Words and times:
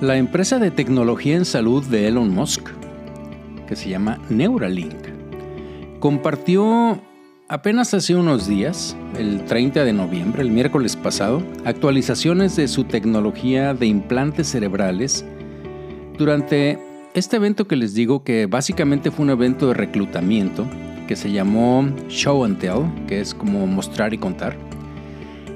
La 0.00 0.16
empresa 0.16 0.60
de 0.60 0.70
tecnología 0.70 1.34
en 1.34 1.44
salud 1.44 1.84
de 1.84 2.06
Elon 2.06 2.32
Musk, 2.32 2.68
que 3.66 3.74
se 3.74 3.88
llama 3.88 4.20
Neuralink, 4.28 4.94
compartió 5.98 7.02
apenas 7.48 7.92
hace 7.94 8.14
unos 8.14 8.46
días, 8.46 8.96
el 9.18 9.44
30 9.44 9.82
de 9.82 9.92
noviembre, 9.92 10.42
el 10.42 10.52
miércoles 10.52 10.94
pasado, 10.94 11.42
actualizaciones 11.64 12.54
de 12.54 12.68
su 12.68 12.84
tecnología 12.84 13.74
de 13.74 13.86
implantes 13.86 14.46
cerebrales 14.46 15.24
durante 16.16 16.78
este 17.14 17.34
evento 17.34 17.66
que 17.66 17.74
les 17.74 17.92
digo 17.92 18.22
que 18.22 18.46
básicamente 18.46 19.10
fue 19.10 19.24
un 19.24 19.30
evento 19.30 19.66
de 19.66 19.74
reclutamiento 19.74 20.64
que 21.08 21.16
se 21.16 21.32
llamó 21.32 21.88
Show 22.08 22.44
and 22.44 22.60
Tell, 22.60 23.06
que 23.08 23.20
es 23.20 23.34
como 23.34 23.66
mostrar 23.66 24.14
y 24.14 24.18
contar 24.18 24.67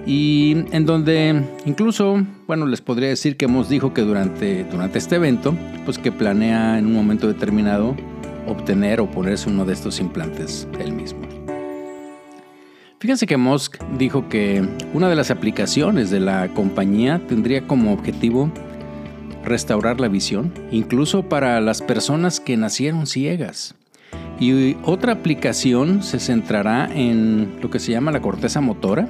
y 0.06 0.64
en 0.72 0.86
donde 0.86 1.44
incluso, 1.64 2.22
bueno, 2.46 2.66
les 2.66 2.80
podría 2.80 3.08
decir 3.08 3.36
que 3.36 3.44
hemos 3.44 3.68
dicho 3.68 3.94
que 3.94 4.02
durante, 4.02 4.64
durante 4.64 4.98
este 4.98 5.16
evento, 5.16 5.54
pues 5.84 5.98
que 5.98 6.10
planea 6.10 6.78
en 6.78 6.86
un 6.86 6.94
momento 6.94 7.28
determinado 7.28 7.96
obtener 8.46 9.00
o 9.00 9.10
ponerse 9.10 9.48
uno 9.48 9.64
de 9.64 9.72
estos 9.72 10.00
implantes 10.00 10.66
él 10.80 10.92
mismo. 10.92 11.20
Fíjense 12.98 13.26
que 13.26 13.36
Musk 13.36 13.82
dijo 13.98 14.28
que 14.28 14.64
una 14.94 15.08
de 15.08 15.16
las 15.16 15.32
aplicaciones 15.32 16.10
de 16.10 16.20
la 16.20 16.48
compañía 16.54 17.20
tendría 17.26 17.66
como 17.66 17.92
objetivo 17.92 18.52
restaurar 19.44 20.00
la 20.00 20.06
visión, 20.06 20.52
incluso 20.70 21.28
para 21.28 21.60
las 21.60 21.82
personas 21.82 22.38
que 22.38 22.56
nacieron 22.56 23.06
ciegas. 23.08 23.74
Y 24.38 24.76
otra 24.84 25.14
aplicación 25.14 26.02
se 26.02 26.20
centrará 26.20 26.88
en 26.94 27.56
lo 27.60 27.70
que 27.70 27.80
se 27.80 27.90
llama 27.92 28.12
la 28.12 28.22
corteza 28.22 28.60
motora, 28.60 29.08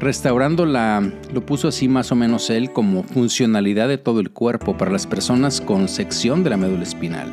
restaurando 0.00 0.66
la, 0.66 1.10
lo 1.32 1.44
puso 1.44 1.68
así 1.68 1.88
más 1.88 2.12
o 2.12 2.14
menos 2.14 2.50
él, 2.50 2.72
como 2.72 3.02
funcionalidad 3.02 3.88
de 3.88 3.98
todo 3.98 4.20
el 4.20 4.30
cuerpo 4.30 4.76
para 4.76 4.90
las 4.90 5.06
personas 5.06 5.60
con 5.60 5.88
sección 5.88 6.44
de 6.44 6.50
la 6.50 6.56
médula 6.56 6.82
espinal. 6.82 7.32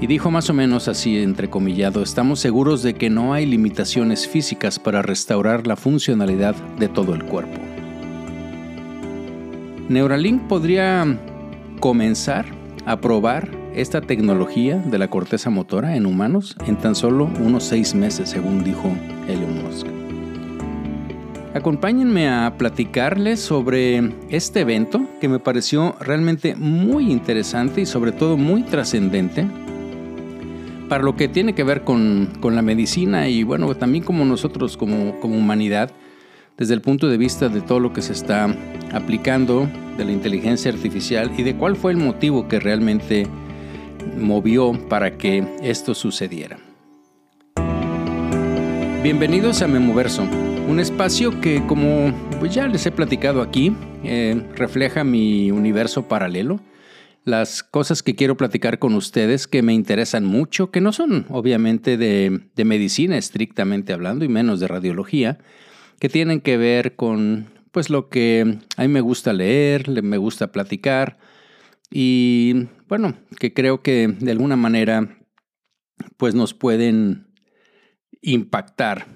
Y 0.00 0.08
dijo 0.08 0.32
más 0.32 0.50
o 0.50 0.54
menos 0.54 0.88
así, 0.88 1.22
entrecomillado, 1.22 2.02
estamos 2.02 2.40
seguros 2.40 2.82
de 2.82 2.94
que 2.94 3.08
no 3.08 3.32
hay 3.32 3.46
limitaciones 3.46 4.26
físicas 4.26 4.78
para 4.80 5.00
restaurar 5.00 5.66
la 5.66 5.76
funcionalidad 5.76 6.56
de 6.78 6.88
todo 6.88 7.14
el 7.14 7.24
cuerpo. 7.24 7.60
Neuralink 9.88 10.42
podría 10.48 11.18
comenzar 11.78 12.46
a 12.84 13.00
probar 13.00 13.48
esta 13.74 14.00
tecnología 14.00 14.76
de 14.78 14.98
la 14.98 15.08
corteza 15.08 15.50
motora 15.50 15.96
en 15.96 16.06
humanos 16.06 16.56
en 16.66 16.76
tan 16.76 16.94
solo 16.94 17.30
unos 17.40 17.64
seis 17.64 17.94
meses, 17.94 18.30
según 18.30 18.64
dijo 18.64 18.90
Elon 19.28 19.62
Musk. 19.62 20.01
Acompáñenme 21.54 22.28
a 22.28 22.54
platicarles 22.56 23.40
sobre 23.40 24.14
este 24.30 24.60
evento 24.60 25.06
que 25.20 25.28
me 25.28 25.38
pareció 25.38 25.94
realmente 26.00 26.54
muy 26.56 27.12
interesante 27.12 27.82
y 27.82 27.86
sobre 27.86 28.12
todo 28.12 28.38
muy 28.38 28.62
trascendente 28.62 29.46
para 30.88 31.04
lo 31.04 31.14
que 31.14 31.28
tiene 31.28 31.54
que 31.54 31.62
ver 31.62 31.84
con, 31.84 32.30
la 32.42 32.62
medicina 32.62 33.28
y 33.28 33.44
bueno, 33.44 33.74
también 33.74 34.02
como 34.02 34.24
nosotros 34.24 34.76
como, 34.76 35.20
como 35.20 35.36
humanidad, 35.36 35.90
desde 36.56 36.74
el 36.74 36.80
punto 36.80 37.08
de 37.08 37.18
vista 37.18 37.48
de 37.48 37.60
todo 37.60 37.80
lo 37.80 37.92
que 37.92 38.02
se 38.02 38.12
está 38.12 38.54
aplicando, 38.92 39.68
de 39.96 40.04
la 40.06 40.12
inteligencia 40.12 40.70
artificial 40.70 41.30
y 41.36 41.42
de 41.42 41.54
cuál 41.54 41.76
fue 41.76 41.92
el 41.92 41.98
motivo 41.98 42.48
que 42.48 42.60
realmente 42.60 43.26
movió 44.18 44.72
para 44.88 45.16
que 45.18 45.46
esto 45.62 45.94
sucediera. 45.94 46.58
Bienvenidos 49.02 49.62
a 49.62 49.66
Memoverso 49.66 50.22
un 50.68 50.78
espacio 50.78 51.40
que, 51.40 51.66
como 51.66 52.14
pues 52.38 52.54
ya 52.54 52.68
les 52.68 52.86
he 52.86 52.92
platicado 52.92 53.42
aquí, 53.42 53.74
eh, 54.04 54.40
refleja 54.54 55.02
mi 55.02 55.50
universo 55.50 56.06
paralelo. 56.06 56.60
Las 57.24 57.64
cosas 57.64 58.04
que 58.04 58.14
quiero 58.14 58.36
platicar 58.36 58.78
con 58.78 58.94
ustedes 58.94 59.48
que 59.48 59.60
me 59.60 59.74
interesan 59.74 60.24
mucho, 60.24 60.70
que 60.70 60.80
no 60.80 60.92
son 60.92 61.26
obviamente 61.30 61.96
de, 61.96 62.42
de 62.54 62.64
medicina 62.64 63.18
estrictamente 63.18 63.92
hablando 63.92 64.24
y 64.24 64.28
menos 64.28 64.60
de 64.60 64.68
radiología, 64.68 65.38
que 65.98 66.08
tienen 66.08 66.40
que 66.40 66.56
ver 66.56 66.94
con 66.94 67.48
pues 67.72 67.90
lo 67.90 68.08
que 68.08 68.58
a 68.76 68.82
mí 68.82 68.88
me 68.88 69.00
gusta 69.00 69.32
leer, 69.32 70.00
me 70.00 70.16
gusta 70.16 70.52
platicar 70.52 71.18
y 71.90 72.68
bueno, 72.88 73.16
que 73.40 73.52
creo 73.52 73.82
que 73.82 74.06
de 74.06 74.30
alguna 74.30 74.54
manera 74.54 75.18
pues 76.18 76.36
nos 76.36 76.54
pueden 76.54 77.31
impactar 78.22 79.06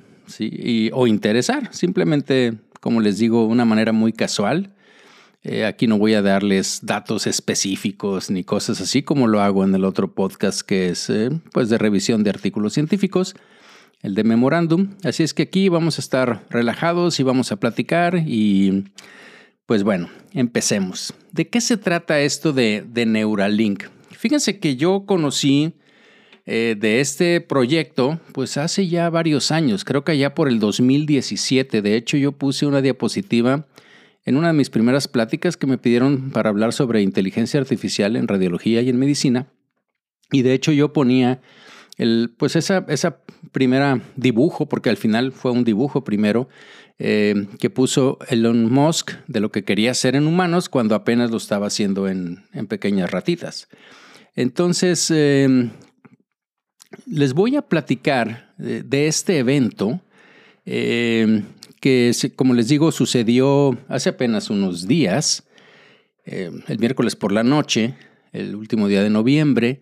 o 0.92 1.06
interesar. 1.06 1.72
Simplemente, 1.72 2.54
como 2.80 3.00
les 3.00 3.18
digo, 3.18 3.46
una 3.46 3.64
manera 3.64 3.92
muy 3.92 4.12
casual. 4.12 4.72
Eh, 5.42 5.64
aquí 5.64 5.86
no 5.86 5.98
voy 5.98 6.14
a 6.14 6.22
darles 6.22 6.80
datos 6.82 7.28
específicos 7.28 8.30
ni 8.30 8.42
cosas 8.42 8.80
así 8.80 9.04
como 9.04 9.28
lo 9.28 9.40
hago 9.40 9.62
en 9.62 9.72
el 9.76 9.84
otro 9.84 10.12
podcast 10.12 10.62
que 10.62 10.88
es 10.88 11.08
eh, 11.08 11.30
pues 11.52 11.68
de 11.68 11.78
revisión 11.78 12.24
de 12.24 12.30
artículos 12.30 12.72
científicos, 12.72 13.36
el 14.02 14.16
de 14.16 14.24
memorándum. 14.24 14.94
Así 15.04 15.22
es 15.22 15.34
que 15.34 15.44
aquí 15.44 15.68
vamos 15.68 15.98
a 15.98 16.00
estar 16.00 16.44
relajados 16.50 17.20
y 17.20 17.22
vamos 17.22 17.52
a 17.52 17.60
platicar 17.60 18.24
y 18.26 18.86
pues 19.66 19.84
bueno, 19.84 20.08
empecemos. 20.32 21.14
¿De 21.30 21.48
qué 21.48 21.60
se 21.60 21.76
trata 21.76 22.20
esto 22.20 22.52
de, 22.52 22.84
de 22.84 23.06
Neuralink? 23.06 23.84
Fíjense 24.10 24.58
que 24.58 24.74
yo 24.74 25.04
conocí 25.06 25.74
eh, 26.46 26.76
de 26.78 27.00
este 27.00 27.40
proyecto, 27.40 28.20
pues 28.32 28.56
hace 28.56 28.86
ya 28.86 29.10
varios 29.10 29.50
años, 29.50 29.84
creo 29.84 30.04
que 30.04 30.16
ya 30.16 30.34
por 30.34 30.48
el 30.48 30.60
2017. 30.60 31.82
De 31.82 31.96
hecho, 31.96 32.16
yo 32.16 32.32
puse 32.32 32.66
una 32.66 32.82
diapositiva 32.82 33.66
en 34.24 34.36
una 34.36 34.48
de 34.48 34.52
mis 34.52 34.70
primeras 34.70 35.08
pláticas 35.08 35.56
que 35.56 35.66
me 35.66 35.78
pidieron 35.78 36.30
para 36.30 36.50
hablar 36.50 36.72
sobre 36.72 37.02
inteligencia 37.02 37.58
artificial 37.58 38.14
en 38.14 38.28
radiología 38.28 38.80
y 38.82 38.88
en 38.88 38.98
medicina. 38.98 39.48
Y 40.30 40.42
de 40.42 40.54
hecho 40.54 40.72
yo 40.72 40.92
ponía 40.92 41.40
el, 41.96 42.34
pues 42.36 42.56
esa, 42.56 42.84
esa 42.88 43.18
primera 43.52 44.00
dibujo, 44.16 44.68
porque 44.68 44.90
al 44.90 44.96
final 44.96 45.32
fue 45.32 45.50
un 45.50 45.64
dibujo 45.64 46.04
primero, 46.04 46.48
eh, 46.98 47.46
que 47.58 47.70
puso 47.70 48.18
Elon 48.28 48.72
Musk 48.72 49.12
de 49.26 49.40
lo 49.40 49.50
que 49.50 49.64
quería 49.64 49.90
hacer 49.90 50.14
en 50.14 50.26
humanos 50.26 50.68
cuando 50.68 50.94
apenas 50.94 51.30
lo 51.30 51.36
estaba 51.36 51.66
haciendo 51.66 52.08
en, 52.08 52.44
en 52.52 52.66
pequeñas 52.66 53.10
ratitas. 53.10 53.68
Entonces, 54.34 55.10
eh, 55.14 55.70
les 57.04 57.34
voy 57.34 57.56
a 57.56 57.62
platicar 57.62 58.52
de, 58.56 59.06
este 59.06 59.38
evento 59.38 60.00
eh, 60.64 61.42
que, 61.80 62.12
como 62.34 62.54
les 62.54 62.68
digo, 62.68 62.90
sucedió 62.92 63.78
hace 63.88 64.10
apenas 64.10 64.50
unos 64.50 64.86
días, 64.86 65.46
eh, 66.24 66.50
el 66.66 66.78
miércoles 66.78 67.16
por 67.16 67.32
la 67.32 67.44
noche, 67.44 67.94
el 68.32 68.56
último 68.56 68.88
día 68.88 69.02
de 69.02 69.10
noviembre, 69.10 69.80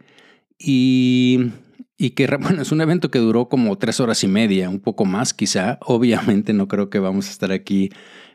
y, 0.59 1.51
que 1.99 2.29
es 2.61 2.73
un 2.73 2.81
evento 2.81 3.11
que 3.11 3.19
duró 3.19 3.49
como 3.49 3.79
tres 3.79 4.01
horas 4.01 4.23
y 4.25 4.29
media, 4.29 4.69
un 4.69 4.81
poco 4.81 5.05
más 5.05 5.33
quizá. 5.33 5.79
Obviamente 5.81 6.53
no 6.53 6.69
creo 6.69 6.91
que 6.91 6.99
vamos 6.99 7.29
a 7.29 7.31
estar 7.31 7.53
aquí 7.53 7.91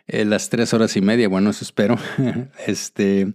eh, 0.10 0.26
las 0.26 0.50
tres 0.50 0.74
horas 0.74 0.96
y 0.98 1.02
media, 1.02 1.28
bueno, 1.28 1.50
eso 1.50 1.64
espero. 1.64 1.98
este, 2.68 3.34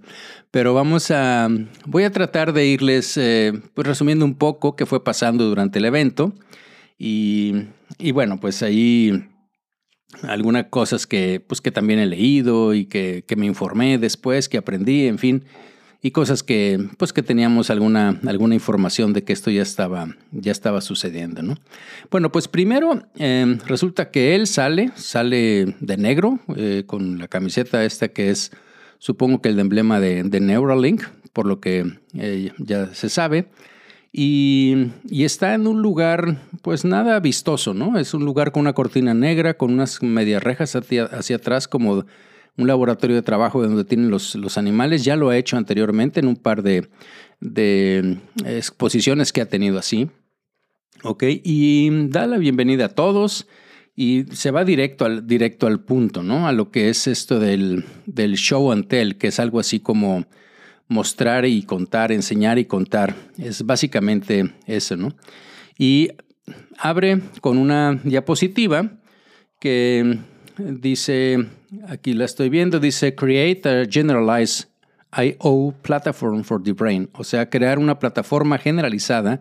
pero 0.50 0.74
vamos 0.74 1.10
a, 1.10 1.48
voy 1.86 2.04
a 2.04 2.12
tratar 2.12 2.52
de 2.52 2.66
irles 2.66 3.16
eh, 3.16 3.52
pues 3.74 3.86
resumiendo 3.86 4.24
un 4.24 4.34
poco 4.34 4.76
qué 4.76 4.86
fue 4.86 5.02
pasando 5.02 5.44
durante 5.44 5.78
el 5.78 5.84
evento 5.84 6.34
y, 6.98 7.66
y 7.98 8.12
bueno, 8.12 8.38
pues 8.40 8.62
ahí 8.62 9.28
algunas 10.22 10.66
cosas 10.66 11.06
que, 11.06 11.40
pues 11.40 11.60
que 11.60 11.70
también 11.70 11.98
he 11.98 12.06
leído 12.06 12.74
y 12.74 12.86
que, 12.86 13.24
que 13.26 13.36
me 13.36 13.46
informé 13.46 13.98
después, 13.98 14.48
que 14.48 14.58
aprendí, 14.58 15.06
en 15.06 15.18
fin 15.18 15.44
y 16.04 16.10
cosas 16.10 16.42
que, 16.42 16.86
pues 16.98 17.14
que 17.14 17.22
teníamos 17.22 17.70
alguna, 17.70 18.20
alguna 18.26 18.54
información 18.54 19.14
de 19.14 19.24
que 19.24 19.32
esto 19.32 19.50
ya 19.50 19.62
estaba, 19.62 20.14
ya 20.32 20.52
estaba 20.52 20.82
sucediendo, 20.82 21.40
¿no? 21.42 21.56
Bueno, 22.10 22.30
pues 22.30 22.46
primero 22.46 23.02
em, 23.16 23.58
resulta 23.60 24.10
que 24.10 24.34
él 24.34 24.46
sale, 24.46 24.90
sale 24.96 25.74
de 25.80 25.96
negro, 25.96 26.40
eh, 26.56 26.82
con 26.86 27.18
la 27.18 27.26
camiseta 27.26 27.86
esta 27.86 28.08
que 28.08 28.28
es, 28.28 28.52
supongo 28.98 29.40
que 29.40 29.48
el 29.48 29.58
emblema 29.58 29.98
de, 29.98 30.24
Neuralink, 30.24 31.04
por 31.32 31.46
lo 31.46 31.58
que 31.60 31.86
eh, 32.12 32.52
ya 32.58 32.94
se 32.94 33.08
sabe. 33.08 33.48
Y, 34.12 34.88
y, 35.08 35.24
está 35.24 35.54
en 35.54 35.66
un 35.66 35.80
lugar, 35.80 36.36
pues 36.60 36.84
nada 36.84 37.18
vistoso, 37.18 37.72
¿no? 37.72 37.98
Es 37.98 38.12
un 38.12 38.26
lugar 38.26 38.52
con 38.52 38.60
una 38.60 38.74
cortina 38.74 39.14
negra, 39.14 39.54
con 39.54 39.72
unas 39.72 40.02
medias 40.02 40.42
rejas 40.42 40.76
hacia, 40.76 41.04
hacia 41.04 41.36
atrás, 41.36 41.66
como 41.66 42.04
un 42.56 42.66
laboratorio 42.66 43.16
de 43.16 43.22
trabajo 43.22 43.62
donde 43.62 43.84
tienen 43.84 44.10
los, 44.10 44.34
los 44.34 44.58
animales. 44.58 45.04
Ya 45.04 45.16
lo 45.16 45.30
ha 45.30 45.36
hecho 45.36 45.56
anteriormente 45.56 46.20
en 46.20 46.28
un 46.28 46.36
par 46.36 46.62
de, 46.62 46.88
de 47.40 48.18
exposiciones 48.44 49.32
que 49.32 49.40
ha 49.40 49.48
tenido 49.48 49.78
así. 49.78 50.10
Ok, 51.02 51.24
y 51.26 52.08
da 52.08 52.26
la 52.26 52.38
bienvenida 52.38 52.86
a 52.86 52.88
todos 52.88 53.46
y 53.96 54.24
se 54.32 54.50
va 54.50 54.64
directo 54.64 55.04
al, 55.04 55.26
directo 55.26 55.66
al 55.66 55.80
punto, 55.80 56.22
¿no? 56.22 56.48
A 56.48 56.52
lo 56.52 56.70
que 56.70 56.88
es 56.88 57.06
esto 57.06 57.38
del, 57.38 57.84
del 58.06 58.36
show 58.36 58.72
and 58.72 58.88
tell, 58.88 59.16
que 59.16 59.28
es 59.28 59.38
algo 59.38 59.60
así 59.60 59.80
como 59.80 60.24
mostrar 60.88 61.44
y 61.44 61.62
contar, 61.62 62.10
enseñar 62.12 62.58
y 62.58 62.64
contar. 62.64 63.14
Es 63.38 63.64
básicamente 63.64 64.54
eso, 64.66 64.96
¿no? 64.96 65.14
Y 65.78 66.10
abre 66.78 67.20
con 67.40 67.58
una 67.58 68.00
diapositiva 68.02 68.98
que 69.60 70.18
dice, 70.58 71.46
aquí 71.88 72.12
la 72.12 72.24
estoy 72.24 72.48
viendo, 72.48 72.80
dice 72.80 73.14
Create 73.14 73.68
a 73.68 73.86
Generalized 73.88 74.68
I.O. 75.16 75.74
Platform 75.82 76.42
for 76.42 76.62
the 76.62 76.72
Brain, 76.72 77.08
o 77.12 77.24
sea, 77.24 77.48
crear 77.48 77.78
una 77.78 77.98
plataforma 77.98 78.58
generalizada 78.58 79.40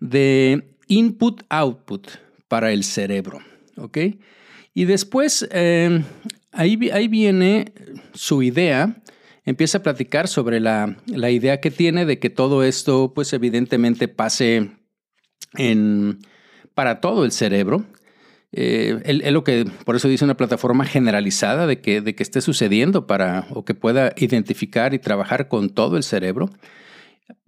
de 0.00 0.74
input-output 0.88 2.08
para 2.48 2.72
el 2.72 2.84
cerebro. 2.84 3.38
¿Ok? 3.76 3.98
Y 4.74 4.84
después, 4.84 5.48
em, 5.50 6.04
ahí, 6.52 6.90
ahí, 6.92 7.08
viene 7.08 7.72
su 8.12 8.42
idea, 8.42 9.02
empieza 9.44 9.78
a 9.78 9.82
platicar 9.82 10.28
sobre 10.28 10.60
la, 10.60 10.96
la, 11.06 11.30
idea 11.30 11.60
que 11.60 11.70
tiene 11.70 12.04
de 12.06 12.18
que 12.18 12.30
todo 12.30 12.62
esto, 12.62 13.12
pues 13.14 13.32
evidentemente 13.32 14.08
pase 14.08 14.70
en, 15.54 16.18
para 16.74 17.00
todo 17.00 17.24
el 17.24 17.32
cerebro. 17.32 17.84
Eh, 18.52 19.00
él, 19.04 19.22
lo 19.32 19.44
que, 19.44 19.64
por 19.84 19.96
eso 19.96 20.08
dice 20.08 20.24
una 20.24 20.36
plataforma 20.36 20.84
generalizada 20.84 21.66
de 21.66 21.80
que, 21.80 22.00
de 22.00 22.14
que 22.14 22.22
esté 22.22 22.40
sucediendo 22.40 23.06
para, 23.06 23.46
o 23.50 23.64
que 23.64 23.74
pueda 23.74 24.12
identificar 24.16 24.92
y 24.92 24.98
trabajar 24.98 25.48
con 25.48 25.70
todo 25.70 25.96
el 25.96 26.02
cerebro. 26.02 26.50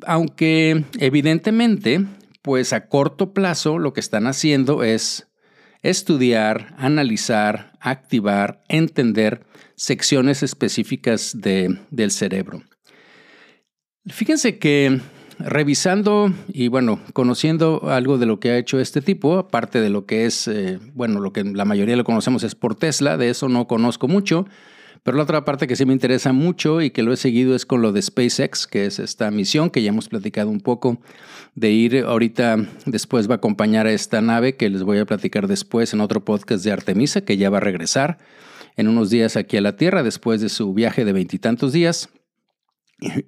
Aunque 0.07 0.85
evidentemente, 0.99 2.05
pues 2.43 2.73
a 2.73 2.87
corto 2.87 3.33
plazo 3.33 3.79
lo 3.79 3.93
que 3.93 4.01
están 4.01 4.27
haciendo 4.27 4.83
es 4.85 5.29
estudiar, 5.83 6.75
analizar, 6.79 7.73
activar, 7.81 8.63
entender 8.69 9.45
secciones 9.75 10.45
específicas 10.45 11.41
de, 11.41 11.79
del 11.91 12.13
cerebro. 12.13 12.63
Fíjense 14.07 14.59
que 14.59 15.01
revisando 15.45 16.33
y 16.49 16.69
bueno, 16.69 17.01
conociendo 17.13 17.91
algo 17.91 18.19
de 18.19 18.27
lo 18.27 18.41
que 18.41 18.51
ha 18.51 18.59
hecho 18.59 18.81
este 18.81 19.01
tipo, 19.01 19.39
aparte 19.39 19.81
de 19.81 19.91
lo 19.91 20.07
que 20.07 20.27
es, 20.27 20.49
eh, 20.49 20.79
bueno, 20.95 21.21
lo 21.21 21.33
que 21.33 21.45
la 21.45 21.65
mayoría 21.65 21.97
lo 21.97 22.05
conocemos 22.05 22.43
es 22.43 22.55
por 22.55 22.75
Tesla, 22.75 23.17
de 23.17 23.31
eso 23.31 23.49
no 23.49 23.67
conozco 23.67 24.09
mucho, 24.09 24.47
pero 25.03 25.17
la 25.17 25.25
otra 25.25 25.45
parte 25.45 25.67
que 25.67 25.75
sí 25.75 25.85
me 25.85 25.93
interesa 25.93 26.33
mucho 26.33 26.81
y 26.81 26.91
que 26.91 27.03
lo 27.03 27.13
he 27.13 27.17
seguido 27.17 27.57
es 27.57 27.67
con 27.67 27.83
lo 27.83 27.93
de 27.93 28.03
SpaceX, 28.03 28.67
que 28.67 28.87
es 28.87 28.99
esta 28.99 29.31
misión 29.31 29.71
que 29.71 29.83
ya 29.83 29.89
hemos 29.89 30.09
platicado 30.09 30.49
un 30.49 30.61
poco 30.61 31.01
de 31.55 31.71
ir 31.71 32.05
ahorita, 32.07 32.57
después 32.87 33.29
va 33.29 33.35
a 33.35 33.37
acompañar 33.37 33.87
a 33.87 33.93
esta 33.93 34.21
nave 34.21 34.57
que 34.57 34.71
les 34.71 34.85
voy 34.85 34.99
a 34.99 35.05
platicar 35.05 35.49
después 35.49 35.93
en 35.93 36.01
otro 36.01 36.25
podcast 36.25 36.65
de 36.65 36.73
Artemisa, 36.73 37.23
que 37.23 37.37
ya 37.37 37.51
va 37.51 37.59
a 37.59 37.61
regresar 37.61 38.19
en 38.77 38.89
unos 38.89 39.11
días 39.11 39.37
aquí 39.37 39.57
a 39.57 39.61
la 39.61 39.77
Tierra 39.77 40.03
después 40.03 40.41
de 40.41 40.49
su 40.49 40.73
viaje 40.73 41.05
de 41.05 41.13
veintitantos 41.13 41.73
días. 41.73 42.09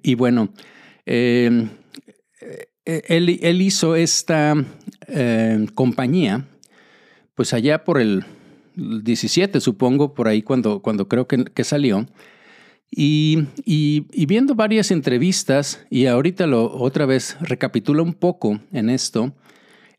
Y, 0.01 0.15
bueno, 0.15 0.53
eh, 1.05 1.67
eh, 2.85 3.01
él, 3.07 3.61
hizo 3.61 3.95
esta 3.95 4.55
eh, 5.07 5.65
compañía, 5.73 6.45
pues 7.33 7.53
allá 7.53 7.83
por 7.83 7.99
el 7.99 8.25
17, 8.75 9.59
supongo, 9.59 10.13
por 10.13 10.27
ahí 10.27 10.41
cuando, 10.41 10.81
cuando 10.81 11.07
creo 11.07 11.27
que, 11.27 11.63
salió. 11.63 12.05
Y, 12.91 13.47
viendo 14.27 14.55
varias 14.55 14.91
entrevistas, 14.91 15.85
y 15.89 16.05
ahorita 16.05 16.45
lo 16.45 16.71
otra 16.77 17.05
vez 17.05 17.37
recapitula 17.41 18.03
un 18.03 18.13
poco 18.13 18.59
en 18.71 18.89
esto, 18.89 19.33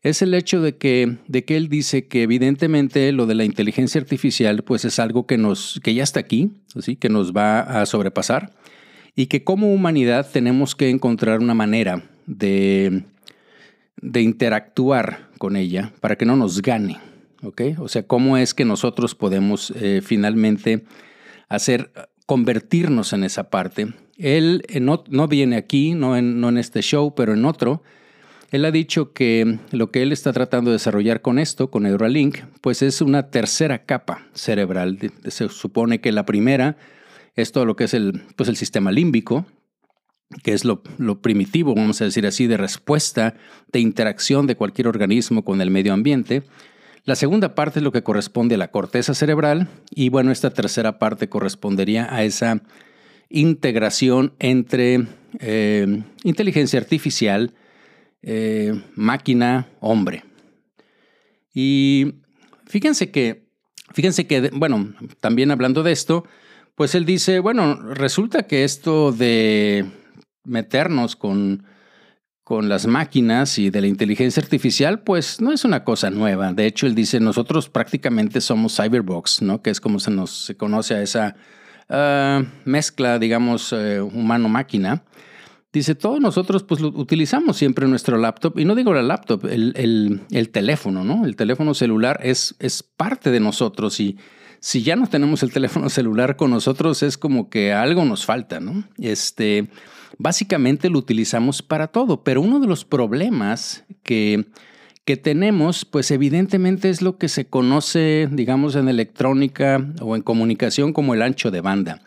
es 0.01 0.21
el 0.21 0.33
hecho 0.33 0.61
de 0.61 0.77
que, 0.77 1.17
de 1.27 1.43
que 1.43 1.57
él 1.57 1.67
dice 1.67 2.07
que 2.07 2.23
evidentemente 2.23 3.11
lo 3.11 3.25
de 3.25 3.35
la 3.35 3.43
inteligencia 3.43 3.99
artificial 3.99 4.63
pues 4.63 4.85
es 4.85 4.99
algo 4.99 5.25
que, 5.25 5.37
nos, 5.37 5.81
que 5.83 5.93
ya 5.93 6.03
está 6.03 6.21
aquí, 6.21 6.51
¿sí? 6.79 6.95
que 6.95 7.09
nos 7.09 7.33
va 7.33 7.59
a 7.59 7.85
sobrepasar, 7.85 8.53
y 9.15 9.25
que 9.25 9.43
como 9.43 9.73
humanidad 9.73 10.29
tenemos 10.31 10.75
que 10.75 10.89
encontrar 10.89 11.39
una 11.39 11.55
manera 11.55 12.03
de, 12.27 13.03
interactuar 14.13 15.29
con 15.39 15.55
ella 15.55 15.91
para 15.99 16.15
que 16.15 16.25
no 16.25 16.35
nos 16.35 16.61
gane. 16.61 16.99
O 17.79 17.87
sea, 17.87 18.03
cómo 18.03 18.37
es 18.37 18.53
que 18.53 18.65
nosotros 18.65 19.15
podemos 19.15 19.71
eh, 19.75 20.01
finalmente 20.03 20.83
hacer, 21.49 21.91
convertirnos 22.25 23.13
en 23.13 23.23
esa 23.23 23.49
parte. 23.49 23.93
Él 24.17 24.63
no, 24.81 25.03
no 25.09 25.27
viene 25.27 25.55
aquí, 25.55 25.93
no 25.93 26.17
en, 26.17 26.41
no 26.41 26.49
en 26.49 26.57
este 26.57 26.81
show, 26.81 27.15
pero 27.15 27.33
en 27.33 27.45
otro. 27.45 27.81
Él 28.51 28.63
ha 28.65 28.71
dicho 28.71 29.13
que 29.13 29.59
lo 29.71 29.91
que 29.91 30.01
él 30.01 30.11
está 30.11 30.31
tratando 30.31 30.71
de 30.71 30.75
desarrollar 30.75 31.21
con 31.21 31.37
esto, 31.37 31.69
con 31.69 31.83
Neuralink, 31.83 32.39
pues 32.61 32.81
es 32.81 33.01
una 33.01 33.29
tercera 33.29 33.85
capa 33.85 34.25
cerebral. 34.33 34.97
Se 35.25 35.49
supone 35.49 35.99
que 35.99 36.11
la 36.11 36.25
primera 36.25 36.77
es 37.35 37.51
todo 37.51 37.65
lo 37.65 37.75
que 37.75 37.85
es 37.85 37.93
el, 37.93 38.23
pues 38.35 38.47
el 38.49 38.55
sistema 38.55 38.91
límbico, 38.91 39.45
que 40.43 40.53
es 40.53 40.65
lo, 40.65 40.83
primitivo, 41.21 41.73
vamos 41.73 42.01
a 42.01 42.05
decir 42.05 42.25
así, 42.25 42.47
de 42.47 42.57
respuesta, 42.57 43.35
de 43.71 43.79
interacción 43.79 44.47
de 44.47 44.55
cualquier 44.55 44.87
organismo 44.87 45.43
con 45.45 45.61
el 45.61 45.71
medio 45.71 45.93
ambiente. 45.93 46.43
La 47.05 47.15
segunda 47.15 47.55
parte 47.55 47.79
es 47.79 47.83
lo 47.83 47.93
que 47.93 48.03
corresponde 48.03 48.55
a 48.55 48.57
la 48.57 48.69
corteza 48.69 49.13
cerebral 49.13 49.69
y 49.89 50.09
bueno, 50.09 50.31
esta 50.31 50.49
tercera 50.49 50.99
parte 50.99 51.29
correspondería 51.29 52.13
a 52.13 52.23
esa 52.23 52.61
integración 53.29 54.33
entre 54.39 55.07
eh, 55.39 56.03
inteligencia 56.23 56.79
artificial, 56.79 57.53
eh, 58.21 58.73
máquina, 58.95 59.69
hombre. 59.79 60.25
Y 61.53 62.15
fíjense 62.65 63.11
que, 63.11 63.47
fíjense 63.93 64.27
que, 64.27 64.49
bueno, 64.53 64.93
también 65.21 65.51
hablando 65.51 65.83
de 65.83 65.93
esto, 65.93 66.25
pues 66.75 66.93
él 66.93 67.05
dice, 67.05 67.39
bueno, 67.39 67.75
resulta 67.93 68.43
que 68.43 68.63
esto 68.63 69.11
de 69.11 69.85
meternos 70.47 71.15
con, 71.15 71.63
con 72.43 72.69
las 72.69 72.87
máquinas 72.87 73.59
y 73.59 73.69
de 73.69 73.81
la 73.81 73.87
inteligencia 73.87 74.41
artificial, 74.41 75.01
pues 75.01 75.41
no 75.41 75.51
es 75.51 75.65
una 75.65 75.83
cosa 75.83 76.09
nueva. 76.09 76.53
De 76.53 76.65
hecho, 76.65 76.87
él 76.87 76.95
dice, 76.95 77.19
nosotros 77.19 77.69
prácticamente 77.69 78.39
somos 78.41 78.77
cyberbox, 78.77 79.41
¿no? 79.41 79.61
Que 79.61 79.69
es 79.69 79.81
como 79.81 79.99
se 79.99 80.11
nos 80.11 80.45
se 80.45 80.55
conoce 80.55 80.95
a 80.95 81.01
esa 81.01 81.35
ah, 81.89 82.43
mezcla, 82.63 83.19
digamos, 83.19 83.73
eh, 83.73 83.99
humano-máquina. 84.01 85.03
Dice, 85.73 85.93
todos 85.93 86.21
nosotros 86.21 86.63
pues 86.63 86.81
utilizamos 86.81 87.57
siempre 87.57 87.87
nuestro 87.87 88.17
laptop, 88.17 88.57
y 88.57 88.65
no 88.65 88.75
digo 88.75 88.93
la 88.93 89.03
laptop, 89.03 89.45
el, 89.45 90.21
el, 90.31 90.49
teléfono, 90.49 91.03
¿no? 91.03 91.25
El 91.25 91.35
teléfono 91.35 91.73
celular 91.73 92.19
es, 92.23 92.55
es 92.59 92.81
parte 92.81 93.29
de 93.29 93.41
nosotros 93.41 93.99
y 93.99 94.17
si 94.59 94.81
ya 94.81 94.95
no 94.95 95.07
tenemos 95.07 95.43
el 95.43 95.51
teléfono 95.51 95.89
celular 95.91 96.37
con 96.37 96.51
nosotros 96.51 97.03
es 97.03 97.17
como 97.17 97.49
que 97.49 97.73
algo 97.73 98.05
nos 98.05 98.25
falta, 98.25 98.61
¿no? 98.61 98.85
Este, 98.97 99.67
básicamente 100.17 100.89
lo 100.89 100.99
utilizamos 100.99 101.61
para 101.61 101.87
todo, 101.87 102.23
pero 102.23 102.41
uno 102.41 102.59
de 102.59 102.67
los 102.67 102.85
problemas 102.85 103.85
que, 104.03 104.45
que 105.05 105.17
tenemos, 105.17 105.85
pues 105.85 106.11
evidentemente 106.11 106.89
es 106.89 107.01
lo 107.01 107.17
que 107.17 107.29
se 107.29 107.47
conoce, 107.47 108.27
digamos, 108.31 108.75
en 108.75 108.89
electrónica 108.89 109.85
o 110.01 110.15
en 110.15 110.21
comunicación 110.21 110.93
como 110.93 111.13
el 111.13 111.21
ancho 111.21 111.51
de 111.51 111.61
banda. 111.61 112.01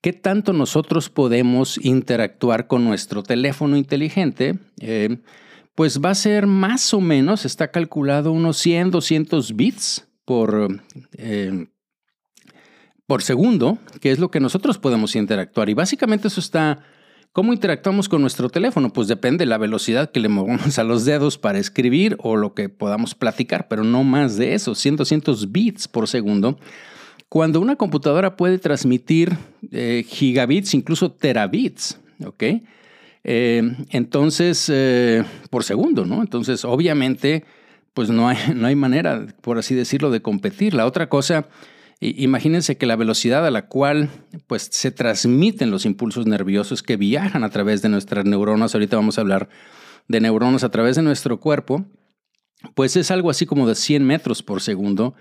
¿Qué 0.00 0.12
tanto 0.12 0.52
nosotros 0.52 1.08
podemos 1.08 1.82
interactuar 1.82 2.66
con 2.66 2.84
nuestro 2.84 3.22
teléfono 3.22 3.76
inteligente? 3.76 4.58
Eh, 4.80 5.16
pues 5.74 6.00
va 6.00 6.10
a 6.10 6.14
ser 6.14 6.46
más 6.46 6.94
o 6.94 7.00
menos, 7.00 7.44
está 7.44 7.70
calculado 7.70 8.30
unos 8.30 8.58
100, 8.58 8.90
200 8.90 9.56
bits 9.56 10.06
por, 10.24 10.80
eh, 11.16 11.66
por 13.06 13.22
segundo, 13.22 13.78
que 14.00 14.10
es 14.10 14.18
lo 14.18 14.30
que 14.30 14.40
nosotros 14.40 14.78
podemos 14.78 15.16
interactuar. 15.16 15.68
Y 15.68 15.74
básicamente 15.74 16.28
eso 16.28 16.40
está 16.40 16.84
¿Cómo 17.34 17.52
interactuamos 17.52 18.08
con 18.08 18.20
nuestro 18.20 18.48
teléfono? 18.48 18.92
Pues 18.92 19.08
depende 19.08 19.38
de 19.38 19.46
la 19.46 19.58
velocidad 19.58 20.12
que 20.12 20.20
le 20.20 20.28
movamos 20.28 20.78
a 20.78 20.84
los 20.84 21.04
dedos 21.04 21.36
para 21.36 21.58
escribir 21.58 22.16
o 22.20 22.36
lo 22.36 22.54
que 22.54 22.68
podamos 22.68 23.16
platicar, 23.16 23.66
pero 23.66 23.82
no 23.82 24.04
más 24.04 24.36
de 24.36 24.54
eso, 24.54 24.76
100, 24.76 24.94
200 24.94 25.50
bits 25.50 25.88
por 25.88 26.06
segundo. 26.06 26.60
Cuando 27.28 27.60
una 27.60 27.74
computadora 27.74 28.36
puede 28.36 28.58
transmitir 28.58 29.36
eh, 29.72 30.04
gigabits, 30.06 30.74
incluso 30.74 31.10
terabits, 31.10 31.98
¿ok? 32.24 32.44
Eh, 33.24 33.62
entonces, 33.90 34.70
eh, 34.72 35.24
por 35.50 35.64
segundo, 35.64 36.04
¿no? 36.04 36.20
Entonces, 36.20 36.64
obviamente, 36.64 37.42
pues 37.94 38.10
no 38.10 38.28
hay, 38.28 38.36
no 38.54 38.68
hay 38.68 38.76
manera, 38.76 39.26
por 39.40 39.58
así 39.58 39.74
decirlo, 39.74 40.12
de 40.12 40.22
competir. 40.22 40.72
La 40.72 40.86
otra 40.86 41.08
cosa 41.08 41.48
Imagínense 42.04 42.76
que 42.76 42.86
la 42.86 42.96
velocidad 42.96 43.46
a 43.46 43.50
la 43.50 43.66
cual 43.66 44.10
pues, 44.46 44.68
se 44.70 44.90
transmiten 44.90 45.70
los 45.70 45.86
impulsos 45.86 46.26
nerviosos 46.26 46.82
que 46.82 46.96
viajan 46.96 47.44
a 47.44 47.50
través 47.50 47.80
de 47.80 47.88
nuestras 47.88 48.26
neuronas, 48.26 48.74
ahorita 48.74 48.96
vamos 48.96 49.16
a 49.16 49.22
hablar 49.22 49.48
de 50.08 50.20
neuronas 50.20 50.64
a 50.64 50.70
través 50.70 50.96
de 50.96 51.02
nuestro 51.02 51.40
cuerpo, 51.40 51.86
pues 52.74 52.96
es 52.96 53.10
algo 53.10 53.30
así 53.30 53.46
como 53.46 53.66
de 53.66 53.74
100 53.74 54.04
metros 54.04 54.42
por 54.42 54.60
segundo, 54.60 55.14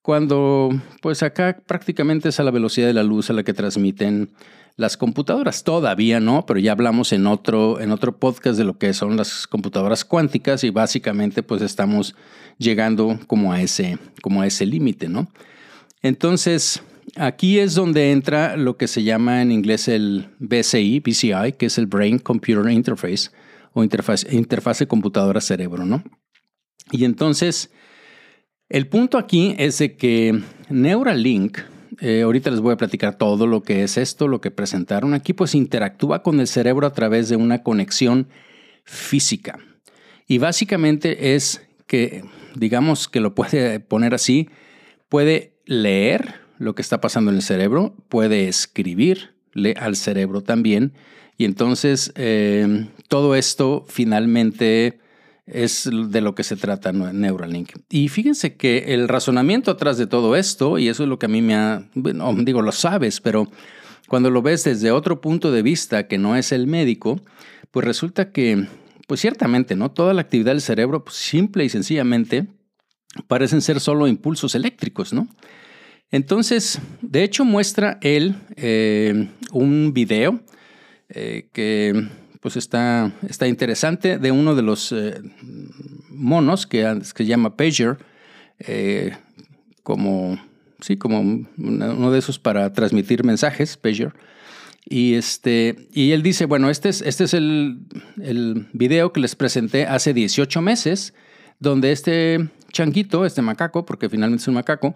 cuando 0.00 0.70
pues 1.02 1.22
acá 1.22 1.60
prácticamente 1.66 2.30
es 2.30 2.40
a 2.40 2.42
la 2.42 2.50
velocidad 2.50 2.86
de 2.86 2.94
la 2.94 3.02
luz 3.02 3.28
a 3.28 3.34
la 3.34 3.42
que 3.42 3.52
transmiten 3.52 4.30
las 4.76 4.96
computadoras. 4.96 5.62
Todavía 5.62 6.20
no, 6.20 6.46
pero 6.46 6.58
ya 6.58 6.72
hablamos 6.72 7.12
en 7.12 7.26
otro, 7.26 7.80
en 7.80 7.90
otro 7.92 8.18
podcast 8.18 8.56
de 8.56 8.64
lo 8.64 8.78
que 8.78 8.94
son 8.94 9.16
las 9.18 9.46
computadoras 9.46 10.06
cuánticas 10.06 10.64
y 10.64 10.70
básicamente 10.70 11.42
pues 11.42 11.60
estamos 11.60 12.14
llegando 12.56 13.18
como 13.26 13.52
a 13.52 13.60
ese, 13.60 13.98
como 14.22 14.40
a 14.40 14.46
ese 14.46 14.64
límite, 14.64 15.08
¿no? 15.08 15.28
Entonces, 16.02 16.82
aquí 17.16 17.58
es 17.58 17.74
donde 17.74 18.10
entra 18.12 18.56
lo 18.56 18.76
que 18.76 18.88
se 18.88 19.02
llama 19.02 19.42
en 19.42 19.52
inglés 19.52 19.88
el 19.88 20.28
BCI, 20.38 21.00
BCI, 21.00 21.52
que 21.58 21.66
es 21.66 21.78
el 21.78 21.86
Brain 21.86 22.18
Computer 22.18 22.70
Interface 22.70 23.30
o 23.72 23.84
interfaz, 23.84 24.24
interfase 24.32 24.86
computadora-cerebro, 24.86 25.84
¿no? 25.84 26.02
Y 26.90 27.04
entonces, 27.04 27.70
el 28.68 28.88
punto 28.88 29.18
aquí 29.18 29.54
es 29.58 29.78
de 29.78 29.96
que 29.96 30.40
Neuralink, 30.68 31.58
eh, 32.00 32.22
ahorita 32.22 32.50
les 32.50 32.60
voy 32.60 32.72
a 32.72 32.76
platicar 32.76 33.16
todo 33.16 33.46
lo 33.46 33.62
que 33.62 33.82
es 33.82 33.96
esto, 33.96 34.26
lo 34.26 34.40
que 34.40 34.50
presentaron 34.50 35.14
aquí, 35.14 35.32
pues 35.32 35.54
interactúa 35.54 36.22
con 36.22 36.40
el 36.40 36.46
cerebro 36.46 36.86
a 36.86 36.92
través 36.92 37.28
de 37.28 37.36
una 37.36 37.62
conexión 37.62 38.28
física. 38.84 39.58
Y 40.26 40.38
básicamente 40.38 41.34
es 41.34 41.62
que, 41.86 42.24
digamos 42.54 43.08
que 43.08 43.20
lo 43.20 43.34
puede 43.34 43.80
poner 43.80 44.14
así, 44.14 44.48
puede 45.08 45.59
leer 45.70 46.34
lo 46.58 46.74
que 46.74 46.82
está 46.82 47.00
pasando 47.00 47.30
en 47.30 47.36
el 47.36 47.42
cerebro, 47.42 47.94
puede 48.08 48.48
escribirle 48.48 49.74
al 49.78 49.94
cerebro 49.94 50.42
también. 50.42 50.92
Y 51.38 51.44
entonces 51.44 52.12
eh, 52.16 52.88
todo 53.06 53.36
esto 53.36 53.86
finalmente 53.88 54.98
es 55.46 55.88
de 55.88 56.20
lo 56.20 56.34
que 56.34 56.42
se 56.42 56.56
trata 56.56 56.92
Neuralink. 56.92 57.70
Y 57.88 58.08
fíjense 58.08 58.56
que 58.56 58.92
el 58.94 59.06
razonamiento 59.06 59.70
atrás 59.70 59.96
de 59.96 60.08
todo 60.08 60.34
esto, 60.34 60.76
y 60.76 60.88
eso 60.88 61.04
es 61.04 61.08
lo 61.08 61.20
que 61.20 61.26
a 61.26 61.30
mí 61.30 61.40
me 61.40 61.54
ha, 61.54 61.88
digo, 61.94 62.62
lo 62.62 62.72
sabes, 62.72 63.20
pero 63.20 63.48
cuando 64.08 64.28
lo 64.28 64.42
ves 64.42 64.64
desde 64.64 64.90
otro 64.90 65.20
punto 65.20 65.52
de 65.52 65.62
vista 65.62 66.08
que 66.08 66.18
no 66.18 66.34
es 66.34 66.50
el 66.50 66.66
médico, 66.66 67.20
pues 67.70 67.86
resulta 67.86 68.32
que, 68.32 68.66
pues 69.06 69.20
ciertamente, 69.20 69.76
¿no? 69.76 69.92
Toda 69.92 70.14
la 70.14 70.22
actividad 70.22 70.50
del 70.50 70.62
cerebro, 70.62 71.04
pues 71.04 71.16
simple 71.16 71.64
y 71.64 71.68
sencillamente, 71.68 72.48
parecen 73.28 73.60
ser 73.60 73.78
solo 73.78 74.08
impulsos 74.08 74.56
eléctricos, 74.56 75.12
¿no? 75.12 75.28
Entonces, 76.10 76.80
de 77.02 77.22
hecho, 77.22 77.44
muestra 77.44 77.98
él 78.00 78.34
eh, 78.56 79.28
un 79.52 79.92
video 79.92 80.40
eh, 81.08 81.48
que 81.52 82.08
pues 82.40 82.56
está, 82.56 83.12
está 83.28 83.46
interesante 83.46 84.18
de 84.18 84.32
uno 84.32 84.54
de 84.54 84.62
los 84.62 84.92
eh, 84.92 85.20
monos 86.08 86.66
que, 86.66 87.00
se 87.02 87.24
llama 87.26 87.56
Pager, 87.56 87.98
como, 89.82 90.40
sí, 90.80 90.96
como 90.96 91.20
uno 91.58 92.10
de 92.10 92.18
esos 92.18 92.38
para 92.38 92.72
transmitir 92.72 93.24
mensajes, 93.24 93.76
Pager. 93.76 94.12
Y, 94.88 95.14
este, 95.14 95.88
y 95.92 96.12
él 96.12 96.22
dice, 96.22 96.46
bueno, 96.46 96.70
este 96.70 96.88
es, 96.88 97.02
este 97.02 97.24
es 97.24 97.34
el, 97.34 97.80
el 98.20 98.68
video 98.72 99.12
que 99.12 99.20
les 99.20 99.36
presenté 99.36 99.86
hace 99.86 100.14
18 100.14 100.62
meses, 100.62 101.14
donde 101.60 101.92
este 101.92 102.48
changuito, 102.72 103.26
este 103.26 103.42
macaco, 103.42 103.84
porque 103.84 104.08
finalmente 104.08 104.42
es 104.42 104.48
un 104.48 104.54
macaco, 104.54 104.94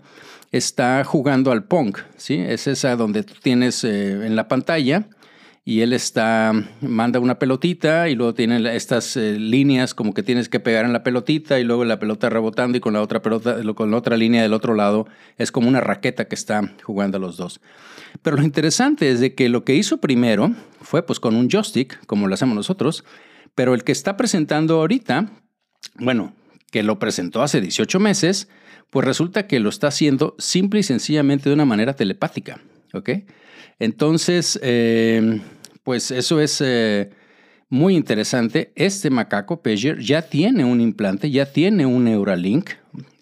está 0.57 1.03
jugando 1.03 1.51
al 1.51 1.65
Pong, 1.65 1.97
¿sí? 2.17 2.37
Es 2.37 2.69
esa 2.69 2.95
donde 2.95 3.25
tú 3.25 3.35
tienes 3.43 3.83
eh, 3.83 4.25
en 4.25 4.37
la 4.37 4.47
pantalla 4.47 5.09
y 5.65 5.81
él 5.81 5.93
está, 5.93 6.53
manda 6.81 7.19
una 7.19 7.41
pelotita 7.41 8.09
y 8.09 8.15
luego 8.15 8.35
tiene 8.35 8.77
estas 8.77 9.17
eh, 9.17 9.37
líneas 9.37 9.95
como 9.95 10.15
que 10.15 10.23
tienes 10.23 10.49
que 10.49 10.61
pegar 10.61 10.85
en 10.85 10.93
la 10.93 11.03
pelotita 11.03 11.59
y 11.59 11.65
luego 11.65 11.85
la 11.85 11.99
pelota 11.99 12.31
rebotando 12.31 12.79
y 12.79 12.81
con 12.81 12.93
la 12.93 13.03
otra 13.03 13.21
pelota, 13.21 13.57
con 13.75 13.91
la 13.91 13.97
otra 13.97 14.17
línea 14.17 14.43
del 14.43 14.53
otro 14.53 14.75
lado 14.75 15.09
es 15.39 15.51
como 15.51 15.67
una 15.67 15.81
raqueta 15.81 16.27
que 16.27 16.37
está 16.37 16.73
jugando 16.85 17.17
a 17.17 17.21
los 17.21 17.37
dos. 17.37 17.61
Pero 18.23 18.37
lo 18.37 18.45
interesante 18.45 19.11
es 19.11 19.19
de 19.19 19.35
que 19.35 19.49
lo 19.49 19.65
que 19.65 19.75
hizo 19.75 19.97
primero 19.97 20.53
fue 20.83 21.05
pues 21.05 21.19
con 21.19 21.35
un 21.35 21.49
joystick, 21.51 22.07
como 22.07 22.29
lo 22.29 22.35
hacemos 22.35 22.55
nosotros, 22.55 23.05
pero 23.57 23.75
el 23.75 23.83
que 23.83 23.91
está 23.91 24.17
presentando 24.17 24.77
ahorita, 24.77 25.33
bueno, 25.97 26.33
que 26.71 26.85
lo 26.85 27.01
presentó 27.01 27.43
hace 27.43 27.61
18 27.61 27.99
meses, 27.99 28.49
pues 28.91 29.05
resulta 29.05 29.47
que 29.47 29.61
lo 29.61 29.69
está 29.69 29.89
haciendo 29.89 30.35
simple 30.39 30.81
y 30.81 30.83
sencillamente 30.83 31.49
de 31.49 31.55
una 31.55 31.65
manera 31.65 31.95
telepática, 31.95 32.61
¿ok? 32.93 33.11
Entonces, 33.79 34.59
eh, 34.63 35.41
pues 35.83 36.11
eso 36.11 36.41
es 36.41 36.61
eh, 36.61 37.11
muy 37.69 37.97
interesante. 37.97 38.73
Este 38.77 39.11
macaco 39.11 39.63
Pager 39.63 39.99
ya 39.99 40.23
tiene 40.23 40.65
un 40.65 40.81
implante, 40.81 41.31
ya 41.31 41.47
tiene 41.47 41.87
un 41.87 42.05
Neuralink. 42.05 42.71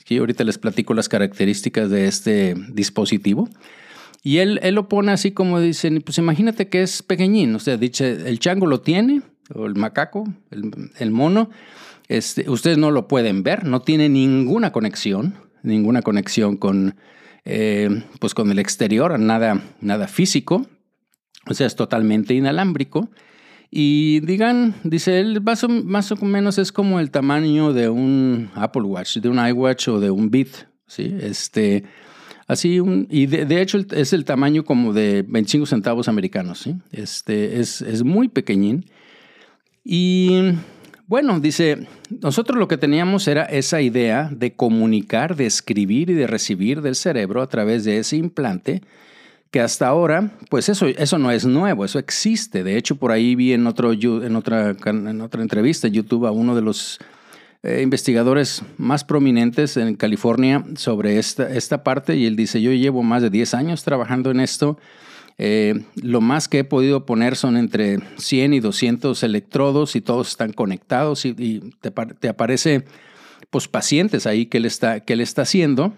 Y 0.08 0.18
ahorita 0.18 0.44
les 0.44 0.58
platico 0.58 0.92
las 0.92 1.08
características 1.08 1.88
de 1.88 2.06
este 2.06 2.54
dispositivo. 2.68 3.48
Y 4.22 4.38
él, 4.38 4.60
él 4.62 4.74
lo 4.74 4.88
pone 4.88 5.10
así 5.10 5.32
como 5.32 5.58
dicen, 5.58 6.02
pues 6.02 6.18
imagínate 6.18 6.68
que 6.68 6.82
es 6.82 7.02
pequeñín, 7.02 7.54
o 7.54 7.58
sea, 7.58 7.76
dice, 7.76 8.28
el 8.28 8.38
chango 8.38 8.66
lo 8.66 8.80
tiene, 8.80 9.22
o 9.52 9.66
el 9.66 9.74
macaco, 9.74 10.24
el, 10.50 11.10
mono, 11.10 11.50
este, 12.08 12.48
ustedes 12.48 12.78
no 12.78 12.90
lo 12.90 13.08
pueden 13.08 13.42
ver, 13.42 13.64
no 13.64 13.82
tiene 13.82 14.08
ninguna 14.08 14.70
conexión, 14.70 15.34
ninguna 15.62 16.02
conexión 16.02 16.56
con, 16.56 16.96
eh, 17.44 18.04
pues 18.20 18.34
con 18.34 18.50
el 18.50 18.58
exterior, 18.58 19.18
nada, 19.18 19.62
nada 19.80 20.08
físico, 20.08 20.66
o 21.48 21.54
sea, 21.54 21.66
es 21.66 21.76
totalmente 21.76 22.34
inalámbrico. 22.34 23.10
Y 23.74 24.20
digan, 24.20 24.74
dice 24.84 25.18
él, 25.18 25.40
más 25.40 25.64
o, 25.64 25.68
más 25.68 26.12
o 26.12 26.16
menos 26.16 26.58
es 26.58 26.72
como 26.72 27.00
el 27.00 27.10
tamaño 27.10 27.72
de 27.72 27.88
un 27.88 28.50
Apple 28.54 28.82
Watch, 28.82 29.16
de 29.16 29.30
un 29.30 29.38
iWatch 29.38 29.88
o 29.88 29.98
de 29.98 30.10
un 30.10 30.30
Beat, 30.30 30.68
¿sí? 30.86 31.16
Este, 31.20 31.84
así, 32.46 32.80
un, 32.80 33.06
y 33.10 33.24
de, 33.24 33.62
hecho 33.62 33.78
es 33.92 34.12
el 34.12 34.26
tamaño 34.26 34.62
como 34.64 34.92
de 34.92 35.24
25 35.26 35.64
centavos 35.64 36.08
americanos, 36.08 36.58
¿sí? 36.58 36.76
Este, 36.90 37.60
es, 37.60 37.80
es 37.80 38.04
muy 38.04 38.28
pequeñín. 38.28 38.84
Y 39.82 40.52
bueno, 41.06 41.40
dice, 41.40 41.86
nosotros 42.20 42.58
lo 42.58 42.68
que 42.68 42.78
teníamos 42.78 43.28
era 43.28 43.44
esa 43.44 43.80
idea 43.80 44.30
de 44.32 44.54
comunicar, 44.54 45.36
de 45.36 45.46
escribir 45.46 46.10
y 46.10 46.14
de 46.14 46.26
recibir 46.26 46.80
del 46.82 46.94
cerebro 46.94 47.42
a 47.42 47.48
través 47.48 47.84
de 47.84 47.98
ese 47.98 48.16
implante 48.16 48.82
que 49.52 49.60
hasta 49.60 49.86
ahora, 49.86 50.30
pues 50.48 50.70
eso, 50.70 50.86
eso 50.86 51.18
no 51.18 51.30
es 51.30 51.44
nuevo, 51.44 51.84
eso 51.84 51.98
existe. 51.98 52.64
De 52.64 52.78
hecho, 52.78 52.96
por 52.96 53.12
ahí 53.12 53.34
vi 53.34 53.52
en, 53.52 53.66
otro, 53.66 53.92
en, 53.92 54.34
otra, 54.34 54.74
en 54.86 55.20
otra 55.20 55.42
entrevista 55.42 55.88
en 55.88 55.92
YouTube 55.92 56.26
a 56.26 56.30
uno 56.30 56.54
de 56.54 56.62
los 56.62 56.98
eh, 57.62 57.80
investigadores 57.82 58.62
más 58.78 59.04
prominentes 59.04 59.76
en 59.76 59.94
California 59.94 60.64
sobre 60.76 61.18
esta, 61.18 61.48
esta 61.48 61.84
parte 61.84 62.16
y 62.16 62.24
él 62.24 62.34
dice, 62.34 62.62
yo 62.62 62.72
llevo 62.72 63.02
más 63.02 63.20
de 63.20 63.28
10 63.28 63.52
años 63.52 63.84
trabajando 63.84 64.30
en 64.30 64.40
esto. 64.40 64.78
Eh, 65.38 65.84
lo 65.96 66.20
más 66.20 66.48
que 66.48 66.60
he 66.60 66.64
podido 66.64 67.06
poner 67.06 67.36
son 67.36 67.56
entre 67.56 67.98
100 68.16 68.54
y 68.54 68.60
200 68.60 69.22
electrodos 69.22 69.96
y 69.96 70.00
todos 70.00 70.28
están 70.28 70.52
conectados 70.52 71.24
y, 71.24 71.60
te, 72.20 72.28
aparece 72.28 72.84
pues 73.50 73.68
pacientes 73.68 74.26
ahí 74.26 74.46
que 74.46 74.58
él 74.58 74.66
está, 74.66 75.00
que 75.00 75.14
él 75.14 75.20
está 75.20 75.42
haciendo 75.42 75.94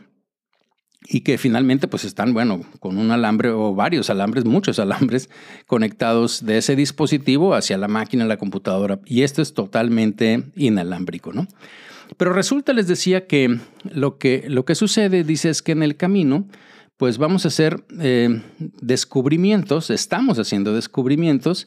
y 1.06 1.20
que 1.20 1.36
finalmente 1.36 1.88
pues 1.88 2.04
están, 2.04 2.32
bueno, 2.32 2.62
con 2.80 2.96
un 2.96 3.10
alambre 3.10 3.50
o 3.50 3.74
varios 3.74 4.08
alambres, 4.08 4.44
muchos 4.44 4.78
alambres 4.80 5.28
conectados 5.66 6.44
de 6.44 6.58
ese 6.58 6.76
dispositivo 6.76 7.54
hacia 7.54 7.78
la 7.78 7.88
máquina, 7.88 8.24
la 8.24 8.38
computadora. 8.38 9.00
Y 9.04 9.22
esto 9.22 9.42
es 9.42 9.54
totalmente 9.54 10.44
inalámbrico, 10.56 11.32
¿no? 11.32 11.46
Pero 12.16 12.32
resulta, 12.32 12.72
les 12.72 12.86
decía, 12.86 13.26
que 13.26 13.58
lo 13.84 14.18
que, 14.18 14.44
lo 14.48 14.64
que 14.64 14.74
sucede, 14.74 15.24
dice, 15.24 15.50
es 15.50 15.62
que 15.62 15.72
en 15.72 15.82
el 15.82 15.96
camino, 15.96 16.46
pues 16.96 17.18
vamos 17.18 17.44
a 17.44 17.48
hacer 17.48 17.84
eh, 18.00 18.42
descubrimientos, 18.58 19.90
estamos 19.90 20.38
haciendo 20.38 20.74
descubrimientos 20.74 21.66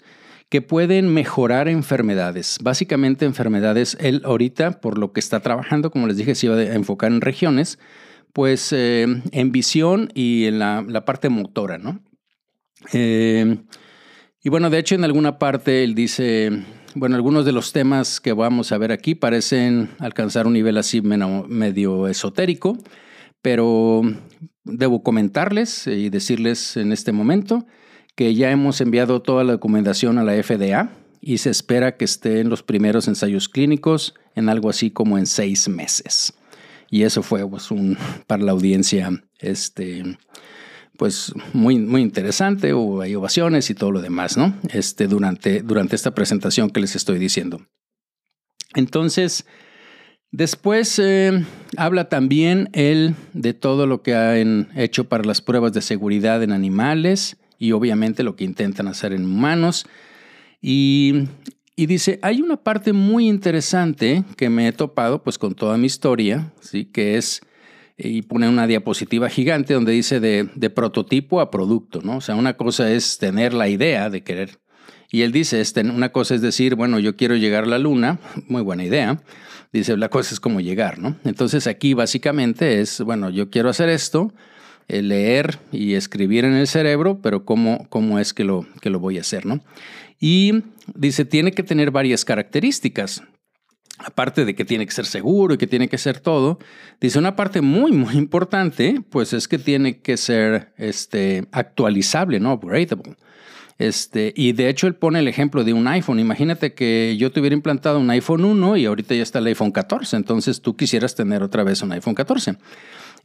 que 0.49 0.61
pueden 0.61 1.13
mejorar 1.13 1.67
enfermedades. 1.67 2.57
Básicamente 2.61 3.25
enfermedades, 3.25 3.97
él 3.99 4.21
ahorita, 4.23 4.79
por 4.79 4.97
lo 4.97 5.11
que 5.11 5.19
está 5.19 5.41
trabajando, 5.41 5.91
como 5.91 6.07
les 6.07 6.17
dije, 6.17 6.35
se 6.35 6.45
iba 6.45 6.55
a 6.55 6.73
enfocar 6.73 7.11
en 7.11 7.19
regiones, 7.19 7.79
pues 8.31 8.71
eh, 8.71 9.05
en 9.31 9.51
visión 9.51 10.09
y 10.13 10.45
en 10.45 10.59
la, 10.59 11.03
parte 11.05 11.27
motora, 11.29 11.77
¿no? 11.77 11.99
Eh, 12.93 13.57
y 14.41 14.49
bueno, 14.49 14.69
de 14.69 14.79
hecho 14.79 14.95
en 14.95 15.03
alguna 15.03 15.39
parte 15.39 15.83
él 15.83 15.95
dice, 15.95 16.63
bueno, 16.95 17.15
algunos 17.15 17.43
de 17.43 17.51
los 17.51 17.73
temas 17.73 18.21
que 18.21 18.31
vamos 18.31 18.71
a 18.71 18.77
ver 18.77 18.93
aquí 18.93 19.15
parecen 19.15 19.89
alcanzar 19.99 20.47
un 20.47 20.53
nivel 20.53 20.77
así 20.77 21.01
medio 21.01 22.07
esotérico, 22.07 22.77
pero 23.41 24.03
debo 24.63 25.03
comentarles 25.03 25.87
y 25.87 26.09
decirles 26.09 26.77
en 26.77 26.91
este 26.91 27.11
momento 27.11 27.65
que 28.15 28.33
ya 28.33 28.51
hemos 28.51 28.81
enviado 28.81 29.21
toda 29.21 29.43
la 29.43 29.53
documentación 29.53 30.17
a 30.17 30.23
la 30.23 30.41
FDA 30.41 30.89
y 31.21 31.37
se 31.37 31.49
espera 31.49 31.97
que 31.97 32.05
esté 32.05 32.39
en 32.39 32.49
los 32.49 32.63
primeros 32.63 33.07
ensayos 33.07 33.49
clínicos 33.49 34.15
en 34.35 34.49
algo 34.49 34.69
así 34.69 34.91
como 34.91 35.17
en 35.17 35.25
seis 35.25 35.67
meses. 35.67 36.33
Y 36.89 37.03
eso 37.03 37.21
fue 37.21 37.47
pues, 37.47 37.69
un, 37.69 37.97
para 38.27 38.43
la 38.43 38.53
audiencia 38.53 39.11
este, 39.39 40.17
pues, 40.97 41.33
muy, 41.53 41.79
muy 41.79 42.01
interesante. 42.01 42.73
Hubo 42.73 43.01
hay 43.01 43.15
ovaciones 43.15 43.69
y 43.69 43.75
todo 43.75 43.91
lo 43.91 44.01
demás, 44.01 44.37
¿no? 44.37 44.55
Este, 44.69 45.07
durante, 45.07 45.61
durante 45.61 45.95
esta 45.95 46.15
presentación 46.15 46.69
que 46.69 46.79
les 46.79 46.95
estoy 46.95 47.19
diciendo. 47.19 47.61
Entonces, 48.73 49.45
después 50.37 50.99
eh, 50.99 51.43
habla 51.75 52.09
también 52.09 52.69
él 52.73 53.15
de 53.33 53.53
todo 53.53 53.87
lo 53.87 54.01
que 54.01 54.15
han 54.15 54.69
hecho 54.75 55.09
para 55.09 55.23
las 55.23 55.41
pruebas 55.41 55.73
de 55.73 55.81
seguridad 55.81 56.43
en 56.43 56.51
animales 56.51 57.37
y 57.57 57.71
obviamente 57.71 58.23
lo 58.23 58.35
que 58.35 58.43
intentan 58.43 58.87
hacer 58.87 59.13
en 59.13 59.25
humanos. 59.25 59.85
Y 60.61 61.27
y 61.79 61.85
dice, 61.85 62.17
hay 62.23 62.41
una 62.41 62.57
parte 62.57 62.91
muy 62.91 63.27
interesante 63.27 64.23
que 64.35 64.49
me 64.49 64.67
he 64.67 64.71
topado 64.71 65.21
pues 65.21 65.37
con 65.37 65.53
toda 65.53 65.77
mi 65.77 65.85
historia, 65.85 66.51
¿sí? 66.59 66.85
que 66.85 67.17
es, 67.17 67.41
y 67.99 68.23
pone 68.23 68.49
una 68.49 68.65
diapositiva 68.65 69.29
gigante 69.29 69.75
donde 69.75 69.91
dice 69.91 70.19
de, 70.19 70.49
de, 70.55 70.69
prototipo 70.71 71.39
a 71.39 71.51
producto, 71.51 72.01
¿no? 72.01 72.17
O 72.17 72.21
sea, 72.21 72.33
una 72.33 72.57
cosa 72.57 72.91
es 72.91 73.19
tener 73.19 73.53
la 73.53 73.69
idea 73.69 74.09
de 74.09 74.23
querer. 74.23 74.57
Y 75.11 75.21
él 75.21 75.31
dice, 75.31 75.61
este, 75.61 75.81
una 75.81 76.11
cosa 76.11 76.33
es 76.33 76.41
decir, 76.41 76.73
bueno, 76.73 76.97
yo 76.97 77.15
quiero 77.15 77.35
llegar 77.35 77.65
a 77.65 77.67
la 77.67 77.77
luna, 77.77 78.17
muy 78.47 78.63
buena 78.63 78.83
idea. 78.83 79.21
Dice, 79.73 79.97
la 79.97 80.09
cosa 80.09 80.33
es 80.33 80.39
cómo 80.39 80.61
llegar, 80.61 80.99
¿no? 80.99 81.15
Entonces 81.23 81.67
aquí 81.67 81.93
básicamente 81.93 82.79
es, 82.79 83.01
bueno, 83.01 83.29
yo 83.29 83.49
quiero 83.49 83.69
hacer 83.69 83.89
esto, 83.89 84.33
eh, 84.87 85.01
leer 85.01 85.59
y 85.71 85.95
escribir 85.95 86.45
en 86.45 86.53
el 86.53 86.67
cerebro, 86.67 87.19
pero 87.21 87.43
cómo, 87.43 87.87
cómo 87.89 88.19
es 88.19 88.33
que 88.33 88.45
lo, 88.45 88.65
que 88.81 88.89
lo 88.89 88.99
voy 88.99 89.17
a 89.17 89.21
hacer, 89.21 89.45
¿no? 89.45 89.61
Y 90.19 90.63
dice, 90.95 91.25
tiene 91.25 91.51
que 91.51 91.63
tener 91.63 91.91
varias 91.91 92.25
características. 92.25 93.21
Aparte 93.99 94.45
de 94.45 94.55
que 94.55 94.63
tiene 94.63 94.85
que 94.85 94.91
ser 94.91 95.05
seguro 95.07 95.55
y 95.55 95.57
que 95.57 95.65
tiene 95.65 95.89
que 95.89 95.97
ser 95.97 96.19
todo, 96.19 96.59
dice 97.01 97.17
una 97.17 97.35
parte 97.35 97.61
muy, 97.61 97.91
muy 97.91 98.15
importante, 98.15 99.01
pues 99.09 99.33
es 99.33 99.47
que 99.47 99.57
tiene 99.57 100.01
que 100.01 100.17
ser 100.17 100.71
este, 100.77 101.47
actualizable, 101.51 102.39
¿no? 102.39 102.53
Upgradable. 102.53 103.15
Este, 103.77 104.33
y 104.35 104.53
de 104.53 104.69
hecho 104.69 104.87
él 104.87 104.95
pone 104.95 105.19
el 105.19 105.27
ejemplo 105.27 105.63
de 105.63 105.73
un 105.73 105.87
iPhone. 105.87 106.19
Imagínate 106.19 106.73
que 106.73 107.15
yo 107.17 107.31
tuviera 107.31 107.55
implantado 107.55 107.99
un 107.99 108.09
iPhone 108.09 108.43
1 108.43 108.77
y 108.77 108.85
ahorita 108.85 109.13
ya 109.13 109.21
está 109.21 109.39
el 109.39 109.47
iPhone 109.47 109.71
14, 109.71 110.15
entonces 110.15 110.61
tú 110.61 110.75
quisieras 110.75 111.15
tener 111.15 111.43
otra 111.43 111.63
vez 111.63 111.81
un 111.81 111.91
iPhone 111.91 112.15
14. 112.15 112.57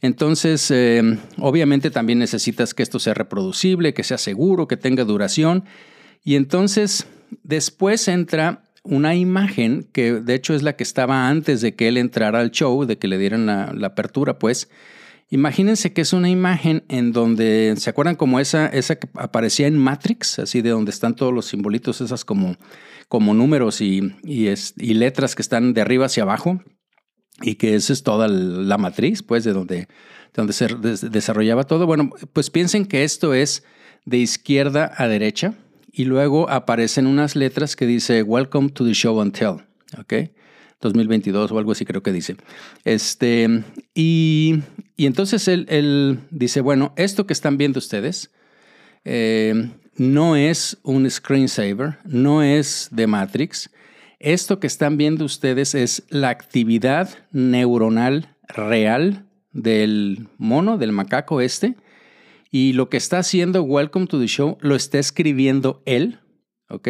Entonces, 0.01 0.69
eh, 0.69 1.17
obviamente 1.37 1.89
también 1.89 2.19
necesitas 2.19 2.73
que 2.73 2.83
esto 2.83 2.99
sea 2.99 3.13
reproducible, 3.13 3.93
que 3.93 4.03
sea 4.03 4.17
seguro, 4.17 4.67
que 4.67 4.77
tenga 4.77 5.05
duración. 5.05 5.63
Y 6.23 6.35
entonces, 6.35 7.07
después 7.43 8.07
entra 8.07 8.63
una 8.83 9.15
imagen 9.15 9.87
que 9.93 10.13
de 10.13 10.35
hecho 10.35 10.53
es 10.53 10.61
la 10.61 10.75
que 10.75 10.83
estaba 10.83 11.29
antes 11.29 11.61
de 11.61 11.73
que 11.73 11.87
él 11.87 11.97
entrara 11.97 12.41
al 12.41 12.51
show, 12.51 12.85
de 12.85 12.97
que 12.97 13.07
le 13.07 13.17
dieran 13.17 13.45
la 13.45 13.87
apertura, 13.87 14.37
pues. 14.37 14.69
Imagínense 15.33 15.93
que 15.93 16.01
es 16.01 16.13
una 16.13 16.29
imagen 16.29 16.83
en 16.89 17.11
donde, 17.11 17.73
¿se 17.77 17.89
acuerdan 17.89 18.15
como 18.15 18.39
esa, 18.39 18.67
esa 18.67 18.97
que 18.97 19.09
aparecía 19.15 19.65
en 19.65 19.79
Matrix? 19.79 20.37
Así 20.37 20.61
de 20.61 20.69
donde 20.69 20.91
están 20.91 21.15
todos 21.15 21.33
los 21.33 21.47
simbolitos, 21.47 22.01
esas 22.01 22.23
como, 22.23 22.55
como 23.07 23.33
números 23.33 23.81
y, 23.81 24.13
y, 24.23 24.93
letras 24.93 25.33
que 25.33 25.41
están 25.41 25.73
de 25.73 25.81
arriba 25.81 26.05
hacia 26.05 26.21
abajo 26.21 26.61
y 27.41 27.55
que 27.55 27.73
esa 27.73 27.93
es 27.93 28.03
toda 28.03 28.27
la 28.27 28.77
matriz, 28.77 29.23
pues, 29.23 29.43
de 29.43 29.53
donde, 29.53 29.87
donde 30.35 30.53
se 30.53 30.67
desarrollaba 31.09 31.63
todo. 31.63 31.87
Bueno, 31.87 32.11
pues 32.31 32.51
piensen 32.51 32.85
que 32.85 33.03
esto 33.03 33.33
es 33.33 33.63
de 34.05 34.19
izquierda 34.19 34.93
a 34.95 35.07
derecha 35.07 35.55
y 35.91 36.05
luego 36.05 36.47
aparecen 36.47 37.07
unas 37.07 37.35
letras 37.35 37.75
que 37.75 37.87
dice 37.87 38.21
Welcome 38.21 38.69
to 38.69 38.85
the 38.85 38.93
Show 38.93 39.19
and 39.19 39.33
Tell, 39.35 39.65
¿ok? 39.99 40.29
2022 40.89 41.51
o 41.51 41.57
algo 41.57 41.71
así 41.71 41.85
creo 41.85 42.03
que 42.03 42.11
dice. 42.11 42.35
Este, 42.83 43.63
y, 43.93 44.61
y 44.95 45.05
entonces 45.05 45.47
él, 45.47 45.65
él, 45.69 46.19
dice, 46.31 46.61
bueno, 46.61 46.93
esto 46.95 47.25
que 47.25 47.33
están 47.33 47.57
viendo 47.57 47.79
ustedes 47.79 48.31
eh, 49.05 49.69
no 49.97 50.35
es 50.35 50.77
un 50.83 51.09
screensaver, 51.09 51.97
no 52.05 52.41
es 52.41 52.89
de 52.91 53.07
Matrix, 53.07 53.69
esto 54.23 54.61
que 54.61 54.67
están 54.67 54.95
viendo 54.95 55.25
ustedes 55.25 55.75
es 55.75 56.03
la 56.09 56.29
actividad 56.29 57.09
neuronal 57.33 58.29
real 58.47 59.25
del 59.51 60.29
mono, 60.37 60.77
del 60.77 60.93
macaco 60.93 61.41
este. 61.41 61.75
Y 62.49 62.71
lo 62.71 62.87
que 62.87 62.95
está 62.95 63.19
haciendo 63.19 63.63
Welcome 63.63 64.07
to 64.07 64.19
the 64.19 64.27
Show 64.27 64.57
lo 64.61 64.75
está 64.75 64.97
escribiendo 64.97 65.81
él, 65.85 66.19
¿ok? 66.69 66.87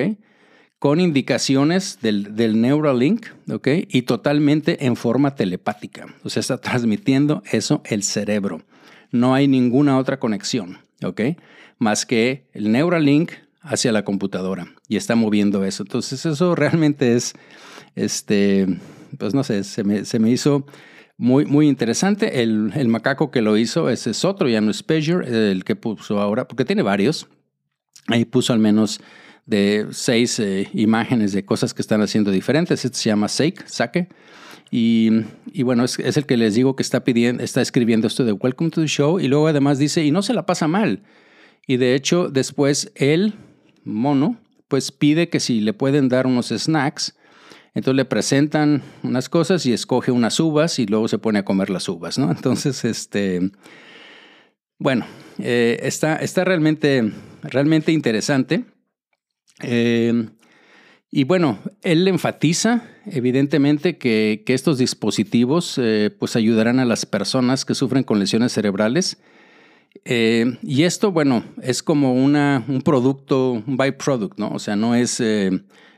Con 0.83 0.99
indicaciones 0.99 1.99
del, 2.01 2.35
del 2.35 2.59
Neuralink, 2.59 3.27
¿ok? 3.49 3.69
Y 3.87 4.01
totalmente 4.01 4.85
en 4.85 4.97
forma 4.97 5.33
telepática. 5.33 6.13
O 6.25 6.29
sea, 6.29 6.41
está 6.41 6.57
transmitiendo 6.57 7.41
eso 7.49 7.81
el 7.85 8.03
cerebro. 8.03 8.63
No 9.09 9.33
hay 9.33 9.47
ninguna 9.47 9.97
otra 9.97 10.19
conexión, 10.19 10.79
¿ok? 11.01 11.21
Más 11.77 12.05
que 12.05 12.49
el 12.51 12.69
Neuralink 12.73 13.31
hacia 13.61 13.93
la 13.93 14.03
computadora 14.03 14.73
y 14.89 14.97
está 14.97 15.15
moviendo 15.15 15.63
eso. 15.63 15.83
Entonces 15.83 16.25
eso 16.25 16.53
realmente 16.53 17.15
es, 17.15 17.33
este, 17.95 18.67
pues 19.17 19.33
no 19.33 19.45
sé, 19.45 19.63
se 19.63 19.85
me, 19.85 20.03
se 20.03 20.19
me 20.19 20.31
hizo 20.31 20.65
muy, 21.15 21.45
muy 21.45 21.69
interesante. 21.69 22.43
El, 22.43 22.73
el, 22.75 22.89
macaco 22.89 23.31
que 23.31 23.41
lo 23.41 23.55
hizo, 23.55 23.89
ese 23.89 24.09
es 24.09 24.25
otro, 24.25 24.49
ya 24.49 24.59
no 24.59 24.69
es 24.69 24.83
el 24.89 25.63
que 25.63 25.77
puso 25.77 26.19
ahora, 26.19 26.45
porque 26.45 26.65
tiene 26.65 26.81
varios. 26.81 27.29
Ahí 28.07 28.25
puso 28.25 28.51
al 28.51 28.59
menos 28.59 28.99
de 29.45 29.87
seis 29.91 30.39
eh, 30.39 30.69
imágenes 30.73 31.33
de 31.33 31.45
cosas 31.45 31.73
que 31.73 31.81
están 31.81 32.01
haciendo 32.01 32.31
diferentes. 32.31 32.85
Este 32.85 32.97
se 32.97 33.09
llama 33.09 33.27
Sake, 33.27 33.63
Sake. 33.65 34.07
Y, 34.71 35.09
y 35.51 35.63
bueno, 35.63 35.83
es, 35.83 35.99
el 35.99 36.25
que 36.25 36.37
les 36.37 36.55
digo 36.55 36.75
que 36.75 36.83
está 36.83 37.03
pidiendo, 37.03 37.43
está 37.43 37.61
escribiendo 37.61 38.07
esto 38.07 38.25
de 38.25 38.31
Welcome 38.31 38.71
to 38.71 38.81
the 38.81 38.87
Show 38.87 39.19
y 39.19 39.27
luego 39.27 39.47
además 39.47 39.77
dice, 39.77 40.03
y 40.03 40.11
no 40.11 40.21
se 40.21 40.33
la 40.33 40.45
pasa 40.45 40.67
mal. 40.67 41.03
Y 41.67 41.77
de 41.77 41.95
hecho, 41.95 42.29
después 42.29 42.91
él 42.95 43.35
mono, 43.83 44.39
pues 44.67 44.91
pide 44.91 45.29
que 45.29 45.39
si 45.39 45.61
le 45.61 45.73
pueden 45.73 46.09
dar 46.09 46.25
unos 46.25 46.47
snacks, 46.49 47.15
entonces 47.75 47.97
le 47.97 48.05
presentan 48.05 48.81
unas 49.03 49.29
cosas 49.29 49.65
y 49.65 49.73
escoge 49.73 50.11
unas 50.11 50.39
uvas 50.39 50.79
y 50.79 50.85
luego 50.85 51.07
se 51.07 51.17
pone 51.17 51.39
a 51.39 51.45
comer 51.45 51.69
las 51.69 51.89
uvas, 51.89 52.17
¿no? 52.17 52.31
Entonces, 52.35 52.85
este, 52.85 53.51
bueno, 54.77 55.05
eh, 55.39 55.79
está, 55.81 56.15
está 56.17 56.43
realmente, 56.43 57.11
realmente 57.41 57.91
interesante. 57.91 58.65
Eh, 59.61 60.29
y 61.11 61.23
bueno, 61.25 61.59
él 61.83 62.07
enfatiza 62.07 62.83
evidentemente 63.05 63.97
que, 63.97 64.43
estos 64.47 64.77
dispositivos 64.77 65.77
eh, 65.77 66.09
pues 66.17 66.35
ayudarán 66.35 66.79
a 66.79 66.85
las 66.85 67.05
personas 67.05 67.65
que 67.65 67.75
sufren 67.75 68.03
con 68.03 68.19
lesiones 68.19 68.53
cerebrales 68.53 69.17
eh, 70.05 70.57
y 70.61 70.83
esto, 70.83 71.11
bueno, 71.11 71.43
es 71.61 71.83
como 71.83 72.13
una, 72.13 72.63
un 72.67 72.81
producto, 72.81 73.63
un 73.65 73.77
byproduct, 73.77 74.37
¿no? 74.37 74.49
O 74.49 74.59
sea, 74.59 74.75
no 74.75 74.95
es, 74.95 75.19
eh, 75.19 75.51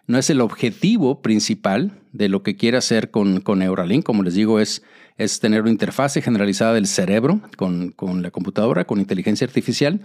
no 0.08 0.18
es 0.18 0.30
el 0.30 0.42
objetivo 0.42 1.22
principal 1.22 2.00
de 2.12 2.30
lo 2.30 2.44
que 2.44 2.56
quiere 2.56 2.78
hacer 2.78 3.10
con, 3.10 3.42
con 3.42 3.60
Neuralink. 3.60 4.06
Como 4.06 4.24
les 4.24 4.36
digo, 4.36 4.60
es, 4.60 4.84
es 5.18 5.40
tener 5.40 5.62
una 5.62 5.72
interfase 5.72 6.22
generalizada 6.22 6.74
del 6.74 6.88
cerebro 6.88 7.42
con, 7.58 7.92
con 7.92 8.22
la 8.22 8.32
computadora, 8.32 8.86
con 8.86 9.00
inteligencia 9.00 9.48
artificial. 9.48 10.02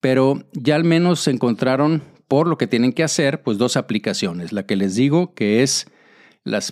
Pero 0.00 0.44
ya 0.52 0.76
al 0.76 0.84
menos 0.84 1.28
encontraron, 1.28 2.02
por 2.30 2.46
lo 2.46 2.58
que 2.58 2.68
tienen 2.68 2.92
que 2.92 3.02
hacer, 3.02 3.42
pues 3.42 3.58
dos 3.58 3.76
aplicaciones. 3.76 4.52
La 4.52 4.62
que 4.62 4.76
les 4.76 4.94
digo 4.94 5.34
que 5.34 5.64
es 5.64 5.88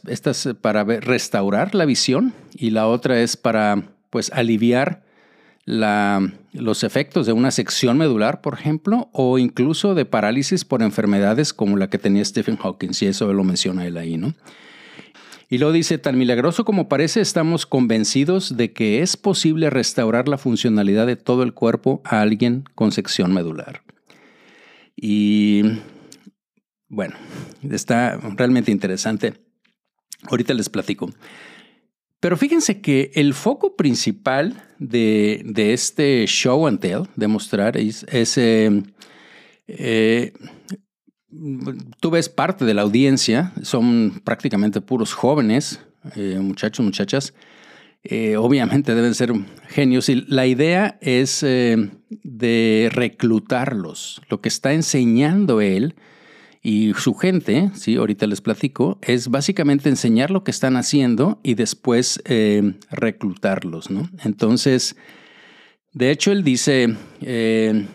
estas 0.06 0.50
para 0.60 0.84
restaurar 0.84 1.74
la 1.74 1.84
visión 1.84 2.32
y 2.54 2.70
la 2.70 2.86
otra 2.86 3.18
es 3.20 3.36
para 3.36 3.82
pues 4.08 4.30
aliviar 4.32 5.02
la, 5.64 6.32
los 6.52 6.84
efectos 6.84 7.26
de 7.26 7.32
una 7.32 7.50
sección 7.50 7.98
medular, 7.98 8.40
por 8.40 8.54
ejemplo, 8.54 9.10
o 9.12 9.36
incluso 9.36 9.96
de 9.96 10.04
parálisis 10.04 10.64
por 10.64 10.80
enfermedades 10.80 11.52
como 11.52 11.76
la 11.76 11.90
que 11.90 11.98
tenía 11.98 12.24
Stephen 12.24 12.56
Hawking, 12.56 12.94
si 12.94 13.06
eso 13.06 13.32
lo 13.32 13.42
menciona 13.42 13.84
él 13.84 13.96
ahí, 13.96 14.16
¿no? 14.16 14.34
Y 15.50 15.58
lo 15.58 15.72
dice, 15.72 15.98
tan 15.98 16.16
milagroso 16.16 16.64
como 16.64 16.88
parece, 16.88 17.20
estamos 17.20 17.66
convencidos 17.66 18.56
de 18.56 18.72
que 18.72 19.02
es 19.02 19.16
posible 19.16 19.70
restaurar 19.70 20.28
la 20.28 20.38
funcionalidad 20.38 21.08
de 21.08 21.16
todo 21.16 21.42
el 21.42 21.52
cuerpo 21.52 22.00
a 22.04 22.20
alguien 22.20 22.62
con 22.76 22.92
sección 22.92 23.34
medular. 23.34 23.82
Y 25.00 25.62
bueno, 26.88 27.14
está 27.70 28.16
realmente 28.16 28.72
interesante. 28.72 29.34
Ahorita 30.28 30.54
les 30.54 30.68
platico. 30.68 31.08
Pero 32.20 32.36
fíjense 32.36 32.80
que 32.80 33.12
el 33.14 33.32
foco 33.32 33.76
principal 33.76 34.64
de, 34.80 35.44
este 35.72 36.26
show 36.26 36.66
and 36.66 36.80
tell, 36.80 37.02
de 37.14 37.28
mostrar, 37.28 37.76
es, 37.76 38.04
eh, 38.10 38.82
eh, 39.68 40.32
tú 42.00 42.10
ves 42.10 42.28
parte 42.28 42.64
de 42.64 42.74
la 42.74 42.82
audiencia, 42.82 43.52
son 43.62 44.20
prácticamente 44.24 44.80
puros 44.80 45.12
jóvenes, 45.12 45.80
eh, 46.16 46.40
muchachos, 46.40 46.84
muchachas, 46.84 47.34
obviamente 48.38 48.94
deben 48.94 49.14
ser 49.14 49.32
genios 49.68 50.08
y 50.08 50.24
la 50.26 50.46
idea 50.46 50.98
es 51.00 51.42
de 51.42 52.88
reclutarlos. 52.92 54.22
Lo 54.28 54.40
que 54.40 54.48
está 54.48 54.72
enseñando 54.72 55.60
él 55.60 55.94
y 56.62 56.92
su 56.94 57.14
gente, 57.14 57.70
sí, 57.74 57.96
ahorita 57.96 58.26
les 58.26 58.40
platico, 58.40 58.98
es 59.02 59.28
básicamente 59.28 59.88
enseñar 59.88 60.30
lo 60.30 60.44
que 60.44 60.50
están 60.50 60.76
haciendo 60.76 61.40
y 61.42 61.54
después 61.54 62.20
eh, 62.24 62.74
reclutarlos, 62.90 63.90
¿no? 63.90 64.10
Entonces, 64.24 64.96
de 65.92 66.10
hecho, 66.10 66.32
él 66.32 66.42
dice, 66.42 66.94
eh, 67.22 67.86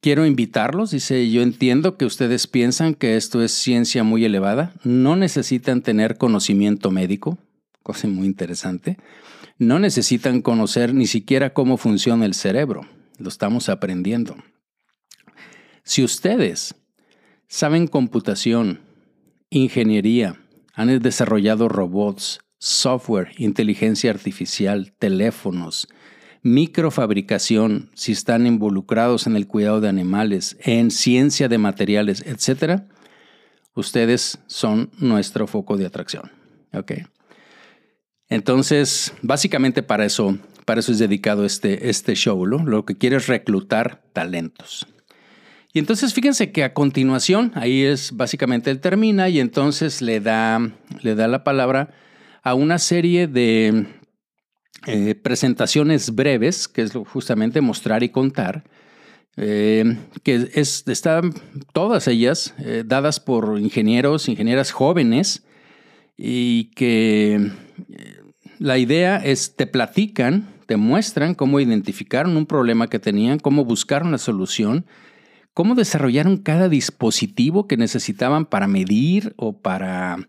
quiero 0.00 0.26
invitarlos, 0.26 0.92
dice, 0.92 1.30
yo 1.30 1.42
entiendo 1.42 1.96
que 1.96 2.04
ustedes 2.04 2.46
piensan 2.46 2.94
que 2.94 3.16
esto 3.16 3.42
es 3.42 3.52
ciencia 3.52 4.04
muy 4.04 4.24
elevada, 4.24 4.72
no 4.84 5.16
necesitan 5.16 5.82
tener 5.82 6.16
conocimiento 6.16 6.90
médico, 6.90 7.38
cosa 7.82 8.08
muy 8.08 8.26
interesante, 8.26 8.98
no 9.58 9.78
necesitan 9.78 10.42
conocer 10.42 10.94
ni 10.94 11.06
siquiera 11.06 11.52
cómo 11.52 11.76
funciona 11.76 12.26
el 12.26 12.34
cerebro, 12.34 12.86
lo 13.18 13.28
estamos 13.28 13.68
aprendiendo. 13.68 14.36
Si 15.82 16.04
ustedes 16.04 16.74
Saben 17.52 17.88
computación, 17.88 18.78
ingeniería, 19.50 20.36
han 20.72 21.00
desarrollado 21.00 21.68
robots, 21.68 22.38
software, 22.58 23.32
inteligencia 23.38 24.12
artificial, 24.12 24.92
teléfonos, 25.00 25.88
microfabricación, 26.44 27.90
si 27.94 28.12
están 28.12 28.46
involucrados 28.46 29.26
en 29.26 29.34
el 29.34 29.48
cuidado 29.48 29.80
de 29.80 29.88
animales, 29.88 30.58
en 30.60 30.92
ciencia 30.92 31.48
de 31.48 31.58
materiales, 31.58 32.22
etc., 32.24 32.82
ustedes 33.74 34.38
son 34.46 34.92
nuestro 34.98 35.48
foco 35.48 35.76
de 35.76 35.86
atracción. 35.86 36.30
¿Ok? 36.72 36.92
Entonces, 38.30 39.12
básicamente 39.22 39.82
para 39.82 40.06
eso 40.06 40.38
para 40.70 40.78
eso 40.78 40.92
es 40.92 41.00
dedicado 41.00 41.44
este, 41.44 41.90
este 41.90 42.14
show, 42.14 42.46
¿no? 42.46 42.64
Lo 42.64 42.84
que 42.84 42.96
quiere 42.96 43.16
es 43.16 43.26
reclutar 43.26 44.02
talentos. 44.12 44.86
Y 45.72 45.80
entonces 45.80 46.14
fíjense 46.14 46.52
que 46.52 46.62
a 46.62 46.74
continuación, 46.74 47.50
ahí 47.56 47.82
es 47.82 48.12
básicamente 48.12 48.70
él 48.70 48.78
termina 48.78 49.28
y 49.28 49.40
entonces 49.40 50.00
le 50.00 50.20
da, 50.20 50.60
le 51.02 51.16
da 51.16 51.26
la 51.26 51.42
palabra 51.42 51.90
a 52.44 52.54
una 52.54 52.78
serie 52.78 53.26
de 53.26 53.86
eh, 54.86 55.16
presentaciones 55.16 56.14
breves, 56.14 56.68
que 56.68 56.82
es 56.82 56.92
justamente 56.92 57.60
mostrar 57.60 58.04
y 58.04 58.10
contar, 58.10 58.62
eh, 59.36 59.96
que 60.22 60.50
es, 60.54 60.84
están 60.86 61.34
todas 61.72 62.06
ellas 62.06 62.54
eh, 62.58 62.84
dadas 62.86 63.18
por 63.18 63.58
ingenieros, 63.58 64.28
ingenieras 64.28 64.70
jóvenes, 64.70 65.42
y 66.16 66.66
que 66.74 67.50
la 68.60 68.76
idea 68.76 69.16
es, 69.16 69.56
te 69.56 69.66
platican, 69.66 70.46
te 70.66 70.76
muestran 70.76 71.34
cómo 71.34 71.60
identificaron 71.60 72.36
un 72.36 72.44
problema 72.44 72.88
que 72.88 72.98
tenían, 72.98 73.38
cómo 73.38 73.64
buscaron 73.64 74.12
la 74.12 74.18
solución, 74.18 74.84
cómo 75.54 75.74
desarrollaron 75.74 76.36
cada 76.36 76.68
dispositivo 76.68 77.66
que 77.66 77.78
necesitaban 77.78 78.44
para 78.44 78.66
medir 78.68 79.32
o 79.38 79.58
para 79.58 80.28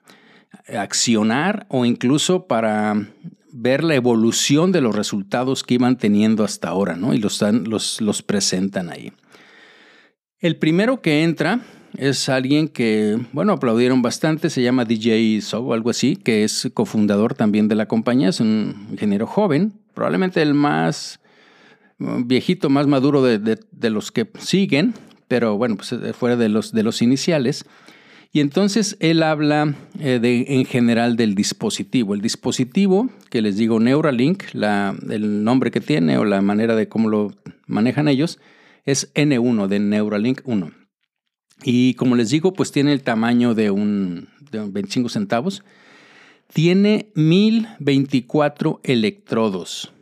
accionar 0.70 1.66
o 1.68 1.84
incluso 1.84 2.48
para 2.48 3.06
ver 3.52 3.84
la 3.84 3.96
evolución 3.96 4.72
de 4.72 4.80
los 4.80 4.96
resultados 4.96 5.62
que 5.62 5.74
iban 5.74 5.98
teniendo 5.98 6.46
hasta 6.46 6.70
ahora, 6.70 6.96
¿no? 6.96 7.14
Y 7.14 7.18
los, 7.18 7.42
los, 7.42 8.00
los 8.00 8.22
presentan 8.22 8.90
ahí. 8.90 9.12
El 10.40 10.56
primero 10.56 11.02
que 11.02 11.24
entra 11.24 11.60
es 11.98 12.30
alguien 12.30 12.68
que, 12.68 13.20
bueno, 13.34 13.54
aplaudieron 13.54 14.02
bastante, 14.02 14.50
se 14.50 14.62
llama 14.62 14.86
DJ 14.86 15.42
So, 15.42 15.74
algo 15.74 15.90
así, 15.90 16.16
que 16.16 16.44
es 16.44 16.70
cofundador 16.74 17.34
también 17.34 17.68
de 17.68 17.76
la 17.76 17.88
compañía, 17.88 18.30
es 18.30 18.40
un 18.40 18.88
ingeniero 18.92 19.28
joven, 19.28 19.74
probablemente 19.94 20.42
el 20.42 20.54
más 20.54 21.20
viejito, 21.98 22.70
más 22.70 22.88
maduro 22.88 23.22
de, 23.22 23.40
de 23.40 23.90
los 23.90 24.12
que 24.12 24.28
siguen, 24.40 24.94
pero 25.28 25.58
bueno, 25.58 25.78
pues 25.78 25.94
eh, 25.94 26.12
fuera 26.12 26.36
de 26.36 26.50
los, 26.50 26.74
de 26.74 26.84
los 26.84 27.02
iniciales. 27.02 27.66
Y 28.34 28.40
entonces 28.40 28.98
él 29.00 29.24
habla 29.24 29.76
eh, 30.00 30.20
de, 30.22 30.46
en 30.48 30.66
general 30.66 31.16
del 31.16 31.36
dispositivo. 31.36 32.14
El 32.14 32.22
dispositivo, 32.22 33.10
que 33.30 33.42
les 33.42 33.58
digo 33.58 33.80
Neuralink, 33.80 34.44
la, 34.54 34.96
el 35.10 35.44
nombre 35.44 35.72
que 35.72 35.82
tiene 35.82 36.18
o 36.18 36.26
la 36.26 36.42
manera 36.42 36.76
de 36.76 36.90
cómo 36.90 37.10
lo 37.10 37.34
manejan 37.66 38.08
ellos, 38.08 38.40
es 38.86 39.14
N1 39.14 39.68
de 39.68 39.80
Neuralink 39.80 40.42
1. 40.44 40.81
Y 41.64 41.94
como 41.96 42.16
les 42.16 42.30
digo, 42.30 42.54
pues 42.54 42.72
tiene 42.72 42.94
el 42.94 43.04
tamaño 43.04 43.54
de 43.54 43.72
un, 43.72 44.30
de 44.52 44.60
25 44.68 45.10
centavos. 45.10 45.64
Tiene 46.54 47.12
1024 47.16 48.82
electrodos. 48.84 49.94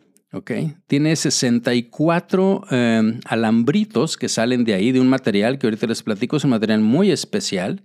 Tiene 0.87 1.15
64 1.15 2.63
em, 2.69 3.19
alambritos 3.25 4.15
que 4.15 4.29
salen 4.29 4.63
de 4.63 4.75
ahí, 4.75 4.91
de 4.91 4.99
un 4.99 5.09
material 5.09 5.57
que 5.57 5.65
ahorita 5.65 5.87
les 5.87 6.03
platico, 6.03 6.37
es 6.37 6.43
un 6.43 6.51
material 6.51 6.81
muy 6.81 7.09
especial, 7.09 7.81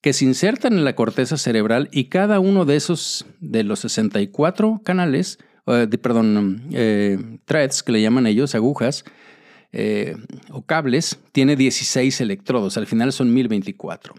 que 0.00 0.12
se 0.12 0.24
insertan 0.24 0.74
en 0.74 0.84
la 0.84 0.94
corteza 0.94 1.36
cerebral 1.36 1.88
y 1.90 2.04
cada 2.04 2.38
uno 2.38 2.64
de 2.64 2.76
esos, 2.76 3.26
de 3.40 3.64
los 3.64 3.80
64 3.80 4.80
canales, 4.84 5.38
de, 5.66 5.98
perdón, 5.98 6.62
eh, 6.72 7.18
threads 7.44 7.82
que 7.82 7.92
le 7.92 8.02
llaman 8.02 8.26
ellos, 8.26 8.54
agujas 8.54 9.04
eh, 9.72 10.16
o 10.50 10.62
cables, 10.62 11.18
tiene 11.32 11.56
16 11.56 12.20
electrodos, 12.20 12.76
al 12.76 12.86
final 12.86 13.12
son 13.12 13.32
1024. 13.32 14.14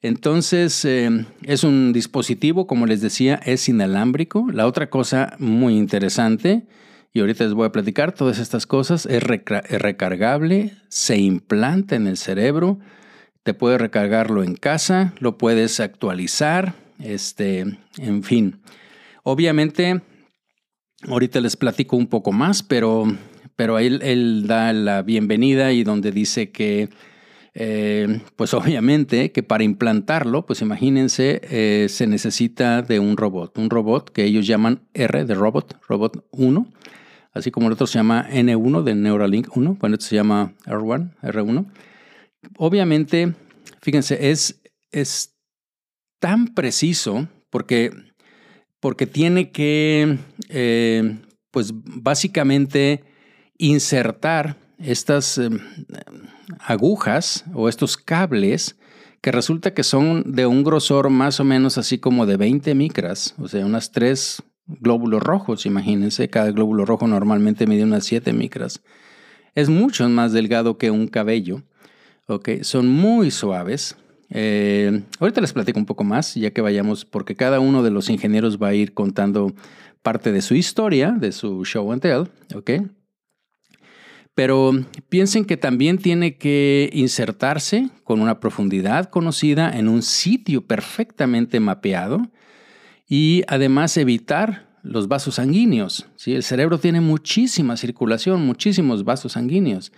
Entonces, 0.00 0.84
em, 0.84 1.26
es 1.42 1.64
un 1.64 1.92
dispositivo, 1.92 2.66
como 2.66 2.86
les 2.86 3.00
decía, 3.00 3.40
es 3.44 3.68
inalámbrico. 3.68 4.46
La 4.52 4.66
otra 4.66 4.90
cosa 4.90 5.34
muy 5.38 5.76
interesante, 5.76 6.66
y 7.12 7.20
ahorita 7.20 7.44
les 7.44 7.54
voy 7.54 7.66
a 7.66 7.72
platicar 7.72 8.12
todas 8.12 8.38
estas 8.38 8.66
cosas, 8.66 9.06
es, 9.06 9.22
recargable, 9.22 10.72
se 10.88 11.18
implanta 11.18 11.96
en 11.96 12.06
el 12.06 12.16
cerebro, 12.16 12.78
te 13.42 13.54
puedes 13.54 13.80
recargarlo 13.80 14.44
en 14.44 14.54
casa, 14.54 15.14
lo 15.18 15.36
puedes 15.36 15.80
actualizar, 15.80 16.74
este, 17.00 17.78
en 17.96 18.22
fin. 18.22 18.60
Obviamente, 19.24 20.00
ahorita 21.08 21.40
les 21.40 21.56
platico 21.56 21.96
un 21.96 22.06
poco 22.06 22.30
más, 22.30 22.62
pero, 22.62 23.04
pero 23.58 23.80
él, 23.80 23.98
él 24.04 24.44
da 24.46 24.72
la 24.72 25.02
bienvenida 25.02 25.72
y 25.72 25.82
donde 25.82 26.12
dice 26.12 26.52
que 26.52 26.90
eh, 27.54 28.20
pues 28.36 28.54
obviamente 28.54 29.32
que 29.32 29.42
para 29.42 29.64
implantarlo, 29.64 30.46
pues 30.46 30.62
imagínense, 30.62 31.40
eh, 31.42 31.88
se 31.88 32.06
necesita 32.06 32.82
de 32.82 33.00
un 33.00 33.16
robot, 33.16 33.58
un 33.58 33.68
robot 33.68 34.10
que 34.10 34.22
ellos 34.22 34.46
llaman 34.46 34.82
R 34.94 35.24
de 35.24 35.34
robot, 35.34 35.76
robot 35.88 36.24
1, 36.30 36.72
así 37.32 37.50
como 37.50 37.66
el 37.66 37.72
otro 37.72 37.88
se 37.88 37.98
llama 37.98 38.28
N1 38.30 38.84
de 38.84 38.94
Neuralink 38.94 39.56
1, 39.56 39.76
bueno, 39.80 39.94
este 39.96 40.06
se 40.06 40.14
llama 40.14 40.54
R1, 40.64 41.16
R1. 41.20 41.66
Obviamente, 42.58 43.34
fíjense, 43.82 44.30
es, 44.30 44.62
es 44.92 45.36
tan 46.20 46.54
preciso 46.54 47.26
porque, 47.50 47.90
porque 48.78 49.08
tiene 49.08 49.50
que, 49.50 50.16
eh, 50.48 51.18
pues 51.50 51.72
básicamente, 51.74 53.02
insertar 53.58 54.56
estas 54.78 55.40
agujas 56.60 57.44
o 57.52 57.68
estos 57.68 57.96
cables 57.96 58.76
que 59.20 59.32
resulta 59.32 59.74
que 59.74 59.82
son 59.82 60.22
de 60.32 60.46
un 60.46 60.62
grosor 60.62 61.10
más 61.10 61.40
o 61.40 61.44
menos 61.44 61.76
así 61.76 61.98
como 61.98 62.24
de 62.24 62.36
20 62.36 62.74
micras, 62.74 63.34
o 63.38 63.48
sea, 63.48 63.66
unas 63.66 63.90
tres 63.90 64.42
glóbulos 64.68 65.22
rojos, 65.22 65.66
imagínense, 65.66 66.28
cada 66.28 66.50
glóbulo 66.52 66.84
rojo 66.84 67.06
normalmente 67.06 67.66
mide 67.66 67.84
unas 67.84 68.04
7 68.04 68.32
micras. 68.32 68.82
Es 69.54 69.68
mucho 69.68 70.08
más 70.08 70.32
delgado 70.32 70.78
que 70.78 70.90
un 70.90 71.08
cabello, 71.08 71.62
¿ok? 72.26 72.62
Son 72.62 72.86
muy 72.86 73.30
suaves. 73.30 73.96
Eh, 74.30 75.02
ahorita 75.18 75.40
les 75.40 75.54
platico 75.54 75.80
un 75.80 75.86
poco 75.86 76.04
más, 76.04 76.34
ya 76.34 76.50
que 76.50 76.60
vayamos, 76.60 77.06
porque 77.06 77.34
cada 77.34 77.60
uno 77.60 77.82
de 77.82 77.90
los 77.90 78.10
ingenieros 78.10 78.62
va 78.62 78.68
a 78.68 78.74
ir 78.74 78.92
contando 78.92 79.54
parte 80.02 80.32
de 80.32 80.42
su 80.42 80.54
historia, 80.54 81.12
de 81.12 81.32
su 81.32 81.64
show 81.64 81.90
and 81.90 82.02
tell, 82.02 82.28
¿ok? 82.54 82.70
Pero 84.38 84.70
piensen 85.08 85.44
que 85.44 85.56
también 85.56 85.98
tiene 85.98 86.36
que 86.36 86.90
insertarse 86.92 87.90
con 88.04 88.20
una 88.20 88.38
profundidad 88.38 89.10
conocida 89.10 89.76
en 89.76 89.88
un 89.88 90.00
sitio 90.00 90.64
perfectamente 90.64 91.58
mapeado 91.58 92.30
y 93.08 93.42
además 93.48 93.96
evitar 93.96 94.68
los 94.84 95.08
vasos 95.08 95.34
sanguíneos. 95.34 96.06
¿sí? 96.14 96.34
El 96.34 96.44
cerebro 96.44 96.78
tiene 96.78 97.00
muchísima 97.00 97.76
circulación, 97.76 98.46
muchísimos 98.46 99.02
vasos 99.02 99.32
sanguíneos. 99.32 99.90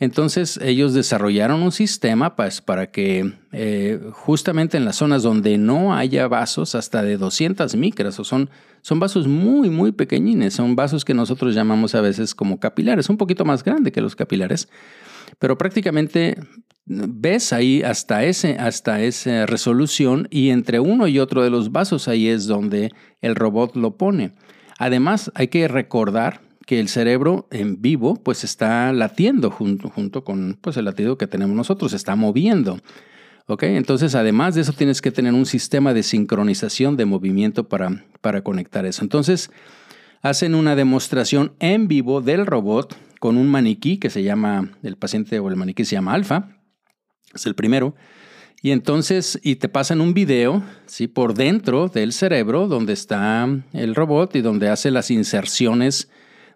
Entonces 0.00 0.58
ellos 0.60 0.92
desarrollaron 0.92 1.62
un 1.62 1.72
sistema 1.72 2.34
pues, 2.34 2.60
para 2.60 2.90
que 2.90 3.32
eh, 3.52 4.00
justamente 4.12 4.76
en 4.76 4.84
las 4.84 4.96
zonas 4.96 5.22
donde 5.22 5.56
no 5.56 5.94
haya 5.94 6.26
vasos 6.26 6.74
hasta 6.74 7.02
de 7.02 7.16
200 7.16 7.76
micras, 7.76 8.18
o 8.18 8.24
son, 8.24 8.50
son 8.82 8.98
vasos 8.98 9.28
muy, 9.28 9.70
muy 9.70 9.92
pequeñines, 9.92 10.54
son 10.54 10.74
vasos 10.74 11.04
que 11.04 11.14
nosotros 11.14 11.54
llamamos 11.54 11.94
a 11.94 12.00
veces 12.00 12.34
como 12.34 12.58
capilares, 12.58 13.08
un 13.08 13.16
poquito 13.16 13.44
más 13.44 13.62
grande 13.62 13.92
que 13.92 14.00
los 14.00 14.16
capilares, 14.16 14.68
pero 15.38 15.56
prácticamente 15.56 16.36
ves 16.86 17.52
ahí 17.52 17.82
hasta, 17.82 18.24
ese, 18.24 18.56
hasta 18.58 19.00
esa 19.00 19.46
resolución 19.46 20.28
y 20.30 20.50
entre 20.50 20.80
uno 20.80 21.06
y 21.06 21.18
otro 21.18 21.42
de 21.42 21.50
los 21.50 21.72
vasos 21.72 22.08
ahí 22.08 22.28
es 22.28 22.46
donde 22.46 22.92
el 23.20 23.34
robot 23.36 23.76
lo 23.76 23.96
pone. 23.96 24.32
Además, 24.78 25.30
hay 25.34 25.48
que 25.48 25.68
recordar 25.68 26.40
que 26.66 26.80
el 26.80 26.88
cerebro 26.88 27.46
en 27.50 27.80
vivo 27.80 28.14
pues 28.14 28.44
está 28.44 28.92
latiendo 28.92 29.50
junto, 29.50 29.90
junto 29.90 30.24
con 30.24 30.58
pues, 30.60 30.76
el 30.76 30.86
latido 30.86 31.18
que 31.18 31.26
tenemos 31.26 31.56
nosotros, 31.56 31.92
está 31.92 32.16
moviendo. 32.16 32.78
¿Ok? 33.46 33.64
Entonces, 33.64 34.14
además 34.14 34.54
de 34.54 34.62
eso, 34.62 34.72
tienes 34.72 35.02
que 35.02 35.10
tener 35.10 35.34
un 35.34 35.44
sistema 35.44 35.92
de 35.92 36.02
sincronización 36.02 36.96
de 36.96 37.04
movimiento 37.04 37.68
para, 37.68 38.06
para 38.22 38.42
conectar 38.42 38.86
eso. 38.86 39.02
Entonces, 39.02 39.50
hacen 40.22 40.54
una 40.54 40.74
demostración 40.74 41.52
en 41.58 41.86
vivo 41.86 42.22
del 42.22 42.46
robot 42.46 42.96
con 43.20 43.36
un 43.36 43.50
maniquí 43.50 43.98
que 43.98 44.08
se 44.08 44.22
llama, 44.22 44.70
el 44.82 44.96
paciente 44.96 45.38
o 45.38 45.48
el 45.50 45.56
maniquí 45.56 45.84
se 45.84 45.96
llama 45.96 46.14
Alfa, 46.14 46.56
es 47.34 47.44
el 47.44 47.54
primero. 47.54 47.94
Y 48.62 48.70
entonces, 48.70 49.38
y 49.42 49.56
te 49.56 49.68
pasan 49.68 50.00
un 50.00 50.14
video, 50.14 50.62
¿sí? 50.86 51.06
Por 51.06 51.34
dentro 51.34 51.88
del 51.88 52.14
cerebro, 52.14 52.66
donde 52.66 52.94
está 52.94 53.46
el 53.74 53.94
robot 53.94 54.34
y 54.36 54.40
donde 54.40 54.70
hace 54.70 54.90
las 54.90 55.10
inserciones 55.10 56.08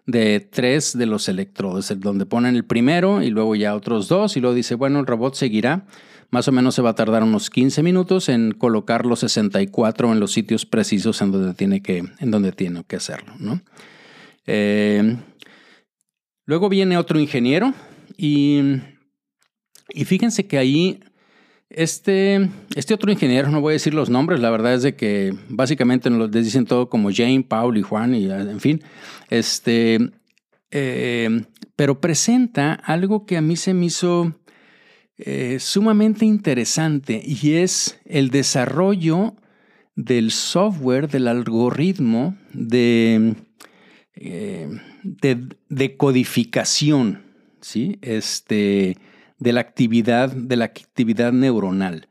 de 0.09 0.39
tres 0.39 0.97
de 0.97 1.05
los 1.05 1.29
electrodos, 1.29 1.93
donde 1.99 2.25
ponen 2.25 2.55
el 2.55 2.65
primero 2.65 3.21
y 3.21 3.29
luego 3.29 3.55
ya 3.55 3.75
otros 3.75 4.07
dos 4.07 4.35
y 4.37 4.39
luego 4.39 4.55
dice, 4.55 4.73
bueno, 4.75 4.99
el 4.99 5.05
robot 5.05 5.35
seguirá. 5.35 5.85
Más 6.31 6.47
o 6.47 6.51
menos 6.51 6.75
se 6.75 6.81
va 6.81 6.91
a 6.91 6.95
tardar 6.95 7.23
unos 7.23 7.49
15 7.49 7.81
minutos 7.83 8.29
en 8.29 8.51
colocar 8.51 9.05
los 9.05 9.19
64 9.19 10.11
en 10.11 10.19
los 10.19 10.31
sitios 10.31 10.65
precisos 10.65 11.21
en 11.21 11.31
donde 11.31 11.53
tiene 11.53 11.81
que, 11.81 12.03
en 12.19 12.31
donde 12.31 12.51
tiene 12.51 12.83
que 12.83 12.95
hacerlo. 12.95 13.33
¿no? 13.39 13.61
Eh, 14.45 15.17
luego 16.45 16.69
viene 16.69 16.97
otro 16.97 17.19
ingeniero 17.19 17.73
y, 18.17 18.61
y 19.89 20.05
fíjense 20.05 20.47
que 20.47 20.57
ahí 20.57 20.99
Este, 21.69 22.49
este 22.75 22.95
otro 22.95 23.11
ingeniero, 23.11 23.49
no 23.49 23.61
voy 23.61 23.71
a 23.71 23.73
decir 23.73 23.93
los 23.93 24.09
nombres, 24.09 24.39
la 24.39 24.49
verdad 24.49 24.73
es 24.73 24.81
de 24.81 24.95
que 24.95 25.35
básicamente 25.49 26.09
nos 26.09 26.31
les 26.31 26.45
dicen 26.45 26.65
todo 26.65 26.89
como 26.89 27.11
Jane, 27.13 27.45
Paul 27.47 27.77
y 27.77 27.83
Juan, 27.83 28.15
y 28.15 28.25
en 28.29 28.59
fin. 28.59 28.81
Este, 29.29 29.99
eh, 30.71 31.43
pero 31.75 32.01
presenta 32.01 32.73
algo 32.73 33.25
que 33.25 33.37
a 33.37 33.41
mí 33.41 33.55
se 33.55 33.73
me 33.73 33.85
hizo 33.85 34.35
eh, 35.17 35.57
sumamente 35.59 36.25
interesante 36.25 37.21
y 37.23 37.55
es 37.55 37.99
el 38.05 38.29
desarrollo 38.29 39.35
del 39.95 40.31
software, 40.31 41.09
del 41.09 41.27
algoritmo 41.27 42.37
de, 42.53 43.35
eh, 44.15 44.69
codificación, 45.97 47.21
¿sí? 47.59 47.97
Este, 48.01 48.97
de 49.39 49.53
la 49.53 49.61
actividad, 49.61 50.31
de 50.31 50.55
la 50.55 50.65
actividad 50.65 51.31
neuronal. 51.31 52.07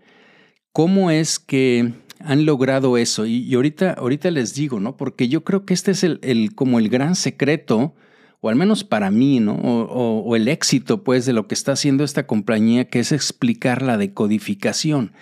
¿Cómo 0.72 1.10
es 1.10 1.38
que 1.38 1.92
han 2.20 2.46
logrado 2.46 2.96
eso? 2.96 3.26
Y, 3.26 3.54
ahorita, 3.54 3.92
ahorita 3.92 4.30
les 4.30 4.54
digo, 4.54 4.80
¿no? 4.80 4.96
Porque 4.96 5.28
yo 5.28 5.44
creo 5.44 5.64
que 5.64 5.74
este 5.74 5.92
es 5.92 6.04
el, 6.04 6.52
como 6.54 6.78
el 6.78 6.88
gran 6.88 7.14
secreto, 7.14 7.94
o 8.40 8.48
al 8.48 8.56
menos 8.56 8.84
para 8.84 9.10
mí, 9.10 9.40
¿no? 9.40 9.54
O, 9.54 10.36
el 10.36 10.48
éxito, 10.48 11.02
pues, 11.04 11.26
de 11.26 11.32
lo 11.32 11.46
que 11.48 11.54
está 11.54 11.72
haciendo 11.72 12.04
esta 12.04 12.26
compañía, 12.26 12.86
que 12.86 13.00
es 13.00 13.12
explicar 13.12 13.82
la 13.82 13.96
decodificación. 13.96 15.12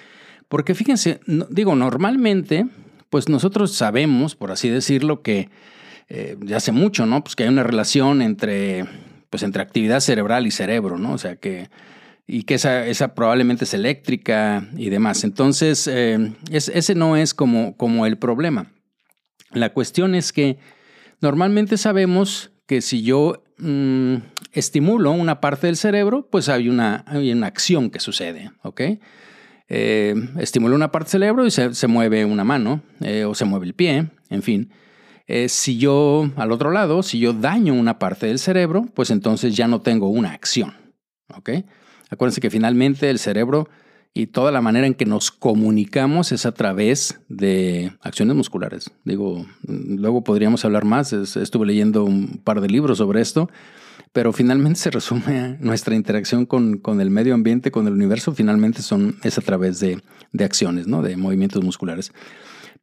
Porque 0.48 0.74
fíjense, 0.74 1.20
digo, 1.50 1.74
normalmente, 1.74 2.66
pues 3.10 3.28
nosotros 3.28 3.72
sabemos, 3.72 4.36
por 4.36 4.52
así 4.52 4.68
decirlo, 4.68 5.22
que 5.22 5.48
eh, 6.08 6.36
ya 6.42 6.58
hace 6.58 6.72
mucho, 6.72 7.06
¿no? 7.06 7.24
Pues 7.24 7.34
que 7.34 7.44
hay 7.44 7.48
una 7.48 7.64
relación 7.64 8.22
entre, 8.22 8.84
pues, 9.30 9.42
entre 9.42 9.62
actividad 9.62 10.00
cerebral 10.00 10.46
y 10.46 10.50
cerebro, 10.50 10.98
¿no? 10.98 11.14
O 11.14 11.18
sea, 11.18 11.36
que 11.36 11.68
y 12.26 12.42
que 12.42 12.54
esa, 12.54 12.86
esa, 12.86 13.14
probablemente 13.14 13.64
es 13.64 13.74
eléctrica 13.74 14.68
y 14.76 14.90
demás. 14.90 15.22
Entonces, 15.22 15.86
eh, 15.86 16.32
ese 16.50 16.94
no 16.94 17.16
es 17.16 17.34
como, 17.34 17.76
como 17.76 18.04
el 18.06 18.18
problema. 18.18 18.72
La 19.52 19.72
cuestión 19.72 20.14
es 20.14 20.32
que 20.32 20.58
normalmente 21.20 21.76
sabemos 21.76 22.50
que 22.66 22.82
si 22.82 23.02
yo 23.02 23.44
mm, 23.58 24.16
estimulo 24.52 25.12
una 25.12 25.40
parte 25.40 25.68
del 25.68 25.76
cerebro, 25.76 26.28
pues 26.28 26.48
hay 26.48 26.68
una, 26.68 27.04
hay 27.06 27.30
una 27.30 27.46
acción 27.46 27.90
que 27.90 28.00
sucede, 28.00 28.50
¿ok? 28.62 28.80
Eh, 29.68 30.14
estimulo 30.38 30.74
una 30.74 30.90
parte 30.90 31.06
del 31.06 31.22
cerebro 31.22 31.46
y 31.46 31.50
se, 31.50 31.86
mueve 31.86 32.24
una 32.24 32.44
mano 32.44 32.82
eh, 33.00 33.24
o 33.24 33.34
se 33.34 33.44
mueve 33.44 33.66
el 33.66 33.74
pie, 33.74 34.08
en 34.30 34.42
fin. 34.42 34.72
si 35.48 35.78
yo, 35.78 36.28
al 36.36 36.50
otro 36.50 36.72
lado, 36.72 37.04
si 37.04 37.20
yo 37.20 37.32
daño 37.32 37.72
una 37.74 38.00
parte 38.00 38.26
del 38.26 38.40
cerebro, 38.40 38.84
pues 38.94 39.10
entonces 39.10 39.54
ya 39.54 39.68
no 39.68 39.80
tengo 39.80 40.08
una 40.08 40.32
acción, 40.32 40.74
¿ok? 41.36 41.50
Acuérdense 42.10 42.40
que 42.40 42.50
finalmente 42.50 43.10
el 43.10 43.18
cerebro 43.18 43.68
y 44.14 44.28
toda 44.28 44.50
la 44.50 44.62
manera 44.62 44.86
en 44.86 44.94
que 44.94 45.04
nos 45.04 45.30
comunicamos 45.30 46.32
es 46.32 46.46
a 46.46 46.52
través 46.52 47.20
de 47.28 47.92
acciones 48.00 48.34
musculares. 48.34 48.90
Digo, 49.04 49.44
luego 49.66 50.24
podríamos 50.24 50.64
hablar 50.64 50.86
más, 50.86 51.12
estuve 51.12 51.66
leyendo 51.66 52.04
un 52.04 52.40
par 52.42 52.62
de 52.62 52.68
libros 52.68 52.96
sobre 52.96 53.20
esto, 53.20 53.50
pero 54.12 54.32
finalmente 54.32 54.80
se 54.80 54.90
resume 54.90 55.58
nuestra 55.60 55.94
interacción 55.94 56.46
con, 56.46 56.78
con, 56.78 57.02
el 57.02 57.10
medio 57.10 57.34
ambiente, 57.34 57.70
con 57.70 57.86
el 57.86 57.92
universo, 57.92 58.32
finalmente 58.32 58.80
son, 58.80 59.16
es 59.22 59.36
a 59.36 59.42
través 59.42 59.80
de, 59.80 60.00
de 60.32 60.44
acciones, 60.44 60.86
¿no? 60.86 61.02
de 61.02 61.18
movimientos 61.18 61.62
musculares. 61.62 62.12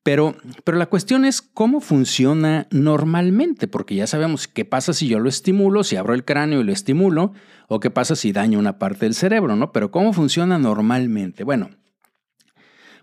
Pero, 0.03 0.35
pero 0.65 0.77
la 0.77 0.87
cuestión 0.87 1.23
es 1.23 1.41
cómo 1.41 1.79
funciona 1.79 2.67
normalmente, 2.71 3.69
porque 3.69 3.95
ya 3.95 4.05
sabemos 4.05 4.49
qué 4.49 4.65
pasa 4.65 4.91
si 4.91 5.07
yo 5.07 5.19
lo 5.19 5.29
estimulo, 5.29 5.85
si 5.85 5.95
abro 5.95 6.13
el 6.13 6.25
cráneo 6.25 6.59
y 6.59 6.65
lo 6.65 6.73
estimulo, 6.73 7.31
o 7.69 7.79
qué 7.79 7.89
pasa 7.89 8.17
si 8.17 8.33
daño 8.33 8.59
una 8.59 8.77
parte 8.79 9.05
del 9.05 9.15
cerebro, 9.15 9.55
¿no? 9.55 9.71
Pero 9.71 9.91
cómo 9.91 10.11
funciona 10.11 10.59
normalmente. 10.59 11.45
Bueno, 11.45 11.69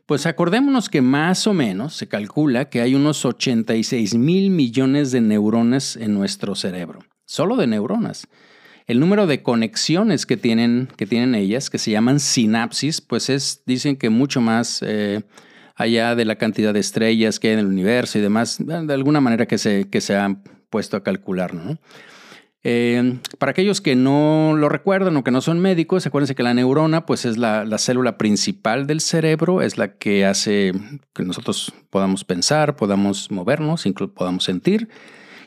pues 0.05 0.27
acordémonos 0.27 0.91
que 0.91 1.01
más 1.01 1.47
o 1.47 1.55
menos 1.55 1.95
se 1.95 2.07
calcula 2.07 2.69
que 2.69 2.83
hay 2.83 2.95
unos 2.95 3.25
86 3.25 4.17
mil 4.17 4.51
millones 4.51 5.11
de 5.11 5.23
neuronas 5.23 5.97
en 5.97 6.13
nuestro 6.13 6.55
cerebro, 6.55 6.99
solo 7.25 7.57
de 7.57 7.67
neuronas. 7.67 8.29
El 8.87 9.01
número 9.01 9.27
de 9.27 9.43
conexiones 9.43 10.27
que 10.27 10.37
tienen, 10.37 10.89
que 10.97 11.07
tienen 11.07 11.35
ellas, 11.35 11.71
que 11.71 11.79
se 11.79 11.93
llaman 11.93 12.21
sinapsis, 12.21 13.01
pues 13.01 13.31
es, 13.31 13.63
dicen 13.65 13.97
que 13.97 14.11
mucho 14.11 14.43
más... 14.43 14.83
Eh, 14.83 15.23
allá 15.81 16.15
de 16.15 16.27
la 16.27 16.37
cantidad 16.37 16.75
de 16.75 16.81
estrellas 16.81 17.41
que 17.41 17.49
hay 17.49 17.55
en 17.55 17.61
el 17.61 17.67
universo 17.67 18.19
y 18.19 18.21
demás, 18.21 18.59
de 18.59 18.93
alguna 18.93 19.23
manera 19.23 19.47
que 19.47 19.57
se, 19.57 19.89
que 19.89 20.03
se 20.03 20.15
han 20.15 20.43
puesto 20.69 20.99
a 20.99 21.03
calcular. 21.03 21.55
¿no? 21.55 21.79
Eh, 22.63 23.19
para 23.39 23.53
aquellos 23.53 23.81
que 23.81 23.97
no 23.97 24.55
lo 24.59 24.69
recuerdan 24.69 25.17
o 25.17 25.25
que 25.25 25.31
no 25.31 25.41
son 25.41 25.59
médicos, 25.59 26.07
acuérdense 26.07 26.35
que 26.35 26.43
la 26.43 26.53
neurona 26.53 27.07
pues 27.07 27.25
es 27.25 27.39
la, 27.39 27.65
la, 27.65 27.79
célula 27.79 28.19
principal 28.19 28.87
del 28.87 29.01
cerebro, 29.01 29.63
es 29.63 29.79
la 29.79 29.95
que 29.95 30.27
hace 30.27 30.73
que 31.15 31.23
nosotros 31.23 31.73
podamos 31.89 32.25
pensar, 32.25 32.77
podamos 32.77 33.31
movernos, 33.31 33.87
incluso 33.87 34.13
podamos 34.13 34.45
sentir. 34.45 34.91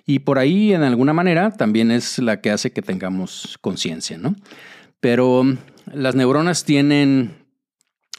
Y 0.08 0.20
por 0.20 0.40
ahí, 0.40 0.74
en 0.74 0.82
alguna 0.82 1.14
manera, 1.14 1.52
también 1.52 1.92
es 1.92 2.18
la 2.18 2.42
que 2.42 2.50
hace 2.50 2.72
que 2.72 2.82
tengamos 2.82 3.60
conciencia, 3.62 4.18
¿no? 4.18 4.36
Pero 5.00 5.44
las 5.94 6.16
neuronas 6.16 6.66
tienen 6.66 7.43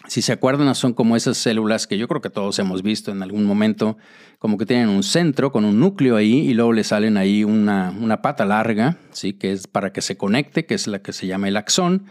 si 0.07 0.23
se 0.23 0.33
acuerdan, 0.33 0.75
son 0.75 0.93
como 0.93 1.17
esas 1.17 1.39
células 1.39 1.87
que 1.87 1.97
yo 1.97 2.09
creo 2.09 2.21
que 2.21 2.31
todos 2.31 2.59
hemos 2.59 2.83
visto 2.83 3.11
en 3.11 3.23
algún 3.23 3.45
momento, 3.45 3.97
como 4.39 4.59
que 4.59 4.67
tienen 4.67 4.89
un 4.89 5.03
centro 5.03 5.51
con 5.51 5.65
un 5.65 5.81
núcleo 5.81 6.17
ahí 6.17 6.41
y 6.41 6.55
luego 6.55 6.73
le 6.73 6.85
salen 6.85 7.17
ahí 7.17 7.45
una, 7.45 7.95
una 7.99 8.21
pata 8.21 8.45
larga, 8.45 8.99
¿sí? 9.13 9.33
que 9.33 9.53
es 9.53 9.67
para 9.67 9.93
que 9.93 10.03
se 10.03 10.17
conecte, 10.17 10.67
que 10.67 10.75
es 10.75 10.87
la 10.87 11.01
que 11.01 11.13
se 11.13 11.27
llama 11.27 11.49
el 11.49 11.57
axón, 11.57 12.07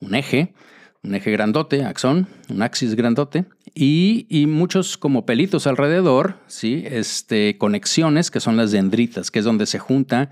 un 0.00 0.14
eje, 0.14 0.54
un 1.04 1.14
eje 1.14 1.30
grandote, 1.30 1.84
axón, 1.84 2.26
un 2.48 2.62
axis 2.62 2.96
grandote, 2.96 3.44
y, 3.74 4.26
y, 4.28 4.46
muchos 4.46 4.96
como 4.96 5.26
pelitos 5.26 5.66
alrededor, 5.66 6.36
¿sí? 6.46 6.82
este, 6.86 7.58
conexiones 7.58 8.30
que 8.30 8.40
son 8.40 8.56
las 8.56 8.72
dendritas, 8.72 9.30
que 9.30 9.38
es 9.38 9.44
donde 9.44 9.66
se 9.66 9.78
junta 9.78 10.30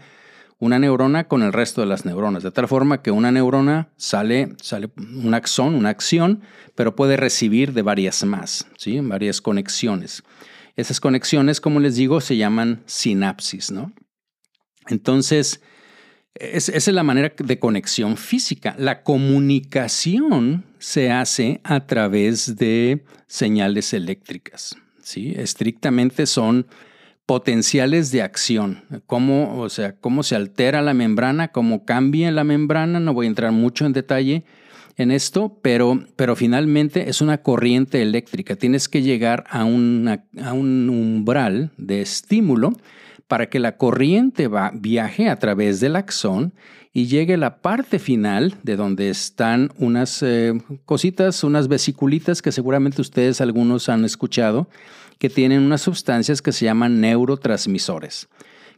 una 0.65 0.79
neurona 0.79 1.29
con 1.29 1.43
el 1.43 1.53
resto 1.53 1.83
de 1.83 1.87
las 1.87 2.07
neuronas, 2.07 2.43
de 2.43 2.51
tal 2.51 2.67
forma 2.69 3.03
que 3.03 3.11
una 3.11 3.31
neurona 3.31 3.91
sale, 3.97 4.55
sale 4.63 4.89
un 4.97 5.35
axón, 5.35 5.75
una 5.75 5.91
acción, 5.91 6.41
pero 6.75 6.97
puede 6.97 7.19
recibir 7.19 7.75
de 7.75 7.83
varias 7.83 8.25
más, 8.25 8.67
¿sí? 8.79 8.99
varias 9.01 9.43
conexiones. 9.43 10.23
Esas 10.75 11.01
conexiones, 11.01 11.61
como 11.61 11.81
les 11.81 11.97
digo, 11.97 12.23
se 12.23 12.39
llaman 12.39 12.83
sinapsis, 12.87 13.71
¿no? 13.71 13.93
Entonces, 14.89 15.61
esa 16.35 16.73
es 16.73 16.89
la 16.89 17.03
manera 17.03 17.33
de 17.37 17.59
conexión 17.59 18.17
física. 18.17 18.75
La 18.79 19.03
comunicación 19.03 20.65
se 20.79 21.13
hace 21.13 21.61
a 21.63 21.87
través 21.87 22.57
de 22.57 23.05
señales 23.27 23.93
eléctricas, 23.93 24.77
¿sí? 25.03 25.35
Estrictamente 25.37 26.27
son 26.27 26.67
potenciales 27.27 28.11
de 28.11 28.23
acción, 28.23 28.85
cómo, 29.07 29.61
o 29.61 29.69
sea, 29.69 29.97
cómo 29.97 30.23
se 30.23 30.37
altera 30.37 30.83
la 30.83 30.95
membrana, 30.95 31.49
cómo 31.49 31.85
cambia 31.85 32.31
la 32.31 32.45
membrana, 32.45 33.01
no 33.01 33.15
voy 33.15 33.27
a 33.27 33.29
entrar 33.29 33.53
mucho 33.53 33.87
en 33.87 33.93
detalle 33.93 34.45
en 34.97 35.11
esto, 35.11 35.59
pero, 35.63 36.05
pero 36.17 36.37
finalmente 36.37 37.09
es 37.09 37.21
una 37.21 37.39
corriente 37.39 38.03
eléctrica, 38.03 38.57
tienes 38.57 38.89
que 38.89 39.03
llegar 39.03 39.45
a, 39.49 39.63
a 39.63 39.65
un 39.65 40.89
umbral 40.91 41.73
de 41.77 42.03
estímulo 42.03 42.73
para 43.27 43.49
que 43.49 43.59
la 43.59 43.77
corriente 43.77 44.49
va, 44.49 44.71
viaje 44.75 45.29
a 45.29 45.37
través 45.37 45.81
del 45.81 45.97
axón 45.97 46.53
y 46.93 47.07
llegue 47.07 47.35
a 47.35 47.39
la 47.39 47.61
parte 47.61 47.99
final 47.99 48.55
de 48.63 48.77
donde 48.77 49.11
están 49.11 49.73
unas 49.79 50.23
eh, 50.23 50.53
cositas, 50.85 51.43
unas 51.43 51.67
vesiculitas 51.67 52.41
que 52.41 52.53
seguramente 52.53 53.01
ustedes 53.01 53.41
algunos 53.41 53.89
han 53.89 54.05
escuchado, 54.05 54.69
que 55.19 55.31
tienen 55.31 55.63
unas 55.63 55.83
sustancias 55.83 56.43
que 56.43 56.53
se 56.53 56.65
llaman 56.65 57.01
neurotransmisores 57.01 58.29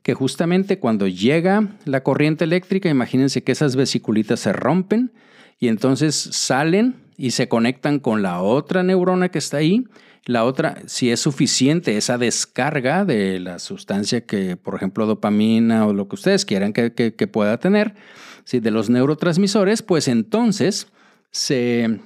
que 0.07 0.15
justamente 0.15 0.79
cuando 0.79 1.09
llega 1.09 1.67
la 1.85 2.05
corriente 2.05 2.45
eléctrica, 2.45 2.89
imagínense 2.89 3.43
que 3.43 3.51
esas 3.51 3.75
vesiculitas 3.75 4.39
se 4.39 4.53
rompen 4.53 5.11
y 5.59 5.67
entonces 5.67 6.15
salen 6.15 6.95
y 7.17 7.33
se 7.33 7.49
conectan 7.49 7.99
con 7.99 8.23
la 8.23 8.41
otra 8.41 8.85
neurona 8.85 9.31
que 9.31 9.39
está 9.39 9.57
ahí. 9.57 9.85
La 10.25 10.45
otra, 10.45 10.79
si 10.87 11.11
es 11.11 11.19
suficiente 11.19 11.97
esa 11.97 12.19
descarga 12.19 13.05
de 13.05 13.41
la 13.41 13.59
sustancia 13.59 14.25
que, 14.25 14.57
por 14.57 14.77
ejemplo, 14.77 15.07
dopamina 15.07 15.87
o 15.87 15.93
lo 15.93 16.07
que 16.07 16.15
ustedes 16.15 16.45
quieran 16.45 16.73
que, 16.73 17.29
pueda 17.33 17.59
tener, 17.59 17.97
si 18.45 18.61
de 18.61 18.71
los 18.71 18.89
neurotransmisores, 18.89 19.83
pues 19.83 20.07
entonces 20.07 20.87
se 21.33 21.99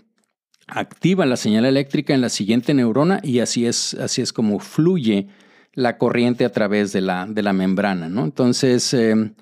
activa 0.72 1.26
la 1.26 1.36
señal 1.36 1.64
eléctrica 1.64 2.14
en 2.14 2.20
la 2.20 2.28
siguiente 2.28 2.74
neurona 2.74 3.20
y 3.22 3.40
así 3.40 3.66
es, 3.66 3.94
así 3.94 4.22
es 4.22 4.32
como 4.32 4.58
fluye 4.58 5.28
la 5.72 5.98
corriente 5.98 6.44
a 6.44 6.52
través 6.52 6.92
de 6.92 7.00
la, 7.00 7.26
de 7.26 7.42
la 7.42 7.52
membrana. 7.52 8.08
¿no? 8.08 8.24
Entonces, 8.24 8.92
eh, 8.94 9.32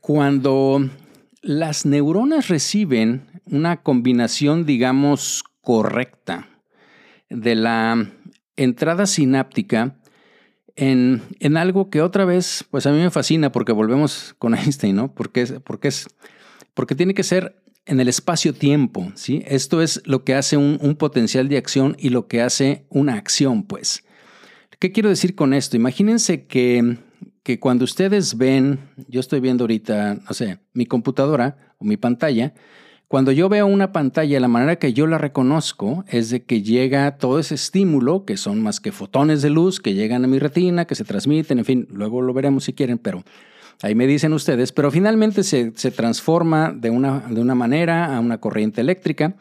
cuando 0.00 0.88
las 1.42 1.86
neuronas 1.86 2.48
reciben 2.48 3.26
una 3.46 3.82
combinación, 3.82 4.66
digamos, 4.66 5.44
correcta 5.60 6.48
de 7.30 7.54
la 7.54 8.10
entrada 8.56 9.06
sináptica 9.06 9.96
en, 10.76 11.22
en, 11.40 11.56
algo 11.56 11.90
que 11.90 12.02
otra 12.02 12.24
vez, 12.24 12.64
pues 12.70 12.86
a 12.86 12.92
mí 12.92 12.98
me 12.98 13.10
fascina 13.10 13.52
porque 13.52 13.72
volvemos 13.72 14.34
con 14.38 14.54
Einstein, 14.54 14.96
¿no? 14.96 15.12
Porque, 15.12 15.44
porque, 15.64 15.88
es, 15.88 16.08
porque 16.74 16.94
tiene 16.94 17.14
que 17.14 17.24
ser 17.24 17.60
en 17.88 18.00
el 18.00 18.08
espacio-tiempo, 18.08 19.10
¿sí? 19.14 19.42
Esto 19.46 19.82
es 19.82 20.02
lo 20.04 20.22
que 20.22 20.34
hace 20.34 20.56
un, 20.56 20.78
potencial 20.96 21.48
de 21.48 21.56
acción 21.56 21.96
y 21.98 22.10
lo 22.10 22.28
que 22.28 22.42
hace 22.42 22.84
una 22.90 23.14
acción, 23.14 23.64
pues. 23.64 24.04
¿Qué 24.78 24.92
quiero 24.92 25.08
decir 25.08 25.34
con 25.34 25.54
esto? 25.54 25.76
Imagínense 25.76 26.46
que, 26.46 26.98
que 27.42 27.58
cuando 27.58 27.84
ustedes 27.84 28.36
ven, 28.36 28.78
yo 29.08 29.20
estoy 29.20 29.40
viendo 29.40 29.64
ahorita, 29.64 30.14
no 30.14 30.34
sé, 30.34 30.58
mi 30.74 30.86
computadora 30.86 31.74
o 31.78 31.84
mi 31.84 31.96
pantalla, 31.96 32.54
cuando 33.08 33.32
yo 33.32 33.48
veo 33.48 33.66
una 33.66 33.90
pantalla, 33.90 34.38
la 34.38 34.48
manera 34.48 34.76
que 34.76 34.92
yo 34.92 35.06
la 35.06 35.16
reconozco 35.16 36.04
es 36.08 36.28
de 36.28 36.44
que 36.44 36.60
llega 36.60 37.16
todo 37.16 37.38
ese 37.38 37.54
estímulo, 37.54 38.26
que 38.26 38.36
son 38.36 38.62
más 38.62 38.80
que 38.80 38.92
fotones 38.92 39.40
de 39.40 39.48
luz, 39.48 39.80
que 39.80 39.94
llegan 39.94 40.24
a 40.24 40.28
mi 40.28 40.38
retina, 40.38 40.84
que 40.84 40.94
se 40.94 41.04
transmiten, 41.04 41.58
en 41.58 41.64
fin, 41.64 41.88
luego 41.90 42.20
lo 42.20 42.34
veremos 42.34 42.64
si 42.64 42.74
quieren, 42.74 42.98
pero 42.98 43.24
ahí 43.82 43.94
me 43.94 44.06
dicen 44.06 44.32
ustedes, 44.32 44.72
pero 44.72 44.90
finalmente 44.90 45.42
se, 45.42 45.70
transforma 45.90 46.72
de 46.72 46.90
una, 46.90 47.20
de 47.20 47.40
una 47.40 47.54
manera 47.54 48.16
a 48.16 48.20
una 48.20 48.38
corriente 48.38 48.80
eléctrica 48.80 49.36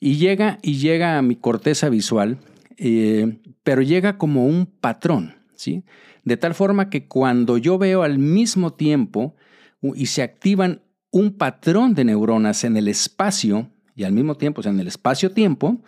y 0.00 0.16
llega, 0.16 0.58
y 0.62 0.78
llega 0.78 1.18
a 1.18 1.22
mi 1.22 1.36
corteza 1.36 1.88
visual, 1.88 2.38
eh, 2.76 3.38
pero 3.62 3.82
llega 3.82 4.18
como 4.18 4.46
un 4.46 4.66
patrón, 4.66 5.34
¿sí? 5.54 5.84
De 6.24 6.36
tal 6.36 6.54
forma 6.54 6.90
que 6.90 7.06
cuando 7.06 7.56
yo 7.56 7.78
veo 7.78 8.02
al 8.02 8.18
mismo 8.18 8.72
tiempo 8.72 9.36
y 9.80 10.06
se 10.06 10.22
activan 10.22 10.82
un 11.10 11.36
patrón 11.38 11.94
de 11.94 12.04
neuronas 12.04 12.64
en 12.64 12.76
el 12.76 12.88
espacio 12.88 13.70
y 13.94 14.04
al 14.04 14.12
mismo 14.12 14.34
tiempo, 14.34 14.60
o 14.60 14.62
sea, 14.62 14.72
en 14.72 14.80
el 14.80 14.88
espacio-tiempo, 14.88 15.78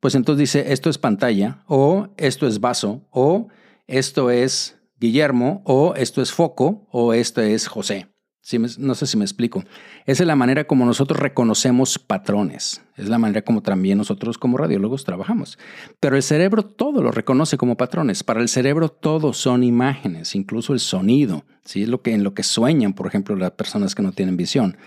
pues 0.00 0.14
entonces 0.14 0.38
dice, 0.38 0.72
esto 0.72 0.88
es 0.88 0.98
pantalla, 0.98 1.64
o 1.66 2.08
esto 2.16 2.46
es 2.46 2.60
vaso, 2.60 3.02
o 3.10 3.48
esto 3.86 4.30
es 4.30 4.77
Guillermo, 4.98 5.62
o 5.64 5.94
esto 5.94 6.22
es 6.22 6.32
foco, 6.32 6.86
o 6.90 7.12
esto 7.12 7.40
es 7.40 7.68
José 7.68 8.08
no 8.56 8.94
sé 8.94 9.06
si 9.06 9.16
me 9.16 9.24
explico. 9.24 9.64
Esa 10.06 10.22
es 10.22 10.26
la 10.26 10.36
manera 10.36 10.66
como 10.66 10.86
nosotros 10.86 11.20
reconocemos 11.20 11.98
patrones. 11.98 12.80
Es 12.96 13.08
la 13.08 13.18
manera 13.18 13.42
como 13.42 13.62
también 13.62 13.98
nosotros 13.98 14.38
como 14.38 14.56
radiólogos 14.56 15.04
trabajamos. 15.04 15.58
Pero 16.00 16.16
el 16.16 16.22
cerebro 16.22 16.62
todo 16.64 17.02
lo 17.02 17.10
reconoce 17.10 17.58
como 17.58 17.76
patrones. 17.76 18.24
Para 18.24 18.40
el 18.40 18.48
cerebro 18.48 18.88
todo 18.88 19.32
son 19.32 19.64
imágenes, 19.64 20.34
incluso 20.34 20.72
el 20.72 20.80
sonido. 20.80 21.44
¿sí? 21.64 21.82
Es 21.82 21.88
lo 21.88 22.00
que, 22.00 22.14
en 22.14 22.24
lo 22.24 22.32
que 22.32 22.42
sueñan, 22.42 22.94
por 22.94 23.06
ejemplo, 23.06 23.36
las 23.36 23.50
personas 23.50 23.94
que 23.94 24.02
no 24.02 24.12
tienen 24.12 24.36
visión. 24.36 24.78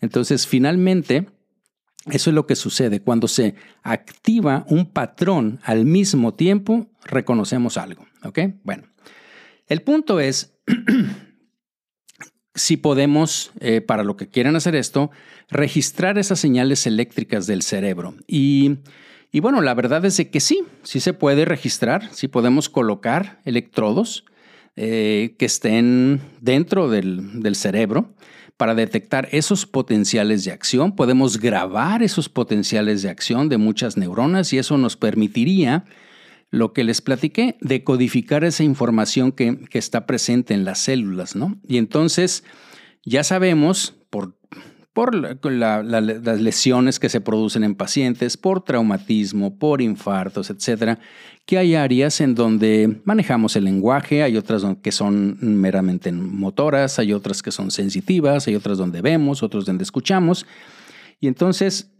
Entonces, 0.00 0.46
finalmente, 0.46 1.26
eso 2.06 2.30
es 2.30 2.34
lo 2.34 2.46
que 2.46 2.56
sucede. 2.56 3.02
Cuando 3.02 3.28
se 3.28 3.56
activa 3.82 4.64
un 4.68 4.86
patrón 4.86 5.60
al 5.64 5.84
mismo 5.84 6.32
tiempo, 6.32 6.86
reconocemos 7.04 7.76
algo. 7.76 8.06
¿Ok? 8.24 8.38
Bueno, 8.64 8.84
el 9.66 9.82
punto 9.82 10.20
es... 10.20 10.54
si 12.54 12.76
podemos, 12.76 13.52
eh, 13.60 13.80
para 13.80 14.04
lo 14.04 14.16
que 14.16 14.28
quieran 14.28 14.56
hacer 14.56 14.74
esto, 14.74 15.10
registrar 15.48 16.18
esas 16.18 16.38
señales 16.38 16.86
eléctricas 16.86 17.46
del 17.46 17.62
cerebro. 17.62 18.14
Y, 18.26 18.78
bueno, 19.40 19.62
la 19.62 19.74
verdad 19.74 20.04
es 20.04 20.20
que 20.30 20.40
sí, 20.40 20.62
sí 20.82 21.00
se 21.00 21.14
puede 21.14 21.44
registrar, 21.44 22.08
sí 22.12 22.28
podemos 22.28 22.68
colocar 22.68 23.40
electrodos 23.44 24.24
eh, 24.76 25.34
que 25.38 25.46
estén 25.46 26.20
dentro 26.40 26.88
del, 26.88 27.42
del 27.42 27.56
cerebro 27.56 28.14
para 28.56 28.74
detectar 28.74 29.28
esos 29.32 29.66
potenciales 29.66 30.44
de 30.44 30.52
acción. 30.52 30.94
Podemos 30.94 31.38
grabar 31.40 32.02
esos 32.02 32.28
potenciales 32.28 33.02
de 33.02 33.10
acción 33.10 33.48
de 33.48 33.56
muchas 33.56 33.96
neuronas 33.96 34.52
y 34.52 34.58
eso 34.58 34.76
nos 34.76 34.96
permitiría 34.96 35.84
lo 36.52 36.74
que 36.74 36.84
les 36.84 37.00
platiqué, 37.00 37.56
decodificar 37.62 38.44
esa 38.44 38.62
información 38.62 39.32
que, 39.32 39.58
está 39.72 40.04
presente 40.06 40.52
en 40.52 40.66
las 40.66 40.78
células, 40.80 41.34
¿no? 41.34 41.58
Y 41.66 41.78
entonces 41.78 42.44
ya 43.06 43.24
sabemos 43.24 43.96
por, 44.10 44.36
por 44.92 45.14
las 45.14 46.40
lesiones 46.40 47.00
que 47.00 47.08
se 47.08 47.22
producen 47.22 47.64
en 47.64 47.74
pacientes, 47.74 48.36
por 48.36 48.62
traumatismo, 48.62 49.58
por 49.58 49.80
infartos, 49.80 50.50
etcétera, 50.50 50.98
que 51.46 51.56
hay 51.56 51.74
áreas 51.74 52.20
en 52.20 52.34
donde 52.34 53.00
manejamos 53.04 53.56
el 53.56 53.64
lenguaje, 53.64 54.22
hay 54.22 54.36
otras 54.36 54.62
que 54.82 54.92
son 54.92 55.38
meramente 55.40 56.12
motoras, 56.12 56.98
hay 56.98 57.14
otras 57.14 57.42
que 57.42 57.50
son 57.50 57.70
sensitivas, 57.70 58.46
hay 58.46 58.56
otras 58.56 58.76
donde 58.76 59.00
vemos, 59.00 59.42
otras 59.42 59.64
donde 59.64 59.84
escuchamos. 59.84 60.44
Y 61.18 61.28
entonces 61.28 61.90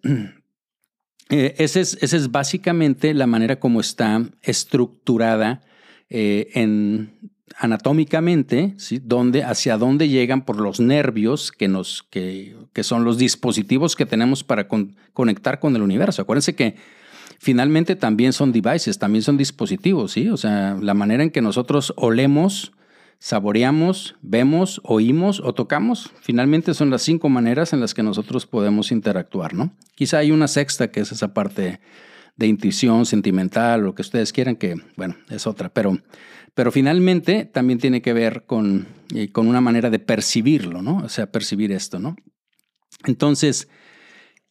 Eh, 1.31 1.55
esa, 1.59 1.81
es, 1.81 2.31
básicamente 2.31 3.15
la 3.15 3.27
manera 3.27 3.59
como 3.59 3.81
está 3.81 4.23
estructurada 4.43 5.63
eh, 6.11 6.51
en, 6.55 7.33
anatómicamente. 7.57 8.75
Donde, 9.03 9.45
hacia 9.45 9.77
dónde 9.77 10.09
llegan 10.09 10.45
por 10.45 10.61
los 10.61 10.81
nervios 10.81 11.53
que 11.53 12.83
son 12.83 13.05
los 13.05 13.19
dispositivos 13.19 13.97
que 13.97 14.07
tenemos 14.07 14.45
para 14.45 14.69
conectar 15.13 15.61
con 15.61 15.77
el 15.77 15.83
universo. 15.83 16.23
Acuérdense 16.23 16.55
que 16.55 16.77
finalmente 17.39 17.97
también 17.97 18.33
son 18.33 18.53
devices, 18.53 18.99
también 18.99 19.23
son 19.23 19.37
dispositivos, 19.37 20.13
¿sí? 20.13 20.29
O 20.29 20.37
sea, 20.37 20.77
la 20.81 20.95
manera 20.95 21.25
en 21.25 21.31
que 21.31 21.43
nosotros 21.43 21.93
olemos 21.97 22.73
saboreamos, 23.23 24.17
vemos, 24.21 24.81
oímos 24.83 25.39
o 25.39 25.55
tocamos. 25.55 26.11
Finalmente 26.21 26.75
son 26.75 26.91
las 26.91 27.03
cinco 27.03 27.29
maneras 27.29 27.73
en 27.73 27.79
las 27.79 27.95
que 27.95 28.03
nosotros 28.03 28.47
podemos 28.47 28.91
interactuar, 28.91 29.55
¿no? 29.55 29.77
Quizá 29.95 30.19
hay 30.19 30.33
una 30.33 30.49
sexta 30.49 30.91
que 30.91 30.99
es 30.99 31.13
esa 31.13 31.33
parte 31.33 31.79
de 32.35 32.47
intuición 32.49 33.07
sentimental, 33.07 33.83
lo 33.83 33.95
que 33.95 34.03
ustedes 34.03 34.33
quieran, 34.33 34.57
que, 34.57 34.75
bueno, 34.97 35.15
es 35.31 35.47
otra, 35.47 35.69
pero, 35.69 35.99
pero 36.55 36.73
finalmente 36.73 37.45
también 37.45 37.79
tiene 37.79 38.03
que 38.03 38.13
ver 38.13 38.45
con, 38.45 38.89
eh, 39.15 39.31
con 39.31 39.47
una 39.47 39.61
manera 39.61 39.89
de 39.89 40.01
percibirlo, 40.01 40.83
¿no? 40.83 40.97
O 40.97 41.09
sea, 41.09 41.31
percibir 41.31 41.71
esto, 41.71 42.01
¿no? 42.01 42.17
Entonces, 43.07 43.69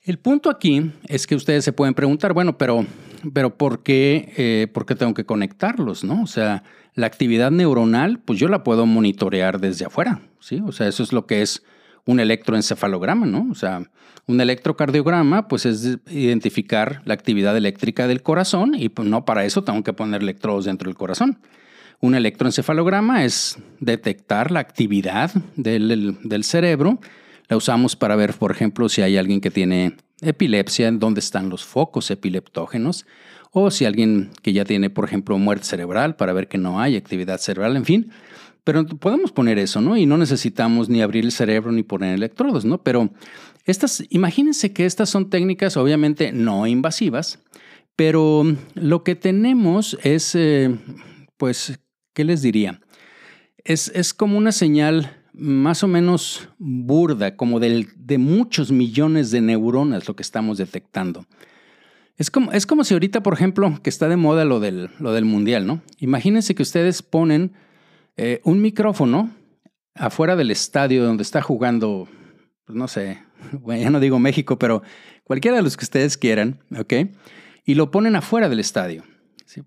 el 0.03 0.17
punto 0.17 0.49
aquí 0.49 0.93
es 1.10 1.27
que 1.27 1.36
ustedes 1.36 1.65
se 1.65 1.73
pueden 1.73 1.93
preguntar, 1.93 2.31
bueno, 2.31 2.57
pero, 2.57 2.86
pero 3.34 3.57
¿por, 3.57 3.84
qué, 3.84 4.31
eh, 4.38 4.67
¿por 4.73 4.86
qué 4.86 4.95
tengo 4.95 5.13
que 5.13 5.25
conectarlos, 5.25 6.05
no? 6.05 6.23
O 6.23 6.27
sea, 6.27 6.63
la 6.93 7.08
actividad 7.08 7.51
neuronal, 7.51 8.19
pues 8.19 8.39
yo 8.39 8.47
la 8.47 8.63
puedo 8.63 8.86
monitorear 8.86 9.60
desde 9.60 9.86
afuera, 9.86 10.21
¿sí? 10.39 10.62
O 10.65 10.71
sea, 10.71 10.88
eso 10.88 11.04
es 11.04 11.13
lo 11.13 11.25
que 11.25 11.41
es 11.41 11.63
un 12.06 12.19
electroencefalograma, 12.19 13.25
¿no? 13.25 13.47
O 13.49 13.56
sea, 13.56 13.84
un 14.27 14.41
electrocardiograma, 14.41 15.47
pues 15.47 15.65
es 15.65 15.99
identificar 16.10 17.01
la 17.06 17.13
actividad 17.13 17.56
eléctrica 17.56 18.08
del 18.08 18.21
corazón 18.21 18.75
y 18.75 18.89
pues 18.89 19.08
no 19.08 19.25
para 19.25 19.45
eso 19.45 19.63
tengo 19.63 19.84
que 19.84 19.93
poner 19.93 20.21
electrodos 20.21 20.65
dentro 20.65 20.89
del 20.89 20.97
corazón. 20.97 21.39
Un 21.99 22.15
electroencefalograma 22.15 23.23
es 23.25 23.60
detectar 23.80 24.51
la 24.51 24.60
actividad 24.60 25.32
del, 25.56 26.43
cerebro. 26.43 26.99
La 27.47 27.58
usamos 27.58 27.95
para 27.95 28.15
ver, 28.15 28.34
por 28.34 28.51
ejemplo, 28.51 28.89
si 28.89 29.01
hay 29.01 29.17
alguien 29.17 29.39
que 29.39 29.51
tiene 29.51 29.97
epilepsia, 30.21 30.91
dónde 30.91 31.19
están 31.19 31.49
los 31.49 31.63
focos 31.63 32.10
epileptógenos 32.10 33.06
o 33.51 33.69
si 33.69 33.85
alguien 33.85 34.31
que 34.41 34.53
ya 34.53 34.65
tiene, 34.65 34.89
por 34.89 35.05
ejemplo, 35.05 35.37
muerte 35.37 35.65
cerebral 35.65 36.15
para 36.15 36.33
ver 36.33 36.47
que 36.47 36.57
no 36.57 36.79
hay 36.79 36.95
actividad 36.95 37.39
cerebral, 37.39 37.75
en 37.75 37.85
fin. 37.85 38.11
Pero 38.63 38.85
podemos 38.85 39.31
poner 39.31 39.59
eso, 39.59 39.81
¿no? 39.81 39.97
Y 39.97 40.05
no 40.05 40.17
necesitamos 40.17 40.87
ni 40.87 41.01
abrir 41.01 41.25
el 41.25 41.31
cerebro 41.31 41.71
ni 41.71 41.83
poner 41.83 42.15
electrodos, 42.15 42.63
¿no? 42.63 42.81
Pero 42.81 43.11
estas, 43.65 44.03
imagínense 44.09 44.71
que 44.71 44.85
estas 44.85 45.09
son 45.09 45.29
técnicas 45.29 45.77
obviamente 45.77 46.31
no 46.31 46.65
invasivas, 46.65 47.39
pero 47.95 48.43
lo 48.73 49.03
que 49.03 49.15
tenemos 49.15 49.97
es, 50.03 50.33
eh, 50.35 50.75
pues, 51.37 51.79
¿qué 52.13 52.23
les 52.23 52.41
diría? 52.41 52.81
Es, 53.63 53.91
es, 53.93 54.13
como 54.13 54.37
una 54.37 54.51
señal 54.51 55.17
más 55.33 55.83
o 55.83 55.87
menos 55.87 56.49
burda, 56.57 57.35
como 57.35 57.59
del, 57.59 57.89
de 57.95 58.17
muchos 58.17 58.71
millones 58.71 59.31
de 59.31 59.41
neuronas 59.41 60.07
lo 60.07 60.15
que 60.15 60.23
estamos 60.23 60.57
detectando. 60.57 61.25
Es 62.21 62.29
como, 62.29 62.51
es 62.51 62.67
como 62.67 62.84
si 62.84 62.93
ahorita, 62.93 63.23
por 63.23 63.34
ejemplo, 63.34 63.79
que 63.81 63.89
está 63.89 64.07
de 64.07 64.15
moda 64.15 64.45
lo 64.45 64.60
del, 64.60 64.91
lo 64.99 65.12
del 65.12 65.25
mundial, 65.25 65.65
¿no? 65.65 65.81
Imagínense 65.97 66.53
que 66.53 66.62
ustedes 66.62 67.01
ponen 67.01 67.53
eh, 68.15 68.41
un 68.43 68.62
micrófono 68.62 69.31
afuera 69.95 70.36
del 70.36 70.51
estadio 70.51 71.03
donde 71.03 71.23
está 71.23 71.41
jugando, 71.41 72.07
pues 72.65 72.77
no 72.77 72.88
sé, 72.88 73.23
ya 73.65 73.89
no 73.89 73.99
digo 73.99 74.19
México, 74.19 74.60
pero 74.60 74.84
cualquiera 75.23 75.57
de 75.57 75.63
los 75.63 75.75
que 75.75 75.84
ustedes 75.84 76.15
quieran, 76.15 76.60
¿ok? 76.77 76.93
Y 77.65 77.73
lo 77.73 77.89
ponen 77.89 78.15
afuera 78.15 78.49
del 78.49 78.60
estadio. 78.60 79.03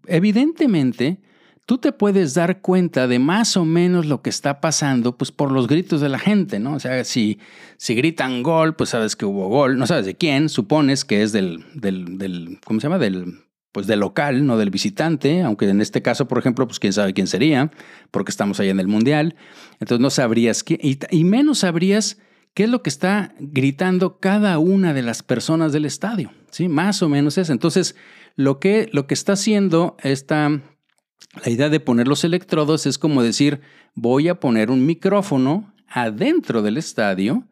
Evidentemente, 0.06 1.18
tú 1.66 1.78
te 1.78 1.92
puedes 1.92 2.34
dar 2.34 2.60
cuenta 2.60 3.06
de 3.06 3.18
más 3.18 3.56
o 3.56 3.64
menos 3.64 4.06
lo 4.06 4.22
que 4.22 4.30
está 4.30 4.60
pasando, 4.60 5.16
pues 5.16 5.32
por 5.32 5.50
los 5.50 5.66
gritos 5.66 6.00
de 6.00 6.08
la 6.08 6.18
gente, 6.18 6.58
¿no? 6.58 6.74
O 6.74 6.80
sea, 6.80 7.04
si, 7.04 7.38
si 7.76 7.94
gritan 7.94 8.42
gol, 8.42 8.74
pues 8.76 8.90
sabes 8.90 9.16
que 9.16 9.24
hubo 9.24 9.48
gol, 9.48 9.78
no 9.78 9.86
sabes 9.86 10.06
de 10.06 10.14
quién, 10.14 10.48
supones 10.48 11.04
que 11.04 11.22
es 11.22 11.32
del, 11.32 11.64
del, 11.74 12.18
del 12.18 12.58
¿cómo 12.64 12.80
se 12.80 12.86
llama? 12.86 12.98
Del, 12.98 13.44
pues 13.72 13.86
del 13.86 14.00
local, 14.00 14.46
no 14.46 14.58
del 14.58 14.70
visitante, 14.70 15.42
aunque 15.42 15.68
en 15.68 15.80
este 15.80 16.02
caso, 16.02 16.28
por 16.28 16.38
ejemplo, 16.38 16.66
pues 16.66 16.78
quién 16.78 16.92
sabe 16.92 17.14
quién 17.14 17.26
sería, 17.26 17.70
porque 18.10 18.30
estamos 18.30 18.60
allá 18.60 18.70
en 18.70 18.80
el 18.80 18.88
Mundial, 18.88 19.34
entonces 19.80 20.00
no 20.00 20.10
sabrías 20.10 20.62
quién, 20.62 20.80
y, 20.82 20.98
y 21.10 21.24
menos 21.24 21.60
sabrías 21.60 22.18
qué 22.52 22.64
es 22.64 22.70
lo 22.70 22.82
que 22.82 22.90
está 22.90 23.34
gritando 23.40 24.18
cada 24.20 24.58
una 24.58 24.94
de 24.94 25.02
las 25.02 25.22
personas 25.22 25.72
del 25.72 25.86
estadio, 25.86 26.30
¿sí? 26.50 26.68
Más 26.68 27.02
o 27.02 27.08
menos 27.08 27.36
es. 27.36 27.50
Entonces, 27.50 27.96
lo 28.36 28.60
que, 28.60 28.88
lo 28.92 29.06
que 29.06 29.14
está 29.14 29.32
haciendo 29.32 29.96
esta 30.02 30.60
la 31.44 31.50
idea 31.50 31.68
de 31.68 31.80
poner 31.80 32.08
los 32.08 32.24
electrodos 32.24 32.86
es 32.86 32.98
como 32.98 33.22
decir, 33.22 33.60
voy 33.94 34.28
a 34.28 34.40
poner 34.40 34.70
un 34.70 34.86
micrófono 34.86 35.72
adentro 35.88 36.62
del 36.62 36.76
estadio 36.76 37.44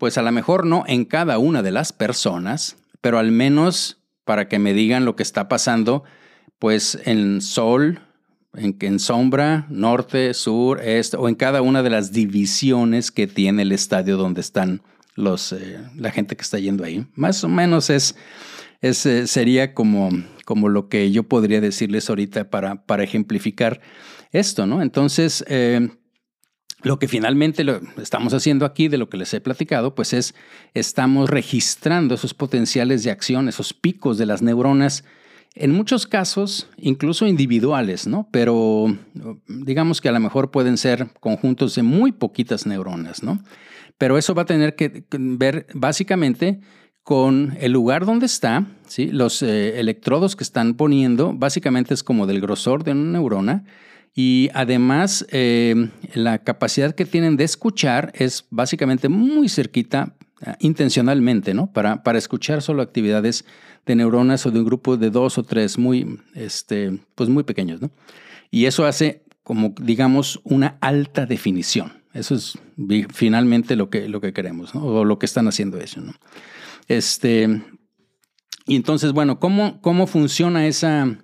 pues 0.00 0.16
a 0.16 0.22
lo 0.22 0.32
mejor 0.32 0.64
no 0.64 0.84
en 0.86 1.04
cada 1.04 1.36
una 1.36 1.62
de 1.62 1.72
las 1.72 1.92
personas, 1.92 2.78
pero 3.02 3.18
al 3.18 3.32
menos 3.32 3.98
para 4.24 4.48
que 4.48 4.58
me 4.58 4.72
digan 4.72 5.04
lo 5.04 5.14
que 5.14 5.22
está 5.22 5.46
pasando, 5.46 6.04
pues 6.58 6.98
en 7.04 7.42
sol, 7.42 8.00
en, 8.54 8.78
en 8.80 8.98
sombra, 8.98 9.66
norte, 9.68 10.32
sur, 10.32 10.80
este, 10.82 11.18
o 11.18 11.28
en 11.28 11.34
cada 11.34 11.60
una 11.60 11.82
de 11.82 11.90
las 11.90 12.12
divisiones 12.12 13.10
que 13.10 13.26
tiene 13.26 13.60
el 13.60 13.72
estadio 13.72 14.16
donde 14.16 14.40
están 14.40 14.80
los, 15.16 15.52
eh, 15.52 15.78
la 15.96 16.10
gente 16.10 16.34
que 16.34 16.42
está 16.42 16.58
yendo 16.58 16.82
ahí. 16.82 17.06
Más 17.14 17.44
o 17.44 17.48
menos 17.48 17.90
es, 17.90 18.16
es 18.80 19.04
eh, 19.06 19.26
sería 19.26 19.74
como, 19.74 20.10
como 20.44 20.68
lo 20.68 20.88
que 20.88 21.10
yo 21.10 21.24
podría 21.24 21.60
decirles 21.60 22.08
ahorita 22.08 22.50
para, 22.50 22.86
para 22.86 23.04
ejemplificar 23.04 23.80
esto, 24.32 24.66
¿no? 24.66 24.82
Entonces, 24.82 25.44
eh, 25.48 25.88
lo 26.82 26.98
que 26.98 27.08
finalmente 27.08 27.64
lo 27.64 27.80
estamos 28.00 28.32
haciendo 28.32 28.64
aquí, 28.64 28.88
de 28.88 28.98
lo 28.98 29.10
que 29.10 29.18
les 29.18 29.34
he 29.34 29.40
platicado, 29.40 29.94
pues 29.94 30.12
es, 30.12 30.34
estamos 30.72 31.28
registrando 31.28 32.14
esos 32.14 32.32
potenciales 32.32 33.04
de 33.04 33.10
acción, 33.10 33.48
esos 33.48 33.74
picos 33.74 34.16
de 34.16 34.26
las 34.26 34.40
neuronas, 34.40 35.04
en 35.54 35.72
muchos 35.72 36.06
casos, 36.06 36.68
incluso 36.76 37.26
individuales, 37.26 38.06
¿no? 38.06 38.28
Pero 38.30 38.96
digamos 39.48 40.00
que 40.00 40.08
a 40.08 40.12
lo 40.12 40.20
mejor 40.20 40.52
pueden 40.52 40.78
ser 40.78 41.08
conjuntos 41.18 41.74
de 41.74 41.82
muy 41.82 42.12
poquitas 42.12 42.66
neuronas, 42.66 43.22
¿no? 43.22 43.42
Pero 43.98 44.16
eso 44.16 44.34
va 44.34 44.42
a 44.42 44.46
tener 44.46 44.76
que 44.76 45.04
ver 45.10 45.66
básicamente 45.74 46.60
con 47.02 47.56
el 47.60 47.72
lugar 47.72 48.06
donde 48.06 48.26
está, 48.26 48.66
¿sí? 48.86 49.06
Los 49.06 49.42
eh, 49.42 49.80
electrodos 49.80 50.36
que 50.36 50.44
están 50.44 50.74
poniendo, 50.74 51.32
básicamente 51.34 51.94
es 51.94 52.02
como 52.02 52.26
del 52.26 52.40
grosor 52.40 52.84
de 52.84 52.92
una 52.92 53.18
neurona, 53.18 53.64
y 54.14 54.50
además, 54.54 55.24
eh, 55.30 55.88
la 56.14 56.38
capacidad 56.38 56.94
que 56.94 57.04
tienen 57.04 57.36
de 57.36 57.44
escuchar 57.44 58.12
es 58.14 58.46
básicamente 58.50 59.08
muy 59.08 59.48
cerquita, 59.48 60.16
eh, 60.44 60.54
intencionalmente, 60.60 61.54
¿no? 61.54 61.72
Para, 61.72 62.02
para 62.02 62.18
escuchar 62.18 62.60
solo 62.60 62.82
actividades 62.82 63.44
de 63.86 63.94
neuronas 63.94 64.44
o 64.46 64.50
de 64.50 64.58
un 64.58 64.64
grupo 64.64 64.96
de 64.96 65.10
dos 65.10 65.38
o 65.38 65.44
tres 65.44 65.78
muy, 65.78 66.18
este, 66.34 66.98
pues 67.14 67.28
muy 67.28 67.44
pequeños, 67.44 67.80
¿no? 67.80 67.90
Y 68.50 68.64
eso 68.64 68.84
hace 68.84 69.22
como, 69.44 69.74
digamos, 69.80 70.40
una 70.44 70.76
alta 70.80 71.24
definición. 71.24 71.92
Eso 72.12 72.34
es 72.34 72.58
finalmente 73.12 73.76
lo 73.76 73.88
que, 73.88 74.08
lo 74.08 74.20
que 74.20 74.32
queremos, 74.32 74.74
¿no? 74.74 74.84
O 74.84 75.04
lo 75.04 75.18
que 75.20 75.26
están 75.26 75.46
haciendo 75.46 75.78
eso, 75.78 76.00
¿no? 76.00 76.12
Este, 76.90 77.62
y 78.66 78.74
entonces, 78.74 79.12
bueno, 79.12 79.38
¿cómo, 79.38 79.80
cómo 79.80 80.08
funciona 80.08 80.66
esa, 80.66 81.18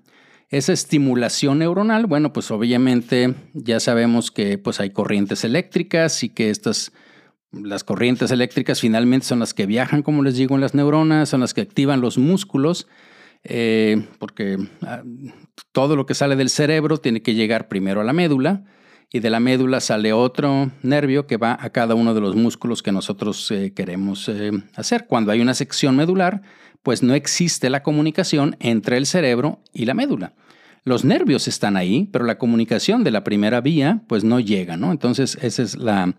esa 0.48 0.72
estimulación 0.72 1.58
neuronal, 1.58 2.06
bueno, 2.06 2.32
pues 2.32 2.52
obviamente 2.52 3.34
ya 3.52 3.80
sabemos 3.80 4.30
que 4.30 4.58
pues 4.58 4.78
hay 4.78 4.90
corrientes 4.90 5.42
eléctricas 5.42 6.22
y 6.22 6.28
que 6.28 6.50
estas, 6.50 6.92
las 7.50 7.82
corrientes 7.82 8.30
eléctricas 8.30 8.80
finalmente 8.80 9.26
son 9.26 9.40
las 9.40 9.54
que 9.54 9.66
viajan, 9.66 10.04
como 10.04 10.22
les 10.22 10.36
digo, 10.36 10.54
en 10.54 10.60
las 10.60 10.76
neuronas, 10.76 11.30
son 11.30 11.40
las 11.40 11.52
que 11.52 11.62
activan 11.62 12.00
los 12.00 12.16
músculos, 12.16 12.86
eh, 13.42 14.06
porque 14.20 14.58
ah, 14.82 15.02
todo 15.72 15.96
lo 15.96 16.06
que 16.06 16.14
sale 16.14 16.36
del 16.36 16.48
cerebro 16.48 16.98
tiene 16.98 17.22
que 17.22 17.34
llegar 17.34 17.66
primero 17.66 18.00
a 18.00 18.04
la 18.04 18.12
médula 18.12 18.62
y 19.16 19.20
de 19.20 19.30
la 19.30 19.40
médula 19.40 19.80
sale 19.80 20.12
otro 20.12 20.70
nervio 20.82 21.26
que 21.26 21.38
va 21.38 21.56
a 21.58 21.70
cada 21.70 21.94
uno 21.94 22.12
de 22.12 22.20
los 22.20 22.36
músculos 22.36 22.82
que 22.82 22.92
nosotros 22.92 23.50
eh, 23.50 23.72
queremos 23.74 24.28
eh, 24.28 24.50
hacer. 24.74 25.06
Cuando 25.06 25.32
hay 25.32 25.40
una 25.40 25.54
sección 25.54 25.96
medular, 25.96 26.42
pues 26.82 27.02
no 27.02 27.14
existe 27.14 27.70
la 27.70 27.82
comunicación 27.82 28.56
entre 28.60 28.98
el 28.98 29.06
cerebro 29.06 29.60
y 29.72 29.86
la 29.86 29.94
médula. 29.94 30.34
Los 30.84 31.04
nervios 31.04 31.48
están 31.48 31.76
ahí, 31.76 32.08
pero 32.12 32.26
la 32.26 32.36
comunicación 32.36 33.04
de 33.04 33.10
la 33.10 33.24
primera 33.24 33.60
vía 33.62 34.02
pues 34.06 34.22
no 34.22 34.38
llega, 34.38 34.76
¿no? 34.76 34.92
Entonces 34.92 35.38
esa 35.40 35.62
es 35.62 35.76
la, 35.76 36.14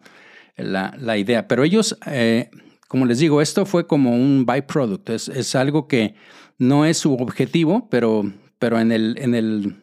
la, 0.57 1.17
idea. 1.17 1.47
Pero 1.47 1.63
ellos, 1.63 1.97
eh, 2.07 2.49
como 2.87 3.05
les 3.05 3.19
digo, 3.19 3.41
esto 3.41 3.65
fue 3.67 3.85
como 3.85 4.11
un 4.11 4.45
byproduct, 4.45 5.09
es, 5.11 5.29
es, 5.29 5.55
algo 5.55 5.87
que 5.87 6.15
no 6.57 6.83
es 6.83 6.97
su 6.97 7.13
objetivo, 7.13 7.87
pero, 7.89 8.29
pero 8.57 8.79
en, 8.79 8.91
el, 8.91 9.15
en, 9.19 9.35
el, 9.35 9.75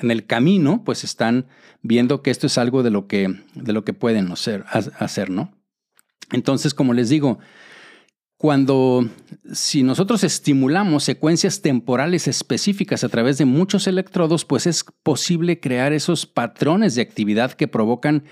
en 0.00 0.10
el 0.10 0.26
camino 0.26 0.82
pues 0.84 1.04
están 1.04 1.46
viendo 1.82 2.22
que 2.22 2.30
esto 2.30 2.46
es 2.46 2.58
algo 2.58 2.82
de 2.82 2.90
lo 2.90 3.06
que, 3.06 3.28
de 3.54 3.72
lo 3.72 3.84
que 3.84 3.92
pueden 3.92 4.32
hacer, 4.32 5.30
¿no? 5.30 5.52
Entonces, 6.32 6.74
como 6.74 6.94
les 6.94 7.08
digo, 7.10 7.38
cuando 8.36 9.08
si 9.52 9.82
nosotros 9.82 10.24
estimulamos 10.24 11.04
secuencias 11.04 11.62
temporales 11.62 12.28
específicas 12.28 13.04
a 13.04 13.08
través 13.08 13.38
de 13.38 13.44
muchos 13.44 13.86
electrodos, 13.86 14.44
pues 14.44 14.66
es 14.66 14.84
posible 15.02 15.60
crear 15.60 15.92
esos 15.92 16.26
patrones 16.26 16.94
de 16.94 17.02
actividad 17.02 17.52
que 17.52 17.68
provocan 17.68 18.24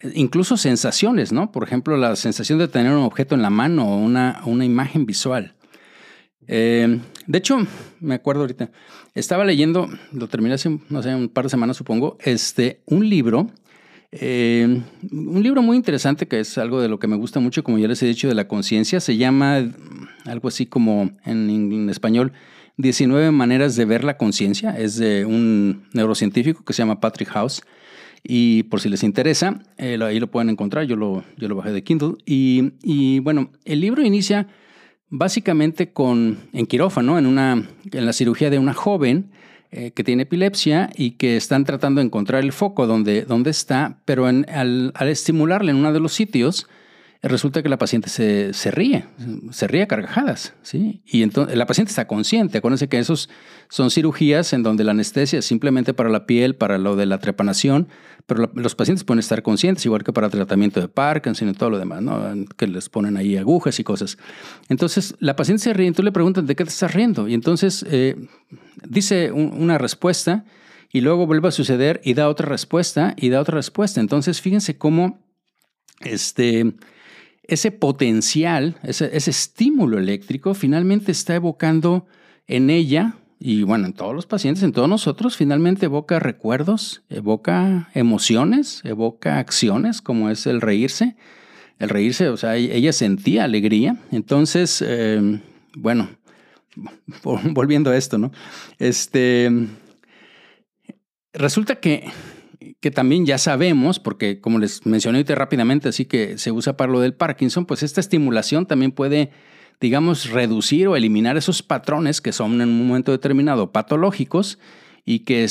eh, 0.00 0.12
incluso 0.14 0.56
sensaciones, 0.56 1.32
¿no? 1.32 1.52
Por 1.52 1.64
ejemplo, 1.64 1.96
la 1.96 2.16
sensación 2.16 2.58
de 2.58 2.68
tener 2.68 2.92
un 2.92 3.02
objeto 3.02 3.34
en 3.34 3.42
la 3.42 3.50
mano 3.50 3.86
o 3.86 3.96
una, 3.96 4.40
una 4.46 4.64
imagen 4.64 5.04
visual. 5.04 5.54
Eh, 6.46 7.00
de 7.26 7.38
hecho, 7.38 7.66
me 8.00 8.14
acuerdo 8.14 8.42
ahorita, 8.42 8.70
estaba 9.14 9.44
leyendo, 9.44 9.88
lo 10.12 10.28
terminé 10.28 10.54
hace, 10.54 10.78
no 10.88 11.02
sé, 11.02 11.14
un 11.14 11.28
par 11.28 11.44
de 11.44 11.50
semanas 11.50 11.76
supongo, 11.76 12.16
este, 12.20 12.80
un 12.86 13.08
libro 13.08 13.50
eh, 14.16 14.80
un 15.10 15.42
libro 15.42 15.60
muy 15.60 15.76
interesante 15.76 16.28
que 16.28 16.38
es 16.38 16.56
algo 16.56 16.80
de 16.80 16.88
lo 16.88 17.00
que 17.00 17.08
me 17.08 17.16
gusta 17.16 17.40
mucho, 17.40 17.64
como 17.64 17.78
ya 17.78 17.88
les 17.88 18.00
he 18.00 18.06
dicho, 18.06 18.28
de 18.28 18.34
la 18.34 18.46
conciencia, 18.46 19.00
se 19.00 19.16
llama 19.16 19.72
algo 20.24 20.48
así 20.48 20.66
como 20.66 21.10
en, 21.24 21.90
español 21.90 22.32
19 22.76 23.32
maneras 23.32 23.74
de 23.74 23.84
ver 23.84 24.04
la 24.04 24.16
conciencia. 24.16 24.70
Es 24.78 24.96
de 24.96 25.24
un 25.24 25.88
neurocientífico 25.92 26.64
que 26.64 26.72
se 26.72 26.82
llama 26.82 27.00
Patrick 27.00 27.28
House. 27.30 27.62
Y 28.22 28.62
por 28.64 28.80
si 28.80 28.88
les 28.88 29.02
interesa, 29.02 29.60
eh, 29.78 29.98
ahí 30.00 30.20
lo 30.20 30.30
pueden 30.30 30.48
encontrar. 30.48 30.84
Yo 30.86 30.94
lo, 30.94 31.24
yo 31.36 31.48
lo 31.48 31.56
bajé 31.56 31.72
de 31.72 31.82
Kindle. 31.82 32.14
Y, 32.24 32.72
y, 32.82 33.18
bueno, 33.18 33.50
el 33.64 33.80
libro 33.80 34.02
inicia 34.02 34.46
básicamente 35.16 35.92
con, 35.92 36.38
en 36.52 36.66
quirófano, 36.66 37.18
en, 37.18 37.26
una, 37.26 37.68
en 37.92 38.06
la 38.06 38.12
cirugía 38.12 38.50
de 38.50 38.58
una 38.58 38.74
joven 38.74 39.30
eh, 39.70 39.92
que 39.92 40.02
tiene 40.02 40.24
epilepsia 40.24 40.90
y 40.96 41.12
que 41.12 41.36
están 41.36 41.64
tratando 41.64 42.00
de 42.00 42.06
encontrar 42.06 42.42
el 42.42 42.52
foco 42.52 42.88
donde, 42.88 43.22
donde 43.22 43.50
está, 43.50 43.98
pero 44.04 44.26
al, 44.26 44.44
al, 44.48 45.08
estimularle 45.08 45.70
en 45.70 45.76
uno 45.76 45.92
de 45.92 46.00
los 46.00 46.12
sitios, 46.12 46.66
resulta 47.28 47.62
que 47.62 47.68
la 47.68 47.78
paciente 47.78 48.10
se, 48.10 48.70
ríe, 48.70 49.06
se 49.50 49.66
ríe 49.66 49.82
a 49.82 49.88
carcajadas, 49.88 50.54
¿sí? 50.62 51.02
Y 51.06 51.22
entonces 51.22 51.56
la 51.56 51.66
paciente 51.66 51.90
está 51.90 52.06
consciente. 52.06 52.58
Acuérdense 52.58 52.88
que 52.88 52.98
esos 52.98 53.30
son 53.70 53.90
cirugías 53.90 54.52
en 54.52 54.62
donde 54.62 54.84
la 54.84 54.90
anestesia 54.90 55.38
es 55.38 55.46
simplemente 55.46 55.94
para 55.94 56.10
la 56.10 56.26
piel, 56.26 56.54
para 56.54 56.76
lo 56.76 56.96
de 56.96 57.06
la 57.06 57.18
trepanación, 57.18 57.88
pero 58.26 58.50
los 58.54 58.74
pacientes 58.74 59.04
pueden 59.04 59.20
estar 59.20 59.42
conscientes, 59.42 59.86
igual 59.86 60.04
que 60.04 60.12
para 60.12 60.28
tratamiento 60.28 60.80
de 60.80 60.88
Parkinson 60.88 61.48
y 61.48 61.54
todo 61.54 61.70
lo 61.70 61.78
demás, 61.78 62.02
¿no? 62.02 62.22
Que 62.56 62.66
les 62.66 62.90
ponen 62.90 63.16
ahí 63.16 63.38
agujas 63.38 63.80
y 63.80 63.84
cosas. 63.84 64.18
Entonces 64.68 65.14
la 65.18 65.34
paciente 65.34 65.64
se 65.64 65.72
ríe 65.72 65.88
y 65.88 65.92
tú 65.92 66.02
le 66.02 66.12
preguntas, 66.12 66.46
¿de 66.46 66.54
qué 66.54 66.64
te 66.64 66.70
estás 66.70 66.92
riendo? 66.92 67.26
Y 67.26 67.34
entonces 67.34 67.86
eh, 67.88 68.16
dice 68.86 69.32
una 69.32 69.78
respuesta 69.78 70.44
y 70.92 71.00
luego 71.00 71.26
vuelve 71.26 71.48
a 71.48 71.52
suceder 71.52 72.02
y 72.04 72.12
da 72.12 72.28
otra 72.28 72.46
respuesta 72.46 73.14
y 73.16 73.30
da 73.30 73.40
otra 73.40 73.56
respuesta. 73.56 74.00
Entonces 74.00 74.42
fíjense 74.42 74.76
cómo 74.76 75.24
este 76.00 76.74
ese 77.46 77.70
potencial, 77.70 78.76
ese, 78.82 79.10
estímulo 79.14 79.98
eléctrico, 79.98 80.54
finalmente 80.54 81.12
está 81.12 81.34
evocando 81.34 82.06
en 82.46 82.70
ella, 82.70 83.16
y 83.38 83.62
bueno, 83.62 83.86
en 83.86 83.92
todos 83.92 84.14
los 84.14 84.26
pacientes, 84.26 84.62
en 84.62 84.72
todos 84.72 84.88
nosotros, 84.88 85.36
finalmente 85.36 85.86
evoca 85.86 86.18
recuerdos, 86.18 87.02
evoca 87.10 87.90
emociones, 87.94 88.80
evoca 88.84 89.38
acciones, 89.38 90.00
como 90.00 90.30
es 90.30 90.46
el 90.46 90.60
reírse. 90.60 91.16
El 91.78 91.88
reírse, 91.88 92.28
o 92.28 92.36
sea, 92.36 92.56
ella 92.56 92.92
sentía 92.92 93.44
alegría. 93.44 93.96
Entonces, 94.12 94.82
eh, 94.86 95.40
bueno, 95.76 96.08
volviendo 97.22 97.90
a 97.90 97.96
esto, 97.96 98.16
¿no? 98.16 98.32
Este, 98.78 99.50
resulta 101.32 101.76
que 101.76 102.10
que 102.84 102.90
también 102.90 103.24
ya 103.24 103.38
sabemos, 103.38 103.98
porque 103.98 104.42
como 104.42 104.58
les 104.58 104.84
mencioné 104.84 105.16
ahorita 105.16 105.34
rápidamente, 105.34 105.88
así 105.88 106.04
que 106.04 106.36
se 106.36 106.52
usa 106.52 106.76
para 106.76 106.92
lo 106.92 107.00
del 107.00 107.14
Parkinson, 107.14 107.64
pues 107.64 107.82
esta 107.82 107.98
estimulación 107.98 108.66
también 108.66 108.92
puede, 108.92 109.30
digamos, 109.80 110.28
reducir 110.28 110.88
o 110.88 110.94
eliminar 110.94 111.38
esos 111.38 111.62
patrones 111.62 112.20
que 112.20 112.30
son 112.30 112.60
en 112.60 112.68
un 112.68 112.86
momento 112.86 113.10
determinado 113.10 113.72
patológicos 113.72 114.58
y 115.02 115.20
que, 115.20 115.48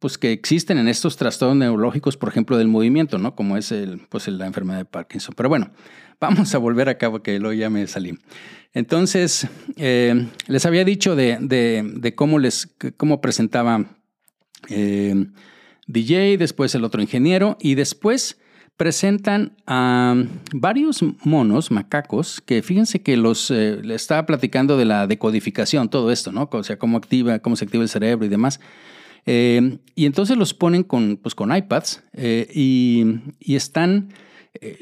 pues, 0.00 0.18
que 0.18 0.32
existen 0.32 0.78
en 0.78 0.88
estos 0.88 1.16
trastornos 1.16 1.56
neurológicos, 1.56 2.16
por 2.16 2.30
ejemplo, 2.30 2.58
del 2.58 2.66
movimiento, 2.66 3.18
¿no? 3.18 3.36
Como 3.36 3.56
es 3.56 3.70
el, 3.70 4.00
pues, 4.08 4.26
la 4.26 4.46
enfermedad 4.46 4.78
de 4.78 4.86
Parkinson. 4.86 5.36
Pero 5.36 5.48
bueno, 5.48 5.70
vamos 6.20 6.52
a 6.52 6.58
volver 6.58 6.88
a 6.88 6.98
cabo, 6.98 7.22
que 7.22 7.38
luego 7.38 7.52
ya 7.52 7.70
me 7.70 7.86
salí. 7.86 8.18
Entonces, 8.72 9.46
eh, 9.76 10.26
les 10.48 10.66
había 10.66 10.84
dicho 10.84 11.14
de, 11.14 11.38
de, 11.40 12.14
cómo 12.16 12.40
les 12.40 12.74
cómo 12.96 13.20
presentaba 13.20 13.84
eh, 14.68 15.26
DJ, 15.86 16.36
después 16.38 16.74
el 16.74 16.84
otro 16.84 17.00
ingeniero 17.00 17.56
y 17.60 17.74
después 17.74 18.38
presentan 18.76 19.52
a 19.66 20.14
varios 20.52 21.02
monos, 21.24 21.70
macacos, 21.70 22.40
que 22.40 22.62
fíjense 22.62 23.00
que 23.00 23.16
los 23.16 23.50
eh, 23.50 23.80
estaba 23.94 24.26
platicando 24.26 24.76
de 24.76 24.84
la 24.84 25.06
decodificación, 25.06 25.88
todo 25.88 26.10
esto, 26.12 26.30
¿no? 26.30 26.48
O 26.52 26.62
sea, 26.62 26.78
cómo 26.78 26.98
activa, 26.98 27.38
cómo 27.38 27.56
se 27.56 27.64
activa 27.64 27.82
el 27.82 27.88
cerebro 27.88 28.26
y 28.26 28.28
demás. 28.28 28.60
Eh, 29.24 29.78
y 29.94 30.06
entonces 30.06 30.36
los 30.36 30.52
ponen 30.52 30.82
con, 30.82 31.16
pues, 31.16 31.34
con 31.34 31.56
iPads 31.56 32.04
eh, 32.12 32.48
y, 32.54 33.54
están, 33.54 34.12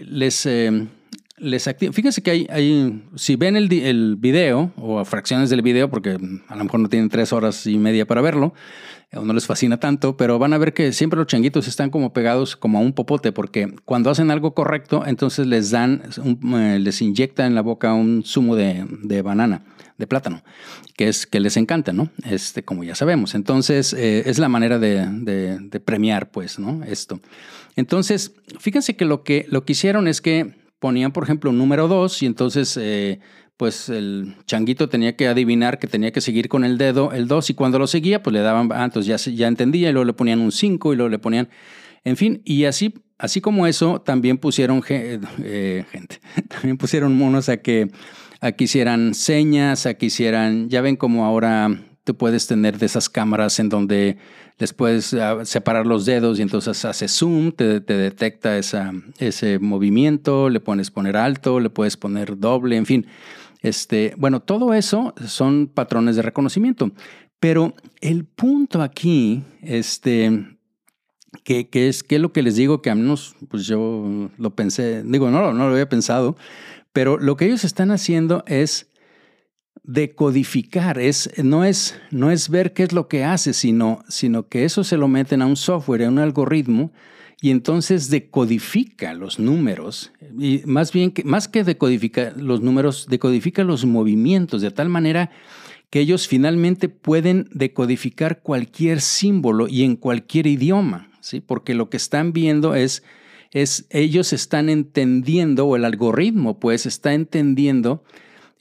les 0.00 0.46
les 1.36 1.66
activa. 1.66 1.92
Fíjense 1.92 2.22
que 2.22 2.46
hay, 2.48 3.02
si 3.16 3.36
ven 3.36 3.56
el, 3.56 3.72
el, 3.72 4.16
video 4.16 4.72
o 4.76 5.04
fracciones 5.04 5.50
del 5.50 5.62
video, 5.62 5.90
porque 5.90 6.10
a 6.48 6.56
lo 6.56 6.64
mejor 6.64 6.80
no 6.80 6.88
tienen 6.88 7.08
tres 7.08 7.32
horas 7.32 7.66
y 7.66 7.76
media 7.76 8.06
para 8.06 8.20
verlo, 8.20 8.54
o 9.12 9.24
no 9.24 9.32
les 9.32 9.46
fascina 9.46 9.78
tanto, 9.78 10.16
pero 10.16 10.38
van 10.38 10.52
a 10.52 10.58
ver 10.58 10.74
que 10.74 10.92
siempre 10.92 11.18
los 11.18 11.26
changuitos 11.26 11.68
están 11.68 11.90
como 11.90 12.12
pegados 12.12 12.56
como 12.56 12.78
a 12.78 12.80
un 12.80 12.92
popote, 12.92 13.32
porque 13.32 13.74
cuando 13.84 14.10
hacen 14.10 14.30
algo 14.30 14.54
correcto, 14.54 15.04
entonces 15.06 15.46
les 15.46 15.70
dan, 15.70 16.02
eh, 16.56 16.78
les 16.80 17.02
inyecta 17.02 17.46
en 17.46 17.54
la 17.54 17.62
boca 17.62 17.94
un 17.94 18.22
zumo 18.24 18.56
de, 18.56 18.86
de, 19.02 19.22
banana, 19.22 19.62
de 19.98 20.06
plátano, 20.06 20.42
que 20.96 21.08
es 21.08 21.26
que 21.26 21.40
les 21.40 21.56
encanta, 21.56 21.92
¿no? 21.92 22.10
Este, 22.24 22.64
como 22.64 22.84
ya 22.84 22.94
sabemos. 22.94 23.34
Entonces, 23.34 23.92
eh, 23.92 24.24
es 24.26 24.38
la 24.38 24.48
manera 24.48 24.78
de, 24.78 25.06
de, 25.06 25.58
de, 25.58 25.80
premiar, 25.80 26.30
pues, 26.30 26.58
¿no? 26.58 26.82
Esto. 26.84 27.20
Entonces, 27.76 28.32
fíjense 28.58 28.96
que 28.96 29.04
lo 29.04 29.22
que, 29.22 29.46
lo 29.48 29.64
que 29.64 29.72
hicieron 29.72 30.08
es 30.08 30.20
que 30.20 30.64
ponían, 30.84 31.12
por 31.12 31.24
ejemplo, 31.24 31.50
un 31.50 31.56
número 31.56 31.88
2 31.88 32.22
y 32.24 32.26
entonces 32.26 32.76
eh, 32.78 33.18
pues 33.56 33.88
el 33.88 34.36
changuito 34.46 34.88
tenía 34.88 35.16
que 35.16 35.28
adivinar 35.28 35.78
que 35.78 35.86
tenía 35.86 36.10
que 36.10 36.20
seguir 36.20 36.48
con 36.48 36.64
el 36.64 36.76
dedo 36.76 37.12
el 37.12 37.28
2 37.28 37.50
y 37.50 37.54
cuando 37.54 37.78
lo 37.78 37.86
seguía 37.86 38.22
pues 38.22 38.34
le 38.34 38.40
daban, 38.40 38.70
ah, 38.72 38.84
entonces 38.84 39.24
ya, 39.24 39.32
ya 39.32 39.46
entendía 39.46 39.90
y 39.90 39.92
luego 39.92 40.06
le 40.06 40.12
ponían 40.12 40.40
un 40.40 40.52
5 40.52 40.92
y 40.92 40.96
luego 40.96 41.08
le 41.08 41.18
ponían, 41.18 41.48
en 42.04 42.16
fin, 42.16 42.42
y 42.44 42.64
así, 42.64 42.94
así 43.18 43.40
como 43.40 43.66
eso 43.66 44.00
también 44.00 44.38
pusieron 44.38 44.82
eh, 44.88 45.84
gente, 45.90 46.20
también 46.48 46.76
pusieron 46.76 47.16
monos 47.16 47.48
a 47.48 47.58
que, 47.58 47.90
a 48.40 48.52
que 48.52 48.64
hicieran 48.64 49.14
señas, 49.14 49.86
a 49.86 49.94
que 49.94 50.06
hicieran, 50.06 50.68
ya 50.68 50.80
ven 50.80 50.96
como 50.96 51.24
ahora 51.24 51.70
tú 52.04 52.16
puedes 52.16 52.46
tener 52.46 52.78
de 52.78 52.86
esas 52.86 53.08
cámaras 53.08 53.58
en 53.58 53.70
donde 53.70 54.18
les 54.58 54.72
puedes 54.72 55.14
ah, 55.14 55.44
separar 55.44 55.86
los 55.86 56.04
dedos 56.04 56.38
y 56.38 56.42
entonces 56.42 56.84
hace 56.84 57.08
zoom, 57.08 57.52
te, 57.52 57.80
detecta 57.80 58.56
esa, 58.56 58.92
ese 59.18 59.58
movimiento, 59.58 60.48
le 60.48 60.60
pones 60.60 60.90
poner 60.90 61.16
alto, 61.16 61.60
le 61.60 61.70
puedes 61.70 61.96
poner 61.96 62.38
doble, 62.38 62.76
en 62.76 62.86
fin. 62.86 63.06
Este, 63.64 64.14
bueno, 64.18 64.40
todo 64.40 64.74
eso 64.74 65.14
son 65.26 65.68
patrones 65.68 66.16
de 66.16 66.22
reconocimiento. 66.22 66.92
Pero 67.40 67.74
el 68.02 68.26
punto 68.26 68.82
aquí, 68.82 69.42
este, 69.62 70.58
que, 71.44 71.70
que 71.70 71.88
es 71.88 72.02
que 72.02 72.18
lo 72.18 72.30
que 72.30 72.42
les 72.42 72.56
digo 72.56 72.82
que 72.82 72.90
a 72.90 72.94
menos, 72.94 73.34
pues 73.48 73.66
yo 73.66 74.30
lo 74.36 74.50
pensé, 74.50 75.02
digo, 75.02 75.30
no, 75.30 75.54
no 75.54 75.66
lo 75.66 75.72
había 75.72 75.88
pensado, 75.88 76.36
pero 76.92 77.16
lo 77.16 77.38
que 77.38 77.46
ellos 77.46 77.64
están 77.64 77.90
haciendo 77.90 78.44
es 78.46 78.92
decodificar, 79.82 80.98
es, 80.98 81.30
no, 81.42 81.64
es, 81.64 81.98
no 82.10 82.30
es 82.30 82.50
ver 82.50 82.74
qué 82.74 82.82
es 82.82 82.92
lo 82.92 83.08
que 83.08 83.24
hace, 83.24 83.54
sino, 83.54 84.04
sino 84.08 84.46
que 84.46 84.66
eso 84.66 84.84
se 84.84 84.98
lo 84.98 85.08
meten 85.08 85.40
a 85.40 85.46
un 85.46 85.56
software, 85.56 86.04
a 86.04 86.08
un 86.10 86.18
algoritmo, 86.18 86.92
y 87.44 87.50
entonces 87.50 88.08
decodifica 88.08 89.12
los 89.12 89.38
números, 89.38 90.12
y 90.38 90.62
más 90.64 90.94
bien, 90.94 91.10
que, 91.10 91.24
más 91.24 91.46
que 91.46 91.62
decodifica 91.62 92.32
los 92.38 92.62
números, 92.62 93.06
decodifica 93.10 93.64
los 93.64 93.84
movimientos, 93.84 94.62
de 94.62 94.70
tal 94.70 94.88
manera 94.88 95.30
que 95.90 96.00
ellos 96.00 96.26
finalmente 96.26 96.88
pueden 96.88 97.46
decodificar 97.52 98.40
cualquier 98.40 99.02
símbolo 99.02 99.68
y 99.68 99.82
en 99.82 99.96
cualquier 99.96 100.46
idioma, 100.46 101.10
¿sí? 101.20 101.42
porque 101.42 101.74
lo 101.74 101.90
que 101.90 101.98
están 101.98 102.32
viendo 102.32 102.74
es, 102.74 103.02
es 103.50 103.84
ellos 103.90 104.32
están 104.32 104.70
entendiendo, 104.70 105.66
o 105.66 105.76
el 105.76 105.84
algoritmo 105.84 106.58
pues 106.58 106.86
está 106.86 107.12
entendiendo 107.12 108.04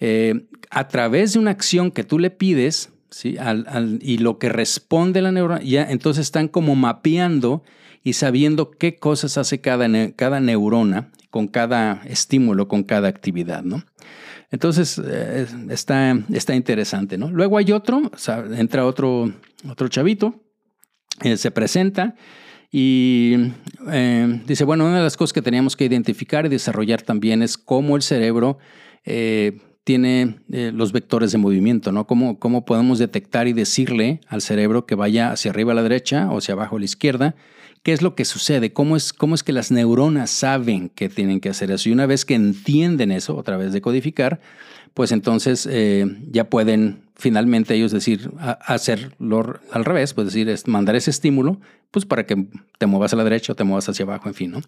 eh, 0.01 0.45
a 0.69 0.89
través 0.89 1.31
de 1.31 1.39
una 1.39 1.51
acción 1.51 1.89
que 1.89 2.03
tú 2.03 2.19
le 2.19 2.31
pides, 2.31 2.89
¿sí? 3.11 3.37
y 4.01 4.17
lo 4.17 4.39
que 4.39 4.49
responde 4.49 5.21
la 5.21 5.31
neurona, 5.31 5.63
ya 5.63 5.89
entonces 5.89 6.25
están 6.25 6.49
como 6.49 6.75
mapeando 6.75 7.63
y 8.03 8.13
sabiendo 8.13 8.71
qué 8.71 8.95
cosas 8.95 9.37
hace 9.37 9.61
cada, 9.61 9.87
cada 10.11 10.39
neurona 10.39 11.11
con 11.29 11.47
cada 11.47 12.01
estímulo, 12.05 12.67
con 12.67 12.83
cada 12.83 13.07
actividad, 13.07 13.63
¿no? 13.63 13.83
Entonces, 14.51 15.01
eh, 15.03 15.47
está, 15.69 16.15
está 16.31 16.53
interesante, 16.53 17.17
¿no? 17.17 17.31
Luego 17.31 17.57
hay 17.57 17.71
otro, 17.71 18.11
entra 18.55 18.85
otro, 18.85 19.33
otro 19.67 19.87
chavito, 19.87 20.43
eh, 21.23 21.37
se 21.37 21.49
presenta 21.49 22.15
y 22.71 23.35
dice, 24.45 24.63
bueno, 24.63 24.85
una 24.85 24.97
de 24.97 25.03
las 25.03 25.17
cosas 25.17 25.33
que 25.33 25.41
teníamos 25.41 25.75
que 25.75 25.85
identificar 25.85 26.45
y 26.45 26.49
desarrollar 26.49 27.01
también 27.01 27.41
es 27.41 27.57
cómo 27.57 27.95
el 27.95 28.01
cerebro 28.01 28.57
tiene 29.83 30.37
eh, 30.51 30.71
los 30.73 30.91
vectores 30.91 31.31
de 31.31 31.37
movimiento, 31.37 31.91
¿no? 31.91 32.07
¿Cómo, 32.07 32.39
¿Cómo 32.39 32.65
podemos 32.65 32.99
detectar 32.99 33.47
y 33.47 33.53
decirle 33.53 34.21
al 34.27 34.41
cerebro 34.41 34.85
que 34.85 34.95
vaya 34.95 35.31
hacia 35.31 35.51
arriba 35.51 35.73
a 35.73 35.75
la 35.75 35.83
derecha 35.83 36.29
o 36.31 36.37
hacia 36.37 36.53
abajo 36.53 36.77
a 36.77 36.79
la 36.79 36.85
izquierda? 36.85 37.35
¿Qué 37.83 37.91
es 37.91 38.01
lo 38.01 38.15
que 38.15 38.23
sucede? 38.23 38.71
¿Cómo 38.71 38.95
es, 38.95 39.11
cómo 39.11 39.35
es 39.35 39.43
que 39.43 39.51
las 39.51 39.69
neuronas 39.69 40.31
saben 40.31 40.89
que 40.89 41.09
tienen 41.09 41.41
que 41.41 41.49
hacer 41.49 41.69
eso? 41.69 41.89
Y 41.89 41.91
una 41.91 42.05
vez 42.05 42.23
que 42.23 42.33
entienden 42.33 43.11
eso, 43.11 43.35
otra 43.35 43.57
vez 43.57 43.73
de 43.73 43.81
codificar, 43.81 44.39
pues 44.93 45.11
entonces 45.11 45.67
eh, 45.69 46.05
ya 46.31 46.49
pueden 46.49 47.03
finalmente 47.15 47.75
ellos 47.75 47.91
decir, 47.91 48.31
hacerlo 48.39 49.59
al 49.71 49.85
revés, 49.85 50.13
pues 50.13 50.27
decir, 50.27 50.49
es 50.49 50.67
mandar 50.67 50.95
ese 50.95 51.11
estímulo, 51.11 51.59
pues 51.91 52.05
para 52.05 52.25
que 52.25 52.47
te 52.77 52.85
muevas 52.85 53.13
a 53.13 53.15
la 53.17 53.23
derecha 53.23 53.53
o 53.53 53.55
te 53.55 53.63
muevas 53.63 53.87
hacia 53.87 54.03
abajo, 54.03 54.27
en 54.27 54.33
fin, 54.33 54.51
¿no? 54.51 54.61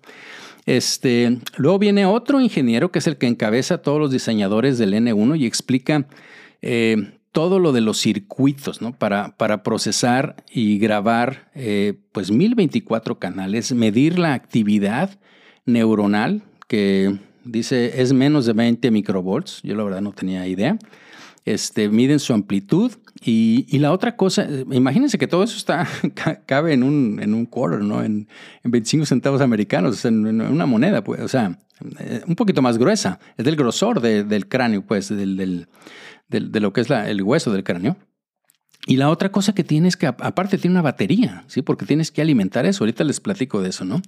Este, 0.65 1.39
luego 1.57 1.79
viene 1.79 2.05
otro 2.05 2.41
ingeniero 2.41 2.91
que 2.91 2.99
es 2.99 3.07
el 3.07 3.17
que 3.17 3.27
encabeza 3.27 3.75
a 3.75 3.77
todos 3.79 3.99
los 3.99 4.11
diseñadores 4.11 4.77
del 4.77 4.93
N1 4.93 5.39
y 5.39 5.45
explica 5.45 6.07
eh, 6.61 7.13
todo 7.35 7.59
lo 7.59 7.73
de 7.73 7.81
los 7.81 7.99
circuitos, 7.99 8.81
¿no? 8.81 8.97
Para, 8.97 9.35
para 9.35 9.61
procesar 9.61 10.37
y 10.49 10.79
grabar, 10.79 11.51
eh, 11.53 11.99
pues 12.13 12.31
1024 12.31 13.19
canales, 13.19 13.73
medir 13.73 14.17
la 14.17 14.33
actividad 14.33 15.19
neuronal, 15.65 16.43
que 16.69 17.19
dice 17.43 18.01
es 18.01 18.13
menos 18.13 18.45
de 18.45 18.53
20 18.53 18.89
microvolts, 18.89 19.61
yo 19.63 19.75
la 19.75 19.83
verdad 19.83 20.01
no 20.01 20.13
tenía 20.13 20.47
idea 20.47 20.79
este, 21.45 21.89
miden 21.89 22.19
su 22.19 22.33
amplitud. 22.33 22.91
Y, 23.23 23.79
la 23.79 23.91
otra 23.91 24.15
cosa, 24.17 24.47
imagínense 24.71 25.17
que 25.17 25.27
todo 25.27 25.43
eso 25.43 25.57
está, 25.57 25.87
cabe 26.45 26.73
en 26.73 26.83
un, 26.83 27.19
en 27.21 27.33
un 27.33 27.45
quarter, 27.45 27.81
¿no? 27.81 28.03
En, 28.03 28.27
25 28.63 29.05
centavos 29.05 29.41
americanos, 29.41 30.03
en, 30.05 30.41
una 30.41 30.65
moneda, 30.65 31.03
pues, 31.03 31.21
o 31.21 31.27
sea, 31.27 31.57
eh, 31.99 32.21
un 32.27 32.35
poquito 32.35 32.61
más 32.61 32.77
gruesa. 32.77 33.19
Es 33.37 33.45
del 33.45 33.55
grosor 33.55 34.01
del 34.01 34.47
cráneo, 34.47 34.81
pues, 34.81 35.09
del, 35.09 35.37
del, 35.37 35.67
de 36.27 36.59
lo 36.59 36.73
que 36.73 36.81
es 36.81 36.89
el 36.89 37.21
hueso 37.21 37.51
del 37.51 37.63
cráneo. 37.63 37.97
Y 38.87 38.97
la 38.97 39.09
otra 39.09 39.31
cosa 39.31 39.55
que 39.55 39.63
tiene 39.63 39.87
es 39.87 39.97
que 39.97 40.07
aparte 40.07 40.57
tiene 40.57 40.75
una 40.75 40.81
batería, 40.81 41.43
¿sí? 41.47 41.61
Porque 41.61 41.85
tienes 41.85 42.11
que 42.11 42.21
alimentar 42.21 42.65
eso. 42.65 42.83
Ahorita 42.83 43.03
les 43.03 43.19
platico 43.19 43.61
de 43.61 43.69
eso, 43.69 43.83
¿no? 43.83 44.01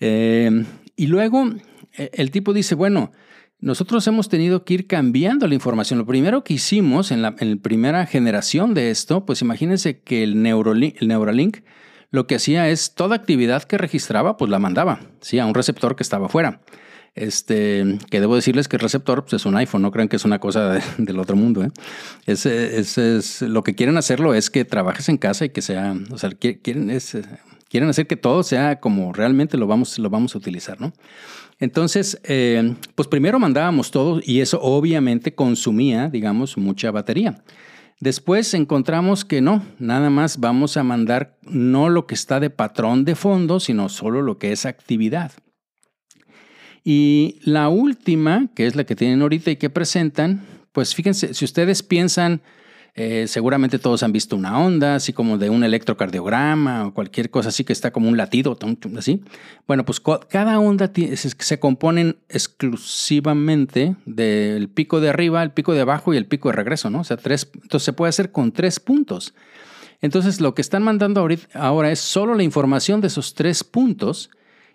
Eh, 0.00 0.64
y 0.96 1.06
luego 1.06 1.48
e, 1.96 2.10
el 2.14 2.30
tipo 2.32 2.52
dice, 2.52 2.74
bueno, 2.74 3.12
nosotros 3.60 4.04
hemos 4.08 4.28
tenido 4.28 4.64
que 4.64 4.74
ir 4.74 4.86
cambiando 4.88 5.46
la 5.46 5.54
información. 5.54 6.00
Lo 6.00 6.06
primero 6.06 6.42
que 6.42 6.54
hicimos 6.54 7.12
en 7.12 7.22
la, 7.22 7.36
primera 7.62 8.06
generación 8.06 8.74
de 8.74 8.90
esto, 8.90 9.24
pues 9.24 9.40
imagínense 9.40 10.00
que 10.00 10.24
el 10.24 10.42
Neuralink, 10.42 11.00
el 11.00 11.08
Neuralink 11.08 11.58
lo 12.10 12.26
que 12.26 12.34
hacía 12.34 12.68
es 12.68 12.94
toda 12.94 13.14
actividad 13.16 13.62
que 13.62 13.78
registraba, 13.78 14.36
pues 14.36 14.50
la 14.50 14.58
mandaba, 14.58 15.00
¿sí? 15.20 15.38
A 15.38 15.46
un 15.46 15.54
receptor 15.54 15.94
que 15.94 16.02
estaba 16.02 16.26
afuera. 16.26 16.60
Este, 17.14 17.98
que 18.10 18.20
debo 18.20 18.36
decirles 18.36 18.68
que 18.68 18.76
el 18.76 18.80
receptor 18.80 19.22
pues, 19.22 19.34
es 19.34 19.44
un 19.44 19.54
iPhone, 19.56 19.82
no 19.82 19.90
crean 19.90 20.08
que 20.08 20.16
es 20.16 20.24
una 20.24 20.38
cosa 20.38 20.78
del 20.98 21.18
otro 21.18 21.36
mundo. 21.36 21.62
¿eh? 21.62 21.70
Ese, 22.26 22.78
es, 22.78 23.42
lo 23.42 23.62
que 23.62 23.74
quieren 23.74 23.96
hacerlo 23.98 24.34
es 24.34 24.48
que 24.48 24.64
trabajes 24.64 25.08
en 25.08 25.18
casa 25.18 25.44
y 25.44 25.50
que 25.50 25.60
sea, 25.60 25.94
o 26.10 26.18
sea, 26.18 26.30
quieren, 26.30 26.88
es, 26.88 27.16
quieren 27.68 27.90
hacer 27.90 28.06
que 28.06 28.16
todo 28.16 28.42
sea 28.42 28.80
como 28.80 29.12
realmente 29.12 29.58
lo 29.58 29.66
vamos, 29.66 29.98
lo 29.98 30.08
vamos 30.08 30.34
a 30.34 30.38
utilizar, 30.38 30.80
¿no? 30.80 30.92
Entonces, 31.58 32.20
eh, 32.24 32.74
pues 32.94 33.08
primero 33.08 33.38
mandábamos 33.38 33.90
todo 33.90 34.20
y 34.22 34.40
eso 34.40 34.60
obviamente 34.60 35.34
consumía, 35.34 36.08
digamos, 36.08 36.56
mucha 36.56 36.90
batería. 36.90 37.42
Después 38.00 38.52
encontramos 38.54 39.24
que 39.24 39.40
no, 39.40 39.62
nada 39.78 40.10
más 40.10 40.40
vamos 40.40 40.76
a 40.76 40.82
mandar 40.82 41.38
no 41.42 41.88
lo 41.88 42.06
que 42.08 42.14
está 42.16 42.40
de 42.40 42.50
patrón 42.50 43.04
de 43.04 43.14
fondo, 43.14 43.60
sino 43.60 43.88
solo 43.88 44.22
lo 44.22 44.38
que 44.38 44.50
es 44.50 44.66
actividad. 44.66 45.30
Y 46.84 47.38
la 47.44 47.68
última, 47.68 48.48
que 48.54 48.66
es 48.66 48.74
la 48.74 48.84
que 48.84 48.96
tienen 48.96 49.22
ahorita 49.22 49.50
y 49.50 49.56
que 49.56 49.70
presentan, 49.70 50.44
pues 50.72 50.94
fíjense, 50.94 51.34
si 51.34 51.44
ustedes 51.44 51.82
piensan 51.82 52.42
eh, 52.94 53.26
seguramente 53.26 53.78
todos 53.78 54.02
han 54.02 54.12
visto 54.12 54.36
una 54.36 54.58
onda, 54.58 54.96
así 54.96 55.14
como 55.14 55.38
de 55.38 55.48
un 55.48 55.64
electrocardiograma 55.64 56.86
o 56.86 56.94
cualquier 56.94 57.30
cosa 57.30 57.48
así 57.48 57.64
que 57.64 57.72
está 57.72 57.90
como 57.90 58.08
un 58.08 58.18
latido, 58.18 58.58
así. 58.98 59.22
Bueno, 59.66 59.86
pues 59.86 60.00
cada 60.28 60.60
onda 60.60 60.92
se 60.94 61.58
componen 61.58 62.18
exclusivamente 62.28 63.96
del 64.04 64.68
pico 64.68 65.00
de 65.00 65.08
arriba, 65.08 65.42
el 65.42 65.52
pico 65.52 65.72
de 65.72 65.80
abajo 65.80 66.12
y 66.12 66.18
el 66.18 66.26
pico 66.26 66.50
de 66.50 66.56
regreso, 66.56 66.90
¿no? 66.90 67.00
O 67.00 67.04
sea, 67.04 67.16
tres, 67.16 67.48
entonces 67.54 67.84
se 67.84 67.94
puede 67.94 68.10
hacer 68.10 68.30
con 68.30 68.52
tres 68.52 68.78
puntos. 68.78 69.32
Entonces 70.02 70.42
lo 70.42 70.54
que 70.54 70.60
están 70.60 70.82
mandando 70.82 71.26
ahora 71.54 71.90
es 71.90 72.00
solo 72.00 72.34
la 72.34 72.42
información 72.42 73.00
de 73.00 73.06
esos 73.06 73.32
tres 73.34 73.64
puntos 73.64 74.28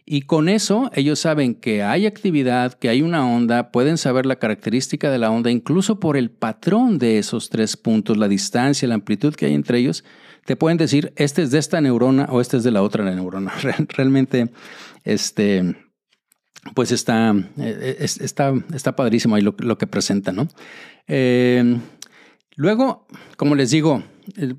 y 0.09 0.21
con 0.21 0.47
eso 0.47 0.89
ellos 0.93 1.19
saben 1.19 1.53
que 1.53 1.83
hay 1.83 2.05
actividad, 2.05 2.73
que 2.75 2.87
hay 2.87 3.01
una 3.01 3.27
onda, 3.27 3.73
pueden 3.73 3.97
saber 3.97 4.25
la 4.25 4.37
característica 4.37 5.11
de 5.11 5.17
la 5.17 5.29
onda, 5.29 5.51
incluso 5.51 5.99
por 5.99 6.15
el 6.15 6.31
patrón 6.31 6.97
de 6.97 7.17
esos 7.17 7.49
tres 7.49 7.75
puntos, 7.75 8.15
la 8.15 8.29
distancia, 8.29 8.87
la 8.87 8.95
amplitud 8.95 9.35
que 9.35 9.47
hay 9.47 9.53
entre 9.53 9.79
ellos, 9.79 10.05
te 10.45 10.55
pueden 10.55 10.77
decir, 10.77 11.11
este 11.17 11.43
es 11.43 11.51
de 11.51 11.59
esta 11.59 11.81
neurona 11.81 12.25
o 12.31 12.39
este 12.39 12.55
es 12.55 12.63
de 12.63 12.71
la 12.71 12.83
otra 12.83 13.03
neurona. 13.03 13.51
Realmente, 13.97 14.49
este, 15.03 15.75
pues 16.73 16.93
está, 16.93 17.35
eh, 17.57 17.97
está, 17.99 18.53
está 18.73 18.95
padrísimo 18.95 19.35
ahí 19.35 19.41
lo, 19.41 19.77
que 19.77 19.87
presenta, 19.87 20.31
¿no? 20.31 20.47
Eh, 21.07 21.79
luego, 22.55 23.07
como 23.35 23.55
les 23.55 23.71
digo, 23.71 24.03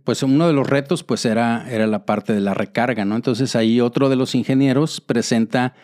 pues 0.04 0.22
uno 0.22 0.46
de 0.46 0.52
los 0.52 0.68
retos 0.68 1.02
pues 1.02 1.24
era, 1.24 1.66
era 1.70 1.86
la 1.86 2.04
parte 2.04 2.32
de 2.32 2.40
la 2.40 2.54
recarga, 2.54 3.04
¿no? 3.04 3.16
Entonces 3.16 3.56
ahí 3.56 3.80
otro 3.80 4.08
de 4.08 4.16
los 4.16 4.34
ingenieros 4.34 5.00
presenta 5.00 5.74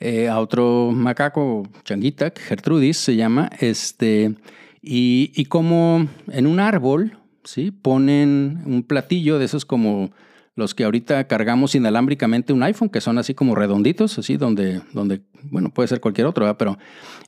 eh, 0.00 0.28
a 0.28 0.40
otro 0.40 0.90
macaco, 0.92 1.68
Changuita, 1.84 2.32
Gertrudis 2.36 2.96
se 2.96 3.16
llama, 3.16 3.50
este, 3.60 4.34
y, 4.80 5.32
y 5.34 5.44
como 5.44 6.08
en 6.30 6.46
un 6.46 6.60
árbol, 6.60 7.18
¿sí? 7.44 7.70
Ponen 7.70 8.62
un 8.66 8.82
platillo 8.82 9.38
de 9.38 9.44
esos 9.44 9.64
como 9.64 10.10
los 10.54 10.74
que 10.74 10.84
ahorita 10.84 11.26
cargamos 11.28 11.74
inalámbricamente 11.74 12.52
un 12.52 12.62
iPhone, 12.62 12.90
que 12.90 13.00
son 13.00 13.18
así 13.18 13.34
como 13.34 13.54
redonditos, 13.54 14.18
así 14.18 14.36
donde, 14.36 14.82
donde 14.92 15.22
bueno, 15.44 15.70
puede 15.70 15.88
ser 15.88 16.00
cualquier 16.00 16.26
otro, 16.26 16.56
pero 16.58 16.78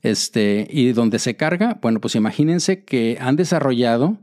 este, 0.03 0.67
y 0.71 0.93
donde 0.93 1.19
se 1.19 1.37
carga, 1.37 1.79
bueno, 1.81 2.01
pues 2.01 2.15
imagínense 2.17 2.85
que 2.85 3.17
han 3.21 3.37
desarrollado 3.37 4.19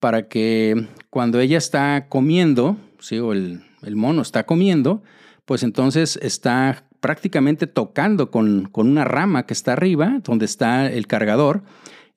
para 0.00 0.28
que 0.28 0.86
cuando 1.10 1.40
ella 1.40 1.58
está 1.58 2.06
comiendo, 2.08 2.76
¿sí? 3.00 3.18
o 3.18 3.32
el, 3.32 3.62
mono 3.82 4.22
está 4.22 4.44
comiendo, 4.44 5.02
pues 5.44 5.62
entonces 5.62 6.18
está 6.22 6.84
prácticamente 7.00 7.66
tocando 7.66 8.30
con, 8.30 8.68
con, 8.70 8.88
una 8.88 9.04
rama 9.04 9.46
que 9.46 9.54
está 9.54 9.72
arriba, 9.72 10.20
donde 10.24 10.44
está 10.44 10.90
el 10.90 11.06
cargador, 11.06 11.62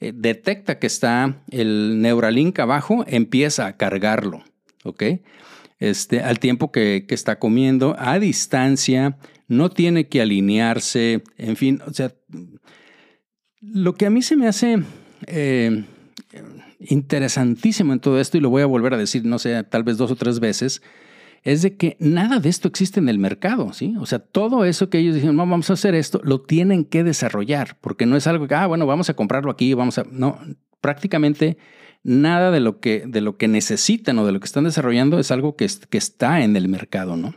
eh, 0.02 0.14
detecta 0.16 0.80
que 0.80 0.88
está 0.88 1.44
el 1.52 2.02
Neuralink 2.02 2.58
abajo, 2.60 3.06
empieza 3.08 3.68
a 3.68 3.78
cargarlo, 3.78 4.44
¿ok? 4.84 5.04
Este, 5.80 6.22
al 6.22 6.40
tiempo 6.40 6.72
que, 6.72 7.06
está 7.10 7.38
comiendo, 7.38 7.96
a 8.00 8.18
distancia, 8.18 9.18
no 9.48 9.70
tiene 9.70 10.08
que 10.08 10.22
alinearse, 10.22 11.24
en 11.38 11.56
fin, 11.56 11.82
o 11.86 11.94
sea, 11.94 12.14
lo 13.62 13.94
que 13.94 14.08
a 14.08 14.10
mí 14.10 14.24
se 14.24 14.36
me 14.36 14.48
hace 14.48 14.84
eh, 15.28 15.84
interesantísimo 16.88 17.94
en 17.94 18.00
todo 18.00 18.20
esto, 18.20 18.38
y 18.38 18.42
lo 18.42 18.50
voy 18.50 18.62
a 18.62 18.66
volver 18.66 18.94
a 18.94 18.98
decir, 18.98 19.26
no 19.26 19.40
sé, 19.40 19.64
tal 19.64 19.84
vez 19.84 19.98
dos 19.98 20.12
o 20.12 20.16
tres 20.16 20.40
veces, 20.40 20.82
es 21.44 21.62
de 21.62 21.76
que 21.76 21.98
nada 22.00 22.40
de 22.40 22.50
esto 22.50 22.68
existe 22.68 23.00
en 23.00 23.10
el 23.10 23.18
mercado, 23.18 23.74
¿sí? 23.74 23.96
O 24.00 24.06
sea, 24.06 24.20
todo 24.20 24.66
eso 24.66 24.90
que 24.90 25.00
ellos 25.00 25.16
dijeron, 25.16 25.36
no, 25.36 25.46
vamos 25.48 25.70
a 25.70 25.74
hacer 25.74 25.96
esto, 25.96 26.22
lo 26.24 26.42
tienen 26.42 26.86
que 26.86 27.04
desarrollar, 27.04 27.78
porque 27.82 28.06
no 28.06 28.16
es 28.16 28.28
algo 28.28 28.48
que, 28.48 28.56
ah, 28.56 28.68
bueno, 28.68 28.86
vamos 28.86 29.10
a 29.10 29.16
comprarlo 29.16 29.52
aquí, 29.52 29.74
vamos 29.74 29.98
a... 29.98 30.06
No, 30.12 30.40
prácticamente 30.82 31.58
nada 32.04 32.52
de 32.52 32.60
lo 32.60 32.80
que, 32.80 33.04
de 33.08 33.22
lo 33.22 33.38
que 33.38 33.48
necesitan 33.48 34.18
o 34.20 34.26
de 34.26 34.32
lo 34.32 34.40
que 34.40 34.46
están 34.46 34.64
desarrollando 34.64 35.20
es 35.20 35.32
algo 35.32 35.56
que, 35.56 35.68
que 35.90 35.98
está 35.98 36.44
en 36.44 36.56
el 36.56 36.68
mercado, 36.68 37.16
¿no? 37.16 37.36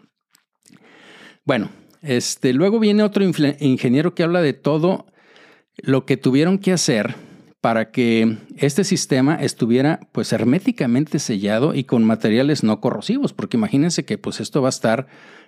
Bueno, 1.45 1.71
este, 2.03 2.53
luego 2.55 2.81
viene 2.81 3.03
otro 3.03 3.25
ingeniero 3.25 4.15
que 4.15 4.23
habla 4.23 4.41
de 4.41 4.55
todo 4.55 5.07
lo 5.77 6.07
que 6.07 6.17
tuvieron 6.17 6.59
que 6.59 6.73
hacer 6.73 7.15
para 7.65 7.91
que 7.91 8.37
este 8.59 8.85
sistema 8.85 9.37
estuviera 9.37 10.01
pues 10.13 10.35
herméticamente 10.35 11.19
sellado 11.19 11.75
y 11.75 11.85
con 11.85 12.05
materiales 12.05 12.63
no 12.63 12.79
corrosivos, 12.79 13.33
porque 13.33 13.57
imagínense 13.57 14.05
que 14.05 14.19
pues 14.19 14.39
esto 14.41 14.61
va 14.61 14.69
a 14.69 14.77
estar 14.77 15.07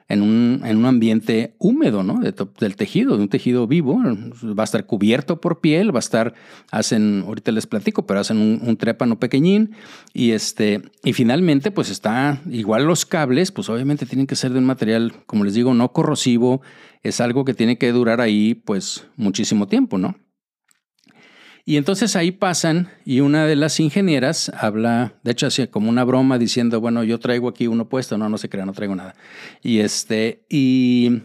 en 0.08 0.22
un, 0.22 0.62
en 0.64 0.78
un 0.78 0.86
ambiente 0.86 1.52
húmedo, 1.58 2.02
¿no? 2.02 2.18
del 2.18 2.76
tejido, 2.76 3.18
de 3.18 3.24
un 3.24 3.28
tejido 3.28 3.66
vivo, 3.66 4.00
va 4.02 4.62
a 4.62 4.64
estar 4.64 4.86
cubierto 4.86 5.42
por 5.42 5.60
piel, 5.60 5.94
va 5.94 5.98
a 5.98 6.00
estar, 6.00 6.32
hacen, 6.70 7.22
ahorita 7.26 7.52
les 7.52 7.66
platico, 7.66 8.06
pero 8.06 8.20
hacen 8.20 8.38
un, 8.38 8.76
trépano 8.78 9.18
pequeñín 9.18 9.72
y 10.14 10.30
este, 10.30 10.80
y 11.04 11.12
finalmente 11.12 11.70
pues 11.70 11.90
está, 11.90 12.40
igual 12.50 12.86
los 12.86 13.04
cables, 13.04 13.52
pues 13.52 13.68
obviamente 13.68 14.06
tienen 14.06 14.26
que 14.26 14.36
ser 14.36 14.54
de 14.54 14.58
un 14.60 14.64
material, 14.64 15.12
como 15.26 15.44
les 15.44 15.52
digo, 15.52 15.74
no 15.74 15.92
corrosivo, 15.92 16.62
es 17.02 17.20
algo 17.20 17.44
que 17.44 17.52
tiene 17.52 17.76
que 17.76 17.92
durar 17.92 18.22
ahí 18.22 18.54
pues 18.54 19.06
muchísimo 19.18 19.68
tiempo, 19.68 19.98
¿no? 19.98 20.16
Y 21.68 21.78
entonces 21.78 22.14
ahí 22.14 22.30
pasan 22.30 22.90
y 23.04 23.18
una 23.18 23.44
de 23.44 23.56
las 23.56 23.80
ingenieras 23.80 24.52
habla, 24.56 25.14
de 25.24 25.32
hecho, 25.32 25.48
así 25.48 25.66
como 25.66 25.90
una 25.90 26.04
broma 26.04 26.38
diciendo, 26.38 26.80
bueno, 26.80 27.02
yo 27.02 27.18
traigo 27.18 27.48
aquí 27.48 27.66
uno 27.66 27.88
puesto, 27.88 28.16
no, 28.16 28.28
no 28.28 28.38
se 28.38 28.48
crea, 28.48 28.64
no 28.64 28.72
traigo 28.72 28.94
nada. 28.94 29.16
Y 29.64 29.80
este, 29.80 30.44
y, 30.48 31.22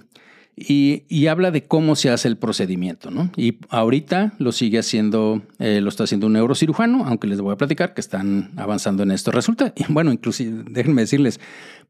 y, 0.56 1.28
habla 1.28 1.52
de 1.52 1.68
cómo 1.68 1.96
se 1.96 2.10
hace 2.10 2.28
el 2.28 2.38
procedimiento, 2.38 3.12
¿no? 3.12 3.32
Y 3.38 3.60
ahorita 3.70 4.34
lo 4.40 4.52
sigue 4.52 4.80
haciendo, 4.80 5.44
eh, 5.60 5.80
lo 5.80 5.90
está 5.90 6.06
haciendo 6.06 6.26
un 6.26 6.34
neurocirujano, 6.34 7.06
aunque 7.06 7.28
les 7.28 7.40
voy 7.40 7.54
a 7.54 7.58
platicar 7.58 7.94
que 7.94 8.02
están 8.02 8.52
avanzando 8.58 9.04
en 9.04 9.12
esto. 9.12 9.30
Resulta, 9.30 9.76
bueno, 9.90 10.12
inclusive, 10.12 10.64
déjenme 10.72 11.02
decirles, 11.02 11.40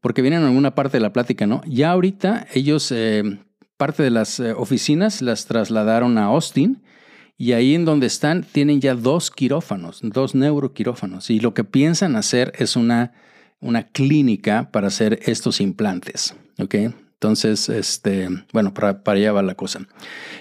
porque 0.02 0.20
vienen 0.20 0.42
en 0.42 0.48
alguna 0.48 0.74
parte 0.74 0.98
de 0.98 1.00
la 1.00 1.14
plática, 1.14 1.46
¿no? 1.46 1.62
Ya 1.66 1.90
ahorita 1.90 2.46
ellos, 2.52 2.92
eh, 2.92 3.22
parte 3.78 4.02
de 4.02 4.10
las 4.10 4.38
eh, 4.40 4.52
oficinas 4.52 5.22
las 5.22 5.46
trasladaron 5.46 6.18
a 6.18 6.24
Austin 6.24 6.82
y 7.42 7.54
ahí 7.54 7.74
en 7.74 7.84
donde 7.84 8.06
están 8.06 8.44
tienen 8.44 8.80
ya 8.80 8.94
dos 8.94 9.32
quirófanos, 9.32 9.98
dos 10.00 10.36
neuroquirófanos. 10.36 11.28
Y 11.28 11.40
lo 11.40 11.54
que 11.54 11.64
piensan 11.64 12.14
hacer 12.14 12.52
es 12.56 12.76
una, 12.76 13.14
una 13.60 13.88
clínica 13.88 14.70
para 14.70 14.86
hacer 14.86 15.18
estos 15.24 15.60
implantes. 15.60 16.36
¿ok? 16.60 16.74
Entonces, 17.14 17.68
este, 17.68 18.28
bueno, 18.52 18.72
para, 18.72 19.02
allá 19.04 19.32
va 19.32 19.42
la 19.42 19.56
cosa. 19.56 19.80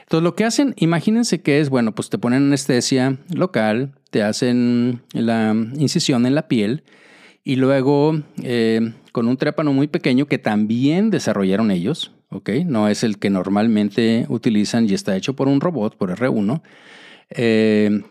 Entonces, 0.02 0.24
lo 0.24 0.36
que 0.36 0.45
hacen, 0.45 0.76
imagínense 0.78 1.41
que 1.41 1.60
es, 1.60 1.72
bueno, 1.72 1.95
pues 1.95 2.12
te 2.12 2.20
ponen 2.20 2.43
anestesia 2.43 3.18
local, 3.34 3.93
te 4.12 4.22
hacen 4.22 5.02
la 5.12 5.56
incisión 5.80 6.28
en 6.28 6.36
la 6.36 6.47
piel 6.47 6.84
y 7.43 7.56
luego 7.56 8.22
eh, 8.43 8.93
con 9.12 9.28
un 9.28 9.38
trépano 9.38 9.74
muy 9.74 9.88
pequeño 9.88 10.28
que 10.28 10.38
también 10.38 11.10
desarrollaron 11.10 11.72
ellos, 11.72 12.12
¿ok? 12.32 12.50
No 12.66 12.88
es 12.88 13.04
el 13.04 13.20
que 13.20 13.30
normalmente 13.30 14.26
utilizan 14.30 14.90
y 14.90 14.94
está 14.94 15.16
hecho 15.16 15.36
por 15.36 15.48
un 15.48 15.62
robot, 15.62 15.98
por 15.98 16.18
R1. 16.18 16.62
Eh, 17.30 18.02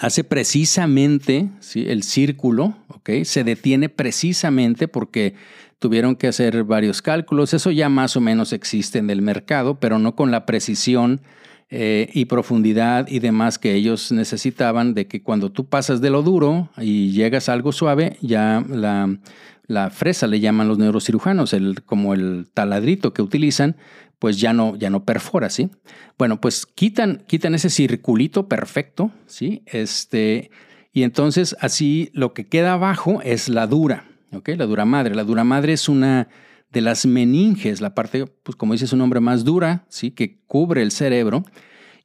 hace 0.00 0.24
precisamente 0.24 1.50
el 1.74 2.02
círculo, 2.02 2.76
¿ok? 2.88 3.10
Se 3.24 3.44
detiene 3.44 3.88
precisamente 3.88 4.88
porque 4.88 5.34
tuvieron 5.78 6.16
que 6.16 6.28
hacer 6.28 6.64
varios 6.64 7.02
cálculos. 7.02 7.52
Eso 7.52 7.70
ya 7.70 7.88
más 7.88 8.16
o 8.16 8.20
menos 8.20 8.52
existe 8.52 8.98
en 8.98 9.10
el 9.10 9.22
mercado, 9.22 9.78
pero 9.78 9.98
no 9.98 10.14
con 10.16 10.30
la 10.30 10.46
precisión 10.46 11.20
eh, 11.68 12.08
y 12.14 12.26
profundidad 12.26 13.08
y 13.08 13.18
demás 13.18 13.58
que 13.58 13.74
ellos 13.74 14.12
necesitaban 14.12 14.94
de 14.94 15.08
que 15.08 15.24
cuando 15.24 15.50
tú 15.50 15.68
pasas 15.68 16.00
de 16.00 16.10
lo 16.10 16.22
duro 16.22 16.70
y 16.78 17.10
llegas 17.10 17.48
a 17.48 17.54
algo 17.54 17.72
suave, 17.72 18.16
ya 18.20 18.64
la, 18.68 19.18
la 19.66 19.90
fresa 19.90 20.26
le 20.26 20.40
llaman 20.40 20.68
los 20.68 20.78
neurocirujanos, 20.78 21.52
el, 21.52 21.82
como 21.84 22.14
el 22.14 22.48
taladrito 22.52 23.12
que 23.12 23.22
utilizan, 23.22 23.76
pues 24.18 24.38
ya 24.38 24.52
no, 24.52 24.76
ya 24.76 24.90
no 24.90 25.04
perfora, 25.04 25.50
¿sí? 25.50 25.70
Bueno, 26.18 26.40
pues 26.40 26.66
quitan, 26.66 27.24
quitan 27.26 27.54
ese 27.54 27.70
circulito 27.70 28.48
perfecto, 28.48 29.10
¿sí? 29.26 29.62
Este, 29.66 30.50
y 30.92 31.02
entonces 31.02 31.56
así 31.60 32.10
lo 32.14 32.32
que 32.32 32.46
queda 32.46 32.74
abajo 32.74 33.20
es 33.22 33.48
la 33.48 33.66
dura, 33.66 34.04
¿ok? 34.32 34.50
La 34.56 34.66
dura 34.66 34.84
madre. 34.84 35.14
La 35.14 35.24
dura 35.24 35.44
madre 35.44 35.74
es 35.74 35.88
una 35.88 36.28
de 36.72 36.80
las 36.80 37.06
meninges, 37.06 37.80
la 37.80 37.94
parte, 37.94 38.26
pues 38.42 38.56
como 38.56 38.72
dice 38.72 38.86
su 38.86 38.96
nombre, 38.96 39.20
más 39.20 39.44
dura, 39.44 39.84
¿sí? 39.88 40.10
Que 40.10 40.38
cubre 40.46 40.82
el 40.82 40.92
cerebro. 40.92 41.44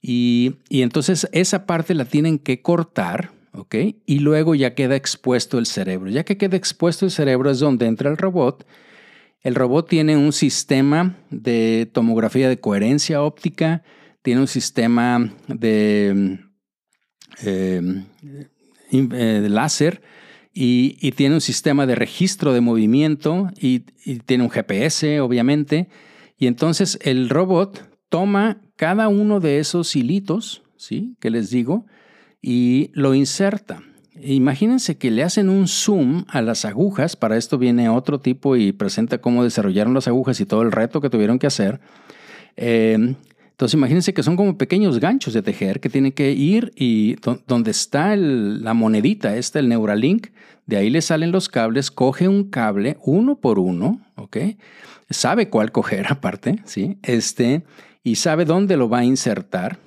Y, 0.01 0.55
y 0.68 0.82
entonces 0.82 1.30
esa 1.32 1.66
parte 1.66 1.93
la 1.93 2.05
tienen 2.05 2.39
que 2.39 2.62
cortar, 2.62 3.32
¿ok? 3.54 3.76
Y 4.06 4.20
luego 4.20 4.56
ya 4.56 4.74
queda 4.74 4.95
expuesto 4.95 5.58
el 5.60 5.66
cerebro. 5.66 6.10
Ya 6.10 6.24
que 6.24 6.38
queda 6.38 6.58
expuesto 6.58 7.06
el 7.06 7.12
cerebro 7.12 7.49
es 7.52 7.60
donde 7.60 7.86
entra 7.86 8.10
el 8.10 8.18
robot. 8.18 8.66
El 9.41 9.56
robot 9.56 9.89
tiene 9.89 10.18
un 10.18 10.34
sistema 10.34 11.18
de 11.30 11.89
tomografía 11.91 12.47
de 12.47 12.60
coherencia 12.60 13.24
óptica, 13.24 13.84
tiene 14.22 14.41
un 14.41 14.47
sistema 14.47 15.34
de, 15.47 16.39
em, 17.43 18.06
eh, 18.91 19.47
láser 19.49 20.02
y, 20.54 21.12
tiene 21.14 21.36
un 21.36 21.41
sistema 21.41 21.88
de 21.88 21.95
registro 21.95 22.54
de 22.54 22.62
movimiento 22.62 23.49
y, 23.60 23.86
y 24.06 24.20
tiene 24.20 24.43
un 24.43 24.52
GPS, 24.52 25.22
obviamente. 25.22 25.88
Y 26.38 26.47
entonces 26.47 26.99
el 27.02 27.30
robot 27.30 27.89
toma 28.10 28.62
cada 28.76 29.08
uno 29.08 29.39
de 29.39 29.60
esos 29.60 29.95
hilitos, 29.95 30.64
¿sí? 30.76 31.16
Que 31.20 31.30
les 31.30 31.49
digo, 31.49 31.86
y 32.42 32.92
lo 32.94 33.14
inserta. 33.14 33.84
Imagínense 34.24 34.98
que 34.98 35.10
le 35.10 35.24
hacen 35.24 35.50
un 35.50 35.68
zoom 35.68 36.26
a 36.28 36.42
las 36.42 36.66
agujas, 36.66 37.16
para 37.16 37.38
esto 37.38 37.58
viene 37.58 37.89
otro 37.89 38.20
tipo 38.20 38.56
y 38.56 38.72
presenta 38.72 39.20
cómo 39.20 39.44
desarrollaron 39.44 39.94
las 39.94 40.08
agujas 40.08 40.39
y 40.39 40.46
todo 40.46 40.62
el 40.62 40.72
reto 40.72 41.02
que 41.02 41.10
tuvieron 41.10 41.39
que 41.39 41.48
hacer. 41.48 41.80
Eh, 42.58 43.16
entonces 43.62 43.76
imagínense 43.76 44.14
que 44.14 44.24
son 44.24 44.36
como 44.36 44.58
pequeños 44.58 45.00
ganchos 45.00 45.34
de 45.34 45.44
tejer 45.44 45.80
que 45.80 45.89
tienen 45.89 46.12
que 46.12 46.32
ir 46.32 46.74
y 46.76 47.16
donde 47.46 47.70
está 47.70 48.16
la 48.16 48.74
monedita, 48.74 49.38
está 49.38 49.60
el 49.60 49.70
Neuralink, 49.70 50.30
de 50.66 50.78
ahí 50.78 50.89
le 50.89 51.02
salen 51.02 51.32
los 51.32 51.48
cables, 51.48 51.92
coge 51.92 52.28
un 52.28 52.50
cable 52.50 52.98
uno 53.04 53.36
por 53.36 53.60
uno, 53.60 54.02
¿ok? 54.16 54.38
Sabe 55.10 55.50
cuál 55.50 55.72
coger 55.72 56.08
aparte, 56.10 56.60
¿sí? 56.66 56.98
Este, 57.04 57.64
y 58.04 58.16
sabe 58.16 58.46
dónde 58.46 58.78
lo 58.78 58.89
va 58.89 59.00
a 59.00 59.06
insertar 59.06 59.78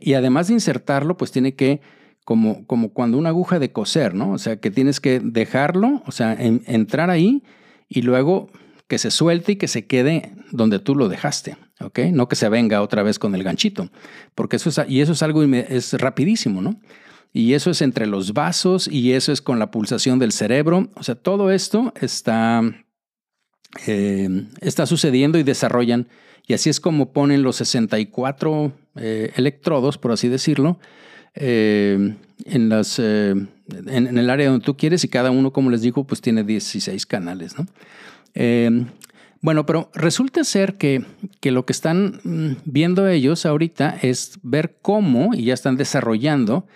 y 0.00 0.14
además 0.14 0.48
de 0.48 0.54
insertarlo, 0.54 1.16
pues 1.16 1.32
tiene 1.32 1.54
que, 1.54 1.80
como, 2.24 2.66
como 2.66 2.90
cuando 2.90 3.18
una 3.18 3.30
aguja 3.30 3.58
de 3.58 3.72
coser, 3.72 4.14
¿no? 4.14 4.32
O 4.32 4.38
sea, 4.38 4.56
que 4.56 4.70
tienes 4.70 5.00
que 5.00 5.20
dejarlo, 5.20 6.02
o 6.06 6.12
sea, 6.12 6.36
entrar 6.38 7.10
ahí 7.10 7.42
y 7.88 8.02
luego 8.02 8.50
que 8.88 8.98
se 8.98 9.10
suelte 9.10 9.52
y 9.52 9.56
que 9.56 9.68
se 9.68 9.86
quede 9.86 10.32
donde 10.52 10.78
tú 10.78 10.94
lo 10.94 11.08
dejaste. 11.08 11.56
No 12.12 12.28
que 12.28 12.36
se 12.36 12.48
venga 12.48 12.82
otra 12.82 13.02
vez 13.02 13.18
con 13.18 13.34
el 13.34 13.42
ganchito, 13.42 13.90
porque 14.34 14.56
eso 14.56 14.70
es, 14.70 14.80
y 14.88 15.00
eso 15.00 15.12
es 15.12 15.22
algo, 15.22 15.42
es 15.42 15.92
rapidísimo, 15.94 16.62
¿no? 16.62 16.80
Y 17.32 17.52
eso 17.52 17.70
es 17.70 17.82
entre 17.82 18.06
los 18.06 18.32
vasos 18.32 18.88
y 18.88 19.12
eso 19.12 19.30
es 19.30 19.42
con 19.42 19.58
la 19.58 19.70
pulsación 19.70 20.18
del 20.18 20.32
cerebro. 20.32 20.90
O 20.94 21.02
sea, 21.02 21.16
todo 21.16 21.50
esto 21.50 21.92
está, 22.00 22.62
eh, 23.86 24.46
está 24.62 24.86
sucediendo 24.86 25.38
y 25.38 25.42
desarrollan. 25.42 26.08
Y 26.46 26.54
así 26.54 26.70
es 26.70 26.80
como 26.80 27.12
ponen 27.12 27.42
los 27.42 27.56
64 27.56 28.72
eh, 28.96 29.32
electrodos, 29.36 29.98
por 29.98 30.12
así 30.12 30.28
decirlo, 30.28 30.78
eh, 31.34 32.14
en, 32.44 32.68
las, 32.68 32.98
en, 32.98 33.48
el 33.66 34.30
área 34.30 34.50
donde 34.50 34.64
tú 34.64 34.76
quieres 34.76 35.02
y 35.04 35.08
cada 35.08 35.30
uno, 35.30 35.52
como 35.52 35.70
les 35.70 35.82
digo, 35.82 36.06
pues 36.06 36.20
tiene 36.20 36.44
16 36.44 37.04
canales. 37.06 37.54
¿no? 37.58 37.66
bueno, 39.42 39.64
pero 39.66 39.90
resulta 39.94 40.44
ser 40.44 40.74
que, 40.76 41.04
que 41.40 41.50
lo 41.50 41.66
que 41.66 41.72
están 41.72 42.20
mm, 42.24 42.56
viendo 42.64 43.08
ellos 43.08 43.46
ahorita 43.46 43.98
es 44.02 44.38
ver 44.42 44.78
cómo, 44.82 45.34
y 45.34 45.44
ya 45.44 45.54
están 45.54 45.76
desarrollando, 45.76 46.66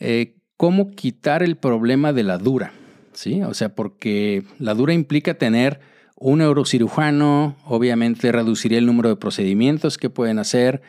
eh, 0.00 0.36
cómo 0.56 0.90
quitar 0.90 1.42
el 1.42 1.56
problema 1.56 2.12
de 2.12 2.22
la 2.22 2.36
dura, 2.36 2.72
¿sí? 3.12 3.42
O 3.42 3.54
sea, 3.54 3.74
porque 3.74 4.44
la 4.58 4.74
dura 4.74 4.92
implica 4.92 5.34
tener 5.34 5.80
un 6.20 6.38
neurocirujano, 6.38 7.56
obviamente 7.64 8.30
reduciría 8.30 8.78
el 8.78 8.86
número 8.86 9.08
de 9.08 9.16
procedimientos 9.16 9.96
que 9.96 10.10
pueden 10.10 10.38
hacer, 10.38 10.82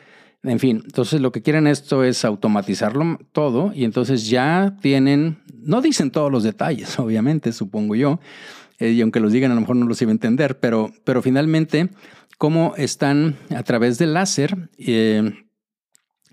en 0.44 0.60
fin, 0.60 0.82
entonces 0.84 1.22
lo 1.22 1.32
que 1.32 1.42
quieren 1.42 1.68
esto 1.68 2.04
es 2.04 2.26
automatizarlo 2.26 3.18
todo 3.32 3.72
y 3.74 3.86
entonces 3.86 4.30
ya 4.30 4.76
tienen, 4.82 5.40
no 5.64 5.82
dicen 5.82 6.12
todos 6.12 6.32
los 6.32 6.44
detalles, 6.44 7.00
obviamente, 7.00 7.54
supongo 7.54 7.96
yo, 7.96 8.20
eh, 8.80 8.92
y 8.92 9.02
aunque 9.02 9.22
los 9.22 9.32
digan 9.32 9.52
a 9.52 9.56
lo 9.56 9.62
mejor 9.62 9.78
no 9.78 9.86
los 9.86 10.02
iba 10.02 10.12
a 10.12 10.14
entender, 10.14 10.60
pero, 10.60 10.92
pero 11.06 11.22
finalmente, 11.22 11.90
cómo 12.38 12.74
están 12.76 13.38
a 13.56 13.64
través 13.64 13.98
del 13.98 14.14
láser 14.14 14.70
eh, 14.78 15.32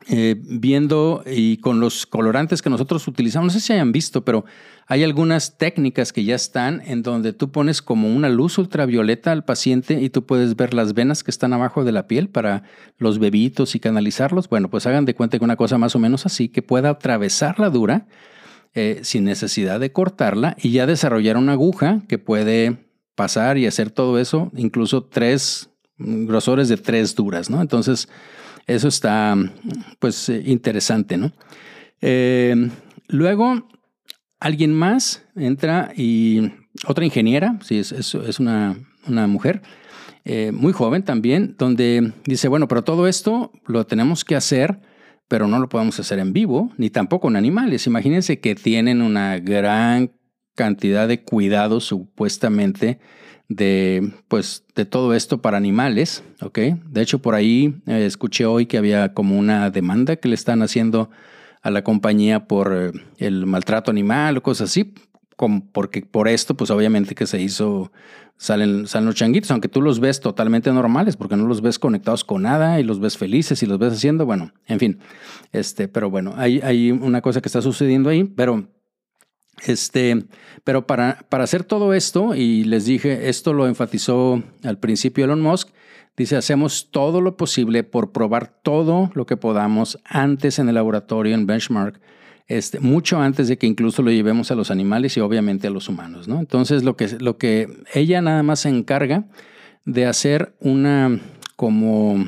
eh, 0.06 0.36
viendo 0.38 1.22
y 1.26 1.58
con 1.58 1.80
los 1.80 2.06
colorantes 2.06 2.62
que 2.62 2.70
nosotros 2.70 3.06
utilizamos, 3.08 3.52
no 3.52 3.60
sé 3.60 3.66
si 3.66 3.72
hayan 3.72 3.92
visto, 3.92 4.24
pero 4.24 4.44
hay 4.86 5.04
algunas 5.04 5.58
técnicas 5.58 6.12
que 6.12 6.24
ya 6.24 6.34
están 6.34 6.80
en 6.86 7.02
donde 7.02 7.34
tú 7.34 7.50
pones 7.50 7.82
como 7.82 8.08
una 8.08 8.30
luz 8.30 8.56
ultravioleta 8.56 9.32
al 9.32 9.44
paciente 9.44 10.00
y 10.00 10.08
tú 10.08 10.24
puedes 10.24 10.56
ver 10.56 10.72
las 10.72 10.94
venas 10.94 11.22
que 11.22 11.30
están 11.30 11.52
abajo 11.52 11.84
de 11.84 11.92
la 11.92 12.06
piel 12.06 12.28
para 12.30 12.62
los 12.96 13.18
bebitos 13.18 13.74
y 13.74 13.80
canalizarlos. 13.80 14.48
Bueno, 14.48 14.70
pues 14.70 14.86
hagan 14.86 15.04
de 15.04 15.14
cuenta 15.14 15.38
que 15.38 15.44
una 15.44 15.56
cosa 15.56 15.76
más 15.76 15.94
o 15.94 15.98
menos 15.98 16.24
así, 16.24 16.48
que 16.48 16.62
pueda 16.62 16.90
atravesar 16.90 17.60
la 17.60 17.68
dura 17.68 18.06
eh, 18.74 19.00
sin 19.02 19.24
necesidad 19.24 19.80
de 19.80 19.92
cortarla 19.92 20.56
y 20.58 20.70
ya 20.70 20.86
desarrollar 20.86 21.36
una 21.36 21.52
aguja 21.52 22.02
que 22.08 22.18
puede 22.18 22.88
pasar 23.14 23.58
y 23.58 23.66
hacer 23.66 23.90
todo 23.90 24.18
eso, 24.18 24.50
incluso 24.54 25.04
tres 25.04 25.70
grosores 25.98 26.68
de 26.68 26.76
tres 26.76 27.14
duras, 27.14 27.50
¿no? 27.50 27.60
Entonces, 27.60 28.08
eso 28.68 28.86
está, 28.86 29.34
pues, 29.98 30.28
eh, 30.28 30.42
interesante, 30.46 31.16
¿no? 31.16 31.32
Eh, 32.00 32.70
luego, 33.08 33.66
alguien 34.38 34.72
más 34.72 35.24
entra 35.34 35.90
y 35.96 36.52
otra 36.86 37.04
ingeniera, 37.04 37.58
sí, 37.62 37.78
es, 37.78 37.92
es, 37.92 38.38
una, 38.38 38.76
mujer, 39.06 39.62
eh, 40.24 40.52
muy 40.52 40.72
joven 40.72 41.02
también, 41.02 41.56
donde 41.58 42.12
dice, 42.26 42.48
bueno, 42.48 42.68
pero 42.68 42.84
todo 42.84 43.08
esto 43.08 43.50
lo 43.66 43.86
tenemos 43.86 44.24
que 44.24 44.36
hacer, 44.36 44.80
pero 45.28 45.48
no 45.48 45.58
lo 45.58 45.68
podemos 45.68 45.98
hacer 45.98 46.18
en 46.18 46.32
vivo, 46.32 46.70
ni 46.76 46.90
tampoco 46.90 47.28
en 47.28 47.36
animales. 47.36 47.86
Imagínense 47.86 48.38
que 48.38 48.54
tienen 48.54 49.00
una 49.00 49.38
gran 49.38 50.12
cantidad 50.54 51.08
de 51.08 51.22
cuidados 51.22 51.84
supuestamente 51.84 52.98
de, 53.48 54.12
pues, 54.28 54.64
de 54.74 54.84
todo 54.84 55.14
esto 55.14 55.40
para 55.40 55.56
animales, 55.56 56.22
¿ok? 56.42 56.58
De 56.84 57.02
hecho, 57.02 57.20
por 57.20 57.34
ahí 57.34 57.80
eh, 57.86 58.04
escuché 58.06 58.44
hoy 58.44 58.66
que 58.66 58.78
había 58.78 59.14
como 59.14 59.38
una 59.38 59.70
demanda 59.70 60.16
que 60.16 60.28
le 60.28 60.34
están 60.34 60.62
haciendo 60.62 61.10
a 61.62 61.70
la 61.70 61.82
compañía 61.82 62.46
por 62.46 62.74
eh, 62.76 62.92
el 63.16 63.46
maltrato 63.46 63.90
animal 63.90 64.36
o 64.36 64.42
cosas 64.42 64.70
así, 64.70 64.94
porque 65.72 66.02
por 66.02 66.28
esto, 66.28 66.56
pues 66.56 66.70
obviamente 66.70 67.14
que 67.14 67.26
se 67.26 67.40
hizo, 67.40 67.92
salen, 68.36 68.86
salen 68.86 69.06
los 69.06 69.14
changuitos, 69.14 69.50
aunque 69.50 69.68
tú 69.68 69.80
los 69.80 70.00
ves 70.00 70.20
totalmente 70.20 70.70
normales, 70.72 71.16
porque 71.16 71.36
no 71.36 71.46
los 71.46 71.62
ves 71.62 71.78
conectados 71.78 72.24
con 72.24 72.42
nada 72.42 72.80
y 72.80 72.82
los 72.82 73.00
ves 73.00 73.16
felices 73.16 73.62
y 73.62 73.66
los 73.66 73.78
ves 73.78 73.94
haciendo, 73.94 74.26
bueno, 74.26 74.52
en 74.66 74.78
fin, 74.78 74.98
este, 75.52 75.88
pero 75.88 76.10
bueno, 76.10 76.34
hay, 76.36 76.60
hay 76.60 76.90
una 76.90 77.22
cosa 77.22 77.40
que 77.40 77.48
está 77.48 77.62
sucediendo 77.62 78.10
ahí, 78.10 78.24
pero 78.24 78.66
este, 79.66 80.24
pero 80.64 80.86
para, 80.86 81.24
para 81.28 81.44
hacer 81.44 81.64
todo 81.64 81.94
esto, 81.94 82.34
y 82.34 82.64
les 82.64 82.84
dije, 82.84 83.28
esto 83.28 83.52
lo 83.52 83.66
enfatizó 83.66 84.42
al 84.64 84.78
principio 84.78 85.24
Elon 85.24 85.40
Musk, 85.40 85.68
dice, 86.16 86.36
hacemos 86.36 86.90
todo 86.90 87.20
lo 87.20 87.36
posible 87.36 87.84
por 87.84 88.12
probar 88.12 88.48
todo 88.62 89.10
lo 89.14 89.26
que 89.26 89.36
podamos 89.36 89.98
antes 90.04 90.58
en 90.58 90.68
el 90.68 90.74
laboratorio, 90.74 91.34
en 91.34 91.46
benchmark, 91.46 92.00
este, 92.48 92.80
mucho 92.80 93.20
antes 93.20 93.48
de 93.48 93.58
que 93.58 93.66
incluso 93.66 94.02
lo 94.02 94.10
llevemos 94.10 94.50
a 94.50 94.54
los 94.54 94.70
animales 94.70 95.16
y 95.16 95.20
obviamente 95.20 95.68
a 95.68 95.70
los 95.70 95.88
humanos. 95.88 96.28
¿no? 96.28 96.40
Entonces, 96.40 96.82
lo 96.82 96.96
que, 96.96 97.08
lo 97.20 97.36
que 97.36 97.68
ella 97.92 98.22
nada 98.22 98.42
más 98.42 98.60
se 98.60 98.70
encarga 98.70 99.26
de 99.84 100.06
hacer 100.06 100.54
una 100.60 101.20
como 101.56 102.26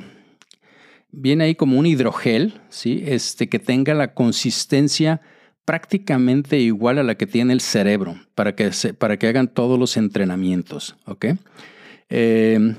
viene 1.13 1.45
ahí 1.45 1.55
como 1.55 1.79
un 1.79 1.87
hidrogel, 1.87 2.61
¿sí? 2.69 3.03
este, 3.07 3.49
que 3.49 3.59
tenga 3.59 3.95
la 3.95 4.15
consistencia 4.15 5.21
prácticamente 5.65 6.59
igual 6.59 6.99
a 6.99 7.03
la 7.03 7.15
que 7.15 7.27
tiene 7.27 7.53
el 7.53 7.61
cerebro 7.61 8.17
para 8.35 8.55
que, 8.55 8.71
para 8.99 9.19
que 9.19 9.29
hagan 9.29 9.49
todos 9.49 9.79
los 9.79 9.97
entrenamientos. 9.97 10.97
Em, 12.09 12.75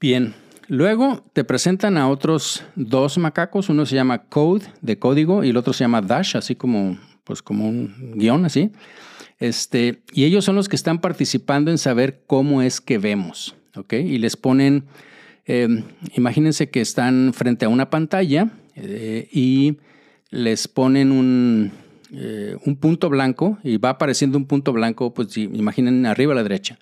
bien, 0.00 0.34
luego 0.68 1.24
te 1.32 1.44
presentan 1.44 1.96
a 1.96 2.08
otros 2.08 2.64
dos 2.74 3.18
macacos. 3.18 3.68
Uno 3.68 3.86
se 3.86 3.94
llama 3.94 4.24
Code, 4.24 4.66
de 4.82 4.98
código, 4.98 5.44
y 5.44 5.50
el 5.50 5.56
otro 5.56 5.72
se 5.72 5.84
llama 5.84 6.02
Dash, 6.02 6.36
así 6.36 6.54
como, 6.54 6.98
pues 7.24 7.42
como 7.42 7.68
un 7.68 8.14
guion 8.16 8.44
así. 8.44 8.70
Este, 9.38 10.02
y 10.12 10.24
ellos 10.24 10.44
son 10.44 10.56
los 10.56 10.68
que 10.68 10.76
están 10.76 11.00
participando 11.00 11.70
en 11.70 11.78
saber 11.78 12.22
cómo 12.26 12.62
es 12.62 12.80
que 12.80 12.98
vemos. 12.98 13.56
Y 13.90 14.18
les 14.18 14.36
ponen, 14.36 14.84
em, 15.46 15.82
imagínense 16.16 16.70
que 16.70 16.80
están 16.80 17.32
frente 17.34 17.64
a 17.64 17.68
una 17.68 17.90
pantalla 17.90 18.50
eh, 18.76 19.28
y 19.32 19.78
les 20.34 20.66
ponen 20.66 21.12
un, 21.12 21.70
eh, 22.12 22.56
un 22.64 22.76
punto 22.76 23.08
blanco 23.08 23.58
y 23.62 23.76
va 23.76 23.90
apareciendo 23.90 24.36
un 24.36 24.46
punto 24.46 24.72
blanco, 24.72 25.14
pues 25.14 25.36
imaginen 25.36 26.06
arriba 26.06 26.32
a 26.32 26.36
la 26.36 26.42
derecha. 26.42 26.78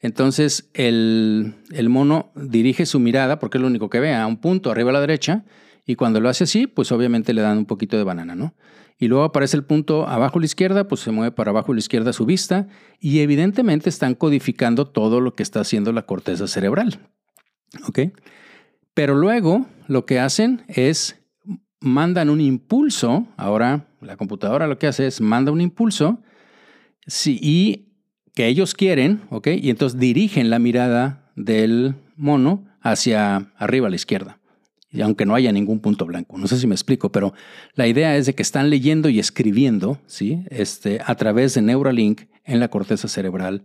Entonces 0.00 0.70
el, 0.72 1.54
el, 1.72 1.88
mono 1.88 2.30
dirige 2.34 2.86
su 2.86 3.00
mirada, 3.00 3.38
porque 3.38 3.58
es 3.58 3.62
lo 3.62 3.66
único 3.66 3.90
que 3.90 4.00
ve, 4.00 4.14
a 4.14 4.26
un 4.26 4.36
punto 4.36 4.70
arriba 4.70 4.90
a 4.90 4.92
la 4.94 5.00
derecha, 5.00 5.44
y 5.84 5.96
cuando 5.96 6.20
lo 6.20 6.28
hace 6.28 6.44
así, 6.44 6.68
pues 6.68 6.92
obviamente 6.92 7.34
le 7.34 7.42
dan 7.42 7.58
un 7.58 7.66
poquito 7.66 7.96
de 7.96 8.04
banana, 8.04 8.36
¿no? 8.36 8.54
Y 8.98 9.08
luego 9.08 9.24
aparece 9.24 9.56
el 9.56 9.64
punto 9.64 10.06
abajo 10.06 10.38
a 10.38 10.40
la 10.40 10.46
izquierda, 10.46 10.86
pues 10.86 11.00
se 11.00 11.10
mueve 11.10 11.32
para 11.32 11.50
abajo 11.50 11.72
a 11.72 11.74
la 11.74 11.80
izquierda 11.80 12.12
su 12.12 12.24
vista, 12.24 12.68
y 13.00 13.18
evidentemente 13.18 13.88
están 13.88 14.14
codificando 14.14 14.86
todo 14.86 15.20
lo 15.20 15.34
que 15.34 15.42
está 15.42 15.60
haciendo 15.60 15.92
la 15.92 16.02
corteza 16.02 16.46
cerebral. 16.46 17.00
¿Ok? 17.88 17.98
Pero 18.94 19.16
luego 19.16 19.66
lo 19.88 20.06
que 20.06 20.20
hacen 20.20 20.62
es 20.68 21.21
mandan 21.82 22.30
un 22.30 22.40
impulso, 22.40 23.26
ahora 23.36 23.86
la 24.00 24.16
computadora 24.16 24.66
lo 24.66 24.78
que 24.78 24.86
hace 24.86 25.06
es 25.06 25.20
manda 25.20 25.52
un 25.52 25.60
impulso 25.60 26.20
y 27.26 27.88
que 28.34 28.46
ellos 28.46 28.74
quieren, 28.74 29.22
¿ok? 29.30 29.48
Y 29.60 29.70
entonces 29.70 29.98
dirigen 29.98 30.50
la 30.50 30.58
mirada 30.58 31.30
del 31.36 31.94
mono 32.16 32.64
hacia 32.80 33.52
arriba 33.56 33.88
a 33.88 33.90
la 33.90 33.96
izquierda, 33.96 34.38
y 34.90 35.00
aunque 35.00 35.26
no 35.26 35.34
haya 35.34 35.52
ningún 35.52 35.80
punto 35.80 36.06
blanco. 36.06 36.38
No 36.38 36.46
sé 36.46 36.58
si 36.58 36.66
me 36.66 36.74
explico, 36.74 37.10
pero 37.12 37.32
la 37.74 37.86
idea 37.86 38.16
es 38.16 38.26
de 38.26 38.34
que 38.34 38.42
están 38.42 38.70
leyendo 38.70 39.08
y 39.08 39.18
escribiendo, 39.18 39.98
¿sí? 40.06 40.44
Este, 40.50 41.00
a 41.04 41.14
través 41.14 41.54
de 41.54 41.62
Neuralink 41.62 42.22
en 42.44 42.60
la 42.60 42.68
corteza 42.68 43.08
cerebral 43.08 43.64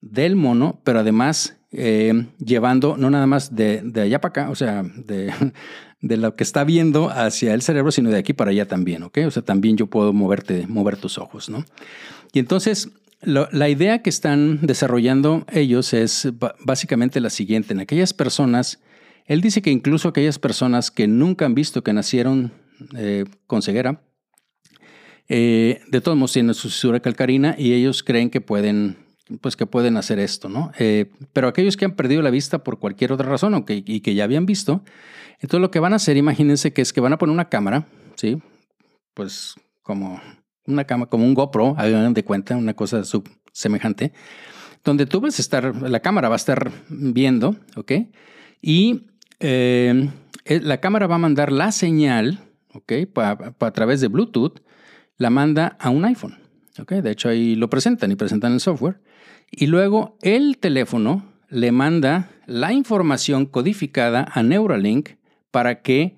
del 0.00 0.36
mono, 0.36 0.80
pero 0.84 1.00
además 1.00 1.55
eh, 1.78 2.26
llevando 2.38 2.96
no 2.96 3.10
nada 3.10 3.26
más 3.26 3.54
de, 3.54 3.82
allá 3.96 4.20
para 4.20 4.30
acá, 4.30 4.50
o 4.50 4.54
sea, 4.54 4.82
de, 4.82 5.30
lo 6.00 6.34
que 6.34 6.42
está 6.42 6.64
viendo 6.64 7.10
hacia 7.10 7.52
el 7.52 7.62
cerebro, 7.62 7.92
sino 7.92 8.10
de 8.10 8.18
aquí 8.18 8.32
para 8.32 8.50
allá 8.50 8.66
también, 8.66 9.02
¿ok? 9.02 9.18
O 9.26 9.30
sea, 9.30 9.42
también 9.42 9.76
yo 9.76 9.86
puedo 9.86 10.12
moverte, 10.12 10.66
mover 10.66 10.96
tus 10.96 11.18
ojos, 11.18 11.50
¿no? 11.50 11.64
Y 12.32 12.38
entonces, 12.38 12.90
la 13.20 13.68
idea 13.68 14.02
que 14.02 14.10
están 14.10 14.60
desarrollando 14.62 15.44
ellos 15.50 15.92
es 15.94 16.28
básicamente 16.64 17.20
la 17.20 17.30
siguiente. 17.30 17.72
En 17.72 17.80
aquellas 17.80 18.12
personas, 18.12 18.80
él 19.24 19.40
dice 19.40 19.62
que 19.62 19.70
incluso 19.70 20.08
aquellas 20.08 20.38
personas 20.38 20.90
que 20.90 21.06
nunca 21.08 21.46
han 21.46 21.54
visto 21.54 21.82
que 21.82 21.92
nacieron 21.92 22.52
eh, 22.94 23.24
con 23.46 23.62
ceguera, 23.62 24.02
eh, 25.28 25.80
de 25.88 26.00
todos 26.00 26.16
modos 26.16 26.32
tienen 26.34 26.54
su 26.54 27.00
calcarina 27.02 27.56
y 27.58 27.72
ellos 27.72 28.02
creen 28.02 28.30
que 28.30 28.40
pueden 28.40 29.05
pues 29.40 29.56
que 29.56 29.66
pueden 29.66 29.96
hacer 29.96 30.18
esto, 30.18 30.48
¿no? 30.48 30.70
Eh, 30.78 31.10
pero 31.32 31.48
aquellos 31.48 31.76
que 31.76 31.84
han 31.84 31.92
perdido 31.92 32.22
la 32.22 32.30
vista 32.30 32.62
por 32.62 32.78
cualquier 32.78 33.12
otra 33.12 33.28
razón 33.28 33.54
o 33.54 33.64
y 33.68 34.00
que 34.00 34.14
ya 34.14 34.24
habían 34.24 34.46
visto, 34.46 34.82
entonces 35.40 35.60
lo 35.60 35.70
que 35.70 35.80
van 35.80 35.92
a 35.92 35.96
hacer, 35.96 36.16
imagínense 36.16 36.72
que 36.72 36.82
es 36.82 36.92
que 36.92 37.00
van 37.00 37.12
a 37.12 37.18
poner 37.18 37.32
una 37.32 37.48
cámara, 37.48 37.86
¿sí? 38.14 38.40
Pues 39.14 39.54
como 39.82 40.20
una 40.66 40.84
cámara, 40.84 41.10
como 41.10 41.24
un 41.24 41.34
GoPro, 41.34 41.74
hagan 41.76 42.14
de 42.14 42.24
cuenta, 42.24 42.56
una 42.56 42.74
cosa 42.74 43.04
sub 43.04 43.28
semejante, 43.52 44.12
donde 44.84 45.06
tú 45.06 45.20
vas 45.20 45.38
a 45.38 45.42
estar, 45.42 45.74
la 45.74 46.00
cámara 46.00 46.28
va 46.28 46.36
a 46.36 46.36
estar 46.36 46.70
viendo, 46.88 47.56
¿ok? 47.76 47.92
Y 48.62 49.08
eh, 49.40 50.08
eh, 50.44 50.60
la 50.60 50.80
cámara 50.80 51.06
va 51.06 51.16
a 51.16 51.18
mandar 51.18 51.50
la 51.52 51.72
señal, 51.72 52.40
¿ok? 52.72 52.92
a 53.16 53.70
través 53.72 54.00
de 54.00 54.08
Bluetooth, 54.08 54.60
la 55.18 55.30
manda 55.30 55.76
a 55.80 55.90
un 55.90 56.04
iPhone. 56.04 56.38
¿ok? 56.80 56.92
De 56.92 57.10
hecho, 57.10 57.28
ahí 57.28 57.54
lo 57.54 57.70
presentan 57.70 58.12
y 58.12 58.16
presentan 58.16 58.52
el 58.52 58.60
software. 58.60 59.00
Y 59.50 59.66
luego 59.66 60.16
el 60.22 60.58
teléfono 60.58 61.24
le 61.48 61.72
manda 61.72 62.30
la 62.46 62.72
información 62.72 63.46
codificada 63.46 64.28
a 64.32 64.42
Neuralink 64.42 65.10
para 65.50 65.82
que 65.82 66.16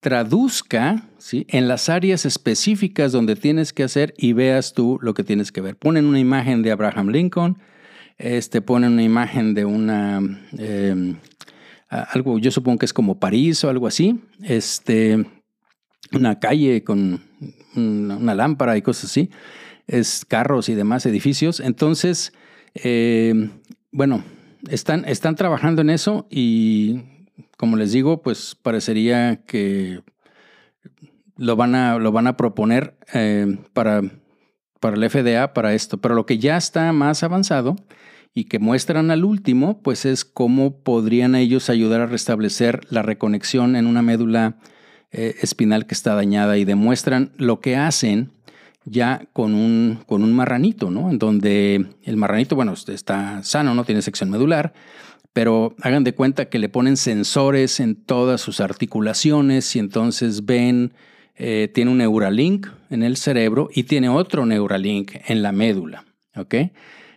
traduzca 0.00 1.08
¿sí? 1.18 1.46
en 1.48 1.68
las 1.68 1.88
áreas 1.88 2.24
específicas 2.24 3.12
donde 3.12 3.36
tienes 3.36 3.72
que 3.72 3.82
hacer 3.82 4.14
y 4.16 4.32
veas 4.32 4.72
tú 4.72 4.98
lo 5.02 5.14
que 5.14 5.24
tienes 5.24 5.52
que 5.52 5.60
ver. 5.60 5.76
Ponen 5.76 6.06
una 6.06 6.18
imagen 6.18 6.62
de 6.62 6.72
Abraham 6.72 7.08
Lincoln, 7.10 7.58
este, 8.16 8.62
ponen 8.62 8.92
una 8.92 9.02
imagen 9.02 9.54
de 9.54 9.64
una, 9.64 10.20
em, 10.58 11.16
algo, 11.88 12.38
yo 12.38 12.50
supongo 12.50 12.78
que 12.78 12.86
es 12.86 12.92
como 12.92 13.18
París 13.18 13.62
o 13.64 13.70
algo 13.70 13.86
así, 13.86 14.20
este, 14.42 15.24
una 16.12 16.38
calle 16.38 16.82
con 16.82 17.22
una, 17.76 18.34
lámpara 18.34 18.76
y 18.76 18.82
cosas 18.82 19.04
así, 19.04 19.30
es 19.86 20.24
carros 20.24 20.68
y 20.68 20.74
demás 20.74 21.04
edificios. 21.06 21.60
Entonces, 21.60 22.32
em, 22.74 23.50
bueno, 23.92 24.24
están, 24.68 25.04
están 25.06 25.36
trabajando 25.36 25.82
en 25.82 25.90
eso 25.90 26.26
y 26.30 27.00
como 27.56 27.76
les 27.76 27.92
digo, 27.92 28.22
pues 28.22 28.56
parecería 28.62 29.42
que 29.46 30.00
lo 31.36 31.56
van 31.56 31.74
a, 31.74 31.98
lo 31.98 32.12
van 32.12 32.26
a 32.26 32.36
proponer 32.36 32.96
eh, 33.12 33.58
para, 33.72 34.02
para 34.80 34.96
el 34.96 35.10
FDA, 35.10 35.52
para 35.52 35.74
esto. 35.74 35.98
Pero 35.98 36.14
lo 36.14 36.26
que 36.26 36.38
ya 36.38 36.56
está 36.56 36.92
más 36.92 37.22
avanzado 37.22 37.76
y 38.34 38.44
que 38.44 38.58
muestran 38.58 39.10
al 39.10 39.24
último, 39.24 39.82
pues 39.82 40.04
es 40.04 40.24
cómo 40.24 40.82
podrían 40.82 41.34
ellos 41.34 41.68
ayudar 41.68 42.00
a 42.00 42.06
restablecer 42.06 42.80
la 42.90 43.02
reconexión 43.02 43.76
en 43.76 43.86
una 43.86 44.02
médula 44.02 44.56
eh, 45.12 45.34
espinal 45.42 45.86
que 45.86 45.94
está 45.94 46.14
dañada 46.14 46.56
y 46.56 46.64
demuestran 46.64 47.32
lo 47.36 47.60
que 47.60 47.76
hacen 47.76 48.30
ya 48.84 49.26
con 49.32 49.54
un, 49.54 50.00
con 50.06 50.22
un 50.22 50.32
marranito, 50.32 50.90
¿no? 50.90 51.10
En 51.10 51.18
donde 51.18 51.86
el 52.02 52.16
marranito, 52.16 52.56
bueno, 52.56 52.72
está 52.72 53.42
sano, 53.42 53.74
no 53.74 53.84
tiene 53.84 54.02
sección 54.02 54.30
medular, 54.30 54.72
pero 55.32 55.76
hagan 55.82 56.04
de 56.04 56.14
cuenta 56.14 56.46
que 56.46 56.58
le 56.58 56.68
ponen 56.68 56.96
sensores 56.96 57.80
en 57.80 57.94
todas 57.94 58.40
sus 58.40 58.60
articulaciones 58.60 59.76
y 59.76 59.78
entonces 59.78 60.44
ven, 60.44 60.92
eh, 61.36 61.70
tiene 61.72 61.90
un 61.90 61.98
Neuralink 61.98 62.66
en 62.90 63.02
el 63.02 63.16
cerebro 63.16 63.68
y 63.72 63.84
tiene 63.84 64.08
otro 64.08 64.46
Neuralink 64.46 65.12
en 65.26 65.42
la 65.42 65.52
médula, 65.52 66.04
¿ok? 66.36 66.54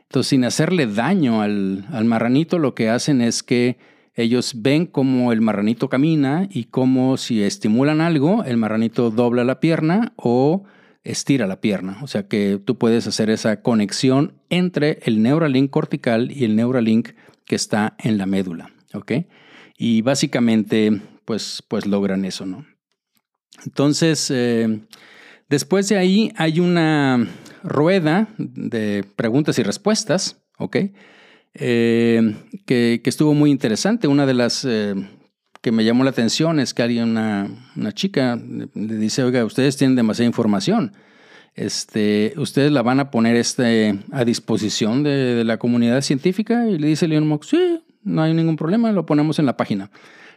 Entonces, 0.03 0.29
sin 0.29 0.45
hacerle 0.45 0.85
daño 0.85 1.41
al, 1.41 1.85
al 1.91 2.05
marranito, 2.05 2.59
lo 2.59 2.75
que 2.75 2.89
hacen 2.89 3.21
es 3.21 3.41
que 3.41 3.77
ellos 4.15 4.53
ven 4.57 4.85
cómo 4.85 5.31
el 5.31 5.41
marranito 5.41 5.89
camina 5.89 6.47
y 6.51 6.65
cómo 6.65 7.17
si 7.17 7.41
estimulan 7.41 7.99
algo, 7.99 8.43
el 8.43 8.57
marranito 8.57 9.09
dobla 9.09 9.43
la 9.43 9.59
pierna 9.59 10.13
o 10.17 10.65
estira 11.03 11.47
la 11.47 11.61
pierna. 11.61 11.99
O 12.01 12.07
sea 12.07 12.27
que 12.27 12.59
tú 12.63 12.77
puedes 12.77 13.07
hacer 13.07 13.29
esa 13.29 13.61
conexión 13.61 14.33
entre 14.49 14.99
el 15.03 15.21
Neuralink 15.21 15.69
cortical 15.69 16.31
y 16.31 16.45
el 16.45 16.55
Neuralink 16.55 17.09
que 17.45 17.55
está 17.55 17.95
en 17.99 18.17
la 18.17 18.25
médula, 18.25 18.71
¿ok? 18.93 19.11
Y 19.77 20.01
básicamente, 20.01 21.01
pues, 21.25 21.63
pues 21.67 21.85
logran 21.85 22.25
eso, 22.25 22.45
¿no? 22.45 22.65
Entonces, 23.65 24.31
eh, 24.33 24.81
después 25.49 25.89
de 25.89 25.97
ahí 25.97 26.31
hay 26.37 26.59
una 26.59 27.27
rueda 27.63 28.27
de 28.37 29.05
preguntas 29.15 29.59
y 29.59 29.63
respuestas, 29.63 30.41
¿ok? 30.57 30.77
Eh, 31.55 32.35
que, 32.65 33.01
estuvo 33.03 33.33
muy 33.33 33.51
interesante. 33.51 34.07
Una 34.07 34.25
de 34.25 34.33
las 34.33 34.65
eh, 34.65 34.95
que 35.63 35.71
me 35.71 35.83
llamó 35.83 36.03
la 36.03 36.11
atención 36.11 36.59
es 36.59 36.75
que 36.75 36.83
alguien, 36.83 37.09
una, 37.09 37.47
una 37.75 37.91
chica, 37.91 38.35
le 38.35 38.97
dice, 38.97 39.23
oiga, 39.23 39.43
ustedes 39.43 39.77
tienen 39.77 39.95
demasiada 39.95 40.27
información 40.27 40.93
este, 41.55 42.33
ustedes 42.37 42.71
la 42.71 42.81
van 42.81 42.99
a 42.99 43.11
poner 43.11 43.35
este, 43.35 43.99
a 44.11 44.25
disposición 44.25 45.03
de, 45.03 45.43
la 45.43 45.57
comunidad 45.57 46.01
científica 46.01 46.67
y 46.67 46.77
le 46.77 46.87
dice 46.87 47.07
Leon 47.07 47.27
Mox, 47.27 47.47
sí, 47.47 47.83
no 48.03 48.23
hay 48.23 48.33
ningún 48.33 48.55
problema, 48.55 48.91
lo 48.91 49.05
ponemos 49.05 49.39
en 49.39 49.45
la 49.45 49.57
página. 49.57 49.91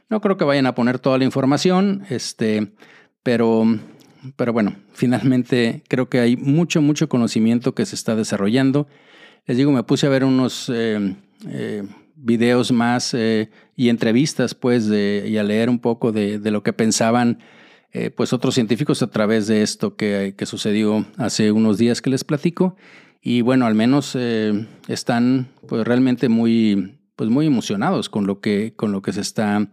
No 0.09 0.21
creo 0.21 0.37
que 0.37 0.45
vayan 0.45 0.67
a 0.67 0.75
poner 0.75 0.99
toda 0.99 1.19
la 1.19 1.25
información, 1.25 2.05
este, 2.11 2.73
pero, 3.23 3.65
pero 4.37 4.53
bueno, 4.53 4.77
finalmente 4.93 5.83
creo 5.89 6.09
que 6.09 6.21
hay 6.21 6.37
mucho, 6.37 6.81
mucho 6.81 7.09
conocimiento 7.09 7.75
que 7.75 7.87
se 7.87 7.97
está 7.97 8.15
desarrollando. 8.15 8.87
Les 9.47 9.57
digo, 9.57 9.73
me 9.73 9.83
puse 9.83 10.07
a 10.07 10.11
ver 10.11 10.25
unos 10.25 10.71
eh, 10.73 11.17
eh, 11.49 11.83
videos 12.17 12.73
más 12.73 13.15
eh, 13.15 13.51
y 13.77 13.89
entrevistas, 13.91 14.55
pues, 14.55 14.87
y 14.89 15.37
a 15.37 15.43
leer 15.43 15.71
un 15.71 15.79
poco 15.79 16.11
de, 16.11 16.39
de 16.39 16.51
lo 16.51 16.63
que 16.63 16.73
pensaban 16.73 17.39
eh, 17.99 18.11
pues 18.11 18.35
otros 18.35 18.55
científicos 18.55 19.01
a 19.03 19.07
través 19.07 19.47
de 19.47 19.63
esto 19.63 19.97
que, 19.97 20.35
sucedió 20.45 21.07
hace 21.17 21.51
unos 21.51 21.79
días 21.79 22.03
que 22.03 22.11
les 22.11 22.25
platico. 22.25 22.77
Y 23.23 23.41
bueno, 23.41 23.65
al 23.65 23.75
menos 23.75 24.15
eh, 24.15 24.67
están 24.87 25.49
pues 25.67 25.87
realmente 25.87 26.29
muy, 26.29 26.99
pues 27.17 27.31
muy 27.31 27.47
emocionados 27.47 28.11
con 28.11 28.27
lo, 28.27 28.43
que, 28.43 28.75
con 28.77 28.93
lo 28.93 29.01
que 29.01 29.15
se 29.15 29.23
está 29.23 29.71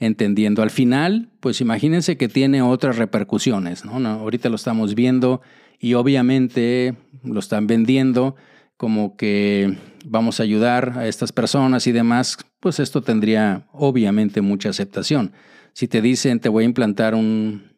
entendiendo. 0.00 0.62
Al 0.62 0.68
final, 0.68 1.30
pues 1.40 1.62
imagínense 1.62 2.18
que 2.18 2.28
tiene 2.28 2.60
otras 2.60 2.98
repercusiones. 2.98 3.86
¿no? 3.86 4.06
ahorita 4.06 4.50
lo 4.50 4.56
estamos 4.56 4.94
viendo 4.94 5.40
y 5.78 5.94
obviamente 5.94 6.94
lo 7.24 7.40
están 7.40 7.66
vendiendo 7.66 8.36
como 8.82 9.16
que 9.16 9.78
vamos 10.04 10.40
a 10.40 10.42
ayudar 10.42 10.94
a 10.98 11.06
estas 11.06 11.30
personas 11.30 11.86
y 11.86 11.92
demás, 11.92 12.36
pues 12.58 12.80
esto 12.80 13.00
tendría 13.00 13.68
obviamente 13.70 14.40
mucha 14.40 14.70
aceptación. 14.70 15.30
Si 15.72 15.86
te 15.86 16.02
dicen 16.02 16.40
te 16.40 16.48
voy 16.48 16.64
a 16.64 16.66
implantar 16.66 17.14
un, 17.14 17.70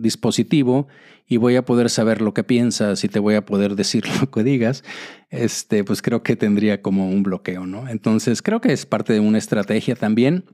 dispositivo 0.00 0.88
y 1.28 1.36
voy 1.36 1.56
a 1.56 1.66
poder 1.66 1.90
saber 1.90 2.22
lo 2.22 2.32
que 2.32 2.44
piensas 2.44 3.04
y 3.04 3.08
te 3.08 3.18
voy 3.18 3.34
a 3.34 3.44
poder 3.44 3.76
decir 3.76 4.04
lo 4.22 4.30
que 4.30 4.42
digas, 4.42 4.84
este, 5.28 5.84
pues 5.84 6.00
creo 6.00 6.22
que 6.22 6.34
tendría 6.34 6.80
como 6.80 7.10
un 7.10 7.22
bloqueo, 7.22 7.66
¿no? 7.66 7.86
Entonces 7.86 8.40
creo 8.40 8.62
que 8.62 8.72
es 8.72 8.86
parte 8.86 9.12
de 9.12 9.20
una 9.20 9.36
estrategia 9.36 9.96
también, 9.96 10.46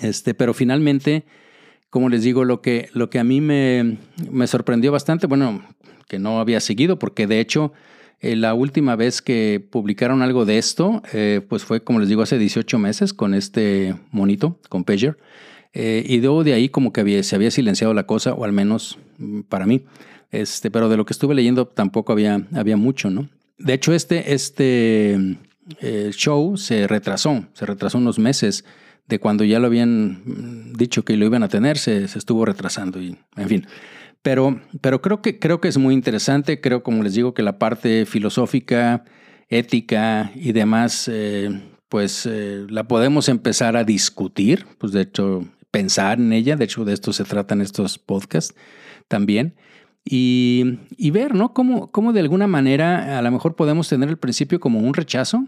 este, 0.00 0.32
pero 0.32 0.54
finalmente, 0.54 1.26
como 1.90 2.08
les 2.08 2.22
digo, 2.22 2.46
lo 2.46 2.62
que, 2.62 2.88
lo 2.94 3.10
que 3.10 3.18
a 3.18 3.24
mí 3.24 3.42
me, 3.42 3.98
me 4.30 4.46
sorprendió 4.46 4.92
bastante, 4.92 5.26
bueno, 5.26 5.62
que 6.08 6.18
no 6.18 6.40
había 6.40 6.60
seguido, 6.60 6.98
porque 6.98 7.26
de 7.26 7.40
hecho 7.40 7.74
eh, 8.20 8.36
la 8.36 8.54
última 8.54 8.96
vez 8.96 9.22
que 9.22 9.64
publicaron 9.70 10.22
algo 10.22 10.44
de 10.44 10.58
esto, 10.58 11.02
eh, 11.12 11.40
pues 11.48 11.64
fue, 11.64 11.82
como 11.82 12.00
les 12.00 12.08
digo, 12.08 12.22
hace 12.22 12.38
18 12.38 12.78
meses 12.78 13.12
con 13.12 13.34
este 13.34 13.94
monito, 14.10 14.58
con 14.68 14.84
Pager. 14.84 15.18
Eh, 15.72 16.04
y 16.06 16.20
luego 16.20 16.44
de 16.44 16.54
ahí 16.54 16.68
como 16.68 16.92
que 16.92 17.22
se 17.22 17.36
había 17.36 17.50
silenciado 17.50 17.94
la 17.94 18.06
cosa, 18.06 18.32
o 18.32 18.44
al 18.44 18.52
menos 18.52 18.98
mm, 19.18 19.40
para 19.42 19.66
mí. 19.66 19.84
Este, 20.30 20.70
pero 20.70 20.88
de 20.88 20.96
lo 20.96 21.04
que 21.04 21.12
estuve 21.12 21.34
leyendo 21.34 21.66
tampoco 21.66 22.12
había, 22.12 22.46
había 22.54 22.76
mucho, 22.76 23.10
¿no? 23.10 23.28
De 23.58 23.74
hecho, 23.74 23.92
este, 23.92 24.34
este 24.34 25.36
show 26.10 26.56
se 26.56 26.86
retrasó, 26.86 27.44
se 27.52 27.66
retrasó 27.66 27.98
unos 27.98 28.18
meses 28.18 28.64
de 29.06 29.18
cuando 29.18 29.44
ya 29.44 29.58
lo 29.58 29.66
habían 29.66 30.22
mm, 30.24 30.72
dicho 30.74 31.04
que 31.04 31.16
lo 31.16 31.26
iban 31.26 31.42
a 31.42 31.48
tener, 31.48 31.78
se, 31.78 32.04
estuvo 32.04 32.44
retrasando 32.44 33.00
y, 33.00 33.16
en 33.36 33.48
fin. 33.48 33.66
Pero, 34.24 34.58
pero 34.80 35.02
creo, 35.02 35.20
que, 35.20 35.38
creo 35.38 35.60
que 35.60 35.68
es 35.68 35.78
muy 35.78 35.92
interesante, 35.92 36.60
creo, 36.60 36.82
como 36.82 37.02
les 37.02 37.12
digo, 37.12 37.34
que 37.34 37.42
la 37.42 37.58
parte 37.58 38.06
filosófica, 38.06 39.04
ética 39.50 40.32
y 40.34 40.52
demás, 40.52 41.08
eh, 41.12 41.60
pues 41.90 42.26
la 42.26 42.88
podemos 42.88 43.28
empezar 43.28 43.76
a 43.76 43.84
discutir. 43.84 44.66
Pues 44.78 44.92
de 44.92 45.02
hecho, 45.02 45.44
pensar 45.70 46.18
en 46.18 46.32
ella, 46.32 46.56
de 46.56 46.64
hecho 46.64 46.86
de 46.86 46.94
esto 46.94 47.12
se 47.12 47.24
tratan 47.24 47.60
estos 47.60 47.98
podcasts 47.98 48.54
también, 49.08 49.54
y, 50.06 51.10
ver, 51.10 51.34
¿no? 51.34 51.52
Cómo, 51.54 51.90
cómo 51.90 52.12
de 52.12 52.20
alguna 52.20 52.46
manera 52.46 53.18
a 53.18 53.22
lo 53.22 53.30
mejor 53.30 53.56
podemos 53.56 53.88
tener 53.88 54.08
el 54.08 54.18
principio 54.18 54.60
como 54.60 54.78
un 54.78 54.94
rechazo, 54.94 55.46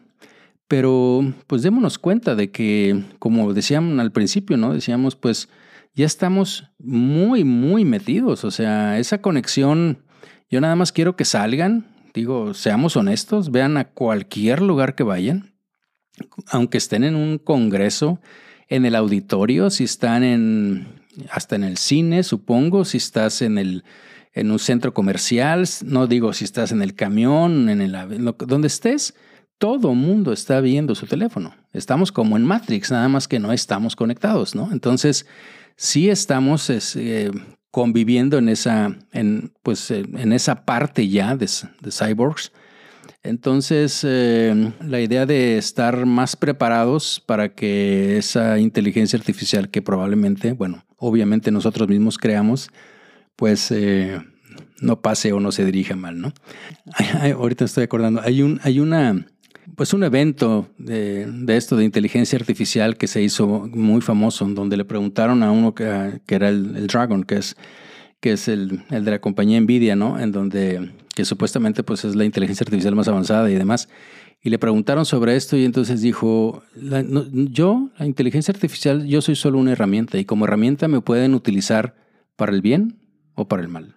pero 0.68 1.22
pues 1.46 1.62
démonos 1.62 1.98
cuenta 1.98 2.34
de 2.34 2.50
que, 2.50 3.04
como 3.18 3.52
decíamos 3.52 3.98
al 3.98 4.12
principio, 4.12 4.56
¿no? 4.56 4.72
Decíamos, 4.72 5.14
pues 5.14 5.48
ya 5.96 6.04
estamos 6.04 6.70
muy, 6.78 7.42
muy 7.42 7.86
metidos, 7.86 8.44
o 8.44 8.50
sea, 8.50 8.98
esa 8.98 9.22
conexión, 9.22 10.04
yo 10.50 10.60
nada 10.60 10.76
más 10.76 10.92
quiero 10.92 11.16
que 11.16 11.24
salgan, 11.24 11.86
digo, 12.12 12.52
seamos 12.52 12.96
honestos, 12.96 13.50
vean 13.50 13.78
a 13.78 13.88
cualquier 13.88 14.60
lugar 14.60 14.94
que 14.94 15.04
vayan, 15.04 15.54
aunque 16.48 16.76
estén 16.76 17.02
en 17.02 17.16
un 17.16 17.38
congreso, 17.38 18.20
en 18.68 18.84
el 18.84 18.94
auditorio, 18.94 19.70
si 19.70 19.84
están 19.84 20.22
en, 20.22 20.86
hasta 21.30 21.56
en 21.56 21.64
el 21.64 21.78
cine, 21.78 22.22
supongo, 22.24 22.84
si 22.84 22.98
estás 22.98 23.40
en, 23.40 23.56
el, 23.56 23.82
en 24.34 24.50
un 24.50 24.58
centro 24.58 24.92
comercial, 24.92 25.66
no 25.82 26.06
digo 26.06 26.34
si 26.34 26.44
estás 26.44 26.72
en 26.72 26.82
el 26.82 26.94
camión, 26.94 27.70
en 27.70 27.80
el, 27.80 27.96
donde 28.46 28.66
estés, 28.66 29.14
todo 29.56 29.94
mundo 29.94 30.34
está 30.34 30.60
viendo 30.60 30.94
su 30.94 31.06
teléfono. 31.06 31.54
Estamos 31.72 32.12
como 32.12 32.36
en 32.36 32.44
Matrix, 32.44 32.90
nada 32.90 33.08
más 33.08 33.28
que 33.28 33.38
no 33.38 33.52
estamos 33.52 33.96
conectados, 33.96 34.54
¿no? 34.54 34.70
Entonces, 34.70 35.26
sí 35.76 36.08
estamos 36.10 36.70
eh, 36.70 37.30
conviviendo 37.70 38.38
en 38.38 38.48
esa, 38.48 38.96
en, 39.12 39.52
pues, 39.62 39.90
en 39.90 40.32
esa 40.32 40.64
parte 40.64 41.08
ya 41.08 41.36
de, 41.36 41.46
cyborgs 41.90 42.52
Entonces, 43.22 44.00
eh, 44.04 44.72
la 44.80 45.00
idea 45.00 45.26
de 45.26 45.58
estar 45.58 46.06
más 46.06 46.36
preparados 46.36 47.22
para 47.24 47.54
que 47.54 48.16
esa 48.16 48.58
inteligencia 48.58 49.18
artificial 49.18 49.70
que 49.70 49.82
probablemente, 49.82 50.52
bueno, 50.52 50.84
obviamente 50.96 51.50
nosotros 51.50 51.88
mismos 51.88 52.18
creamos, 52.18 52.70
pues 53.36 53.70
eh, 53.70 54.20
no 54.80 55.00
pase 55.00 55.32
o 55.32 55.40
no 55.40 55.52
se 55.52 55.64
dirija 55.64 55.96
mal, 55.96 56.20
¿no? 56.20 56.32
ahorita 57.34 57.66
estoy 57.66 57.84
acordando, 57.84 58.20
hay, 58.22 58.42
un, 58.42 58.60
hay 58.62 58.80
una, 58.80 59.26
pues 59.76 59.92
un 59.92 60.02
evento 60.04 60.68
de, 60.78 61.28
esto 61.48 61.76
de 61.76 61.84
inteligencia 61.84 62.38
artificial 62.38 62.96
que 62.96 63.06
se 63.06 63.22
hizo 63.22 63.68
muy 63.72 64.00
famoso, 64.00 64.46
donde 64.46 64.76
le 64.76 64.84
preguntaron 64.84 65.42
a 65.42 65.52
uno 65.52 65.74
que, 65.74 65.84
era 66.28 66.48
el, 66.48 66.86
Dragon, 66.86 67.24
que 67.24 67.36
es, 67.36 67.56
que 68.20 68.32
es 68.32 68.48
el, 68.48 68.82
el, 68.90 69.04
de 69.04 69.10
la 69.10 69.20
compañía 69.20 69.60
Nvidia, 69.60 69.94
¿no? 69.94 70.18
En 70.18 70.32
donde, 70.32 70.92
que 71.14 71.26
supuestamente 71.26 71.82
pues 71.82 72.04
es 72.04 72.16
la 72.16 72.24
inteligencia 72.24 72.64
artificial 72.64 72.94
más 72.96 73.08
avanzada 73.08 73.50
y 73.50 73.54
demás. 73.54 73.88
Y 74.42 74.50
le 74.50 74.58
preguntaron 74.58 75.04
sobre 75.04 75.36
esto 75.36 75.56
y 75.56 75.64
entonces 75.64 76.00
dijo, 76.00 76.62
yo, 76.74 77.90
la 77.98 78.06
inteligencia 78.06 78.52
artificial, 78.52 79.06
yo 79.06 79.20
soy 79.20 79.34
solo 79.34 79.58
una 79.58 79.72
herramienta 79.72 80.18
y 80.18 80.24
como 80.24 80.44
herramienta 80.44 80.88
me 80.88 81.00
pueden 81.00 81.34
utilizar 81.34 81.96
para 82.36 82.52
el 82.52 82.62
bien 82.62 82.98
o 83.34 83.48
para 83.48 83.62
el 83.62 83.68
mal. 83.68 83.95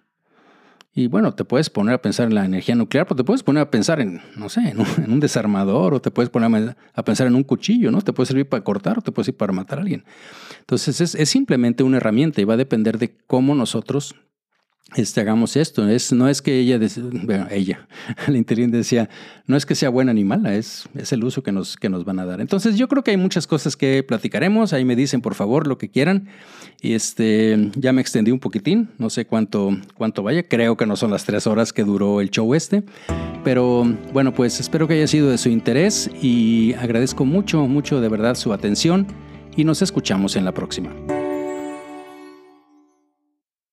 Y 0.92 1.06
bueno, 1.06 1.32
te 1.32 1.44
puedes 1.44 1.70
poner 1.70 1.94
a 1.94 2.02
pensar 2.02 2.26
en 2.26 2.34
la 2.34 2.44
energía 2.44 2.74
nuclear, 2.74 3.06
pero 3.06 3.16
te 3.16 3.24
puedes 3.24 3.44
poner 3.44 3.62
a 3.62 3.70
pensar 3.70 4.00
en, 4.00 4.20
no 4.36 4.48
sé, 4.48 4.60
en 4.70 4.80
un, 5.10 5.20
desarmador 5.20 5.94
o 5.94 6.00
te 6.00 6.10
puedes 6.10 6.30
poner 6.30 6.76
a, 6.94 7.04
pensar 7.04 7.28
en 7.28 7.36
un 7.36 7.44
cuchillo, 7.44 7.92
¿no? 7.92 8.02
Te 8.02 8.12
puede 8.12 8.26
servir 8.26 8.48
para 8.48 8.64
cortar 8.64 8.98
o 8.98 9.00
te 9.00 9.12
puede 9.12 9.26
servir 9.26 9.38
para 9.38 9.52
matar 9.52 9.78
a 9.78 9.82
alguien. 9.82 10.04
Entonces 10.58 11.00
es, 11.00 11.14
es 11.14 11.28
simplemente 11.28 11.84
una 11.84 11.98
herramienta 11.98 12.40
y 12.40 12.44
va 12.44 12.54
a 12.54 12.56
depender 12.56 12.98
de 12.98 13.16
cómo 13.28 13.54
nosotros 13.54 14.16
este, 14.96 15.20
hagamos 15.20 15.56
esto. 15.56 15.88
Es, 15.88 16.12
no 16.12 16.28
es 16.28 16.42
que 16.42 16.58
ella, 16.58 16.78
bueno, 17.24 17.46
ella, 17.50 17.86
la 18.26 18.36
inteligencia 18.36 18.78
decía, 18.78 19.08
no 19.46 19.56
es 19.56 19.64
que 19.64 19.74
sea 19.74 19.88
buena 19.88 20.12
ni 20.12 20.24
mala, 20.24 20.54
es, 20.54 20.88
es 20.96 21.12
el 21.12 21.22
uso 21.22 21.42
que 21.42 21.52
nos, 21.52 21.76
que 21.76 21.88
nos 21.88 22.04
van 22.04 22.18
a 22.18 22.24
dar. 22.24 22.40
Entonces 22.40 22.76
yo 22.76 22.88
creo 22.88 23.04
que 23.04 23.12
hay 23.12 23.16
muchas 23.16 23.46
cosas 23.46 23.76
que 23.76 24.02
platicaremos. 24.02 24.72
Ahí 24.72 24.84
me 24.84 24.96
dicen, 24.96 25.20
por 25.20 25.34
favor, 25.34 25.66
lo 25.66 25.78
que 25.78 25.88
quieran. 25.88 26.28
Y 26.80 26.94
este, 26.94 27.70
ya 27.76 27.92
me 27.92 28.00
extendí 28.00 28.30
un 28.30 28.40
poquitín, 28.40 28.90
no 28.98 29.10
sé 29.10 29.26
cuánto, 29.26 29.76
cuánto 29.94 30.22
vaya. 30.22 30.42
Creo 30.42 30.76
que 30.76 30.86
no 30.86 30.96
son 30.96 31.10
las 31.10 31.24
tres 31.24 31.46
horas 31.46 31.72
que 31.72 31.84
duró 31.84 32.20
el 32.20 32.30
show 32.30 32.54
este. 32.54 32.82
Pero 33.44 33.84
bueno, 34.12 34.34
pues 34.34 34.60
espero 34.60 34.88
que 34.88 34.94
haya 34.94 35.06
sido 35.06 35.30
de 35.30 35.38
su 35.38 35.48
interés 35.50 36.10
y 36.20 36.74
agradezco 36.74 37.24
mucho, 37.24 37.66
mucho 37.66 38.00
de 38.00 38.08
verdad 38.08 38.34
su 38.34 38.52
atención 38.52 39.06
y 39.56 39.64
nos 39.64 39.82
escuchamos 39.82 40.36
en 40.36 40.44
la 40.44 40.52
próxima. 40.52 40.90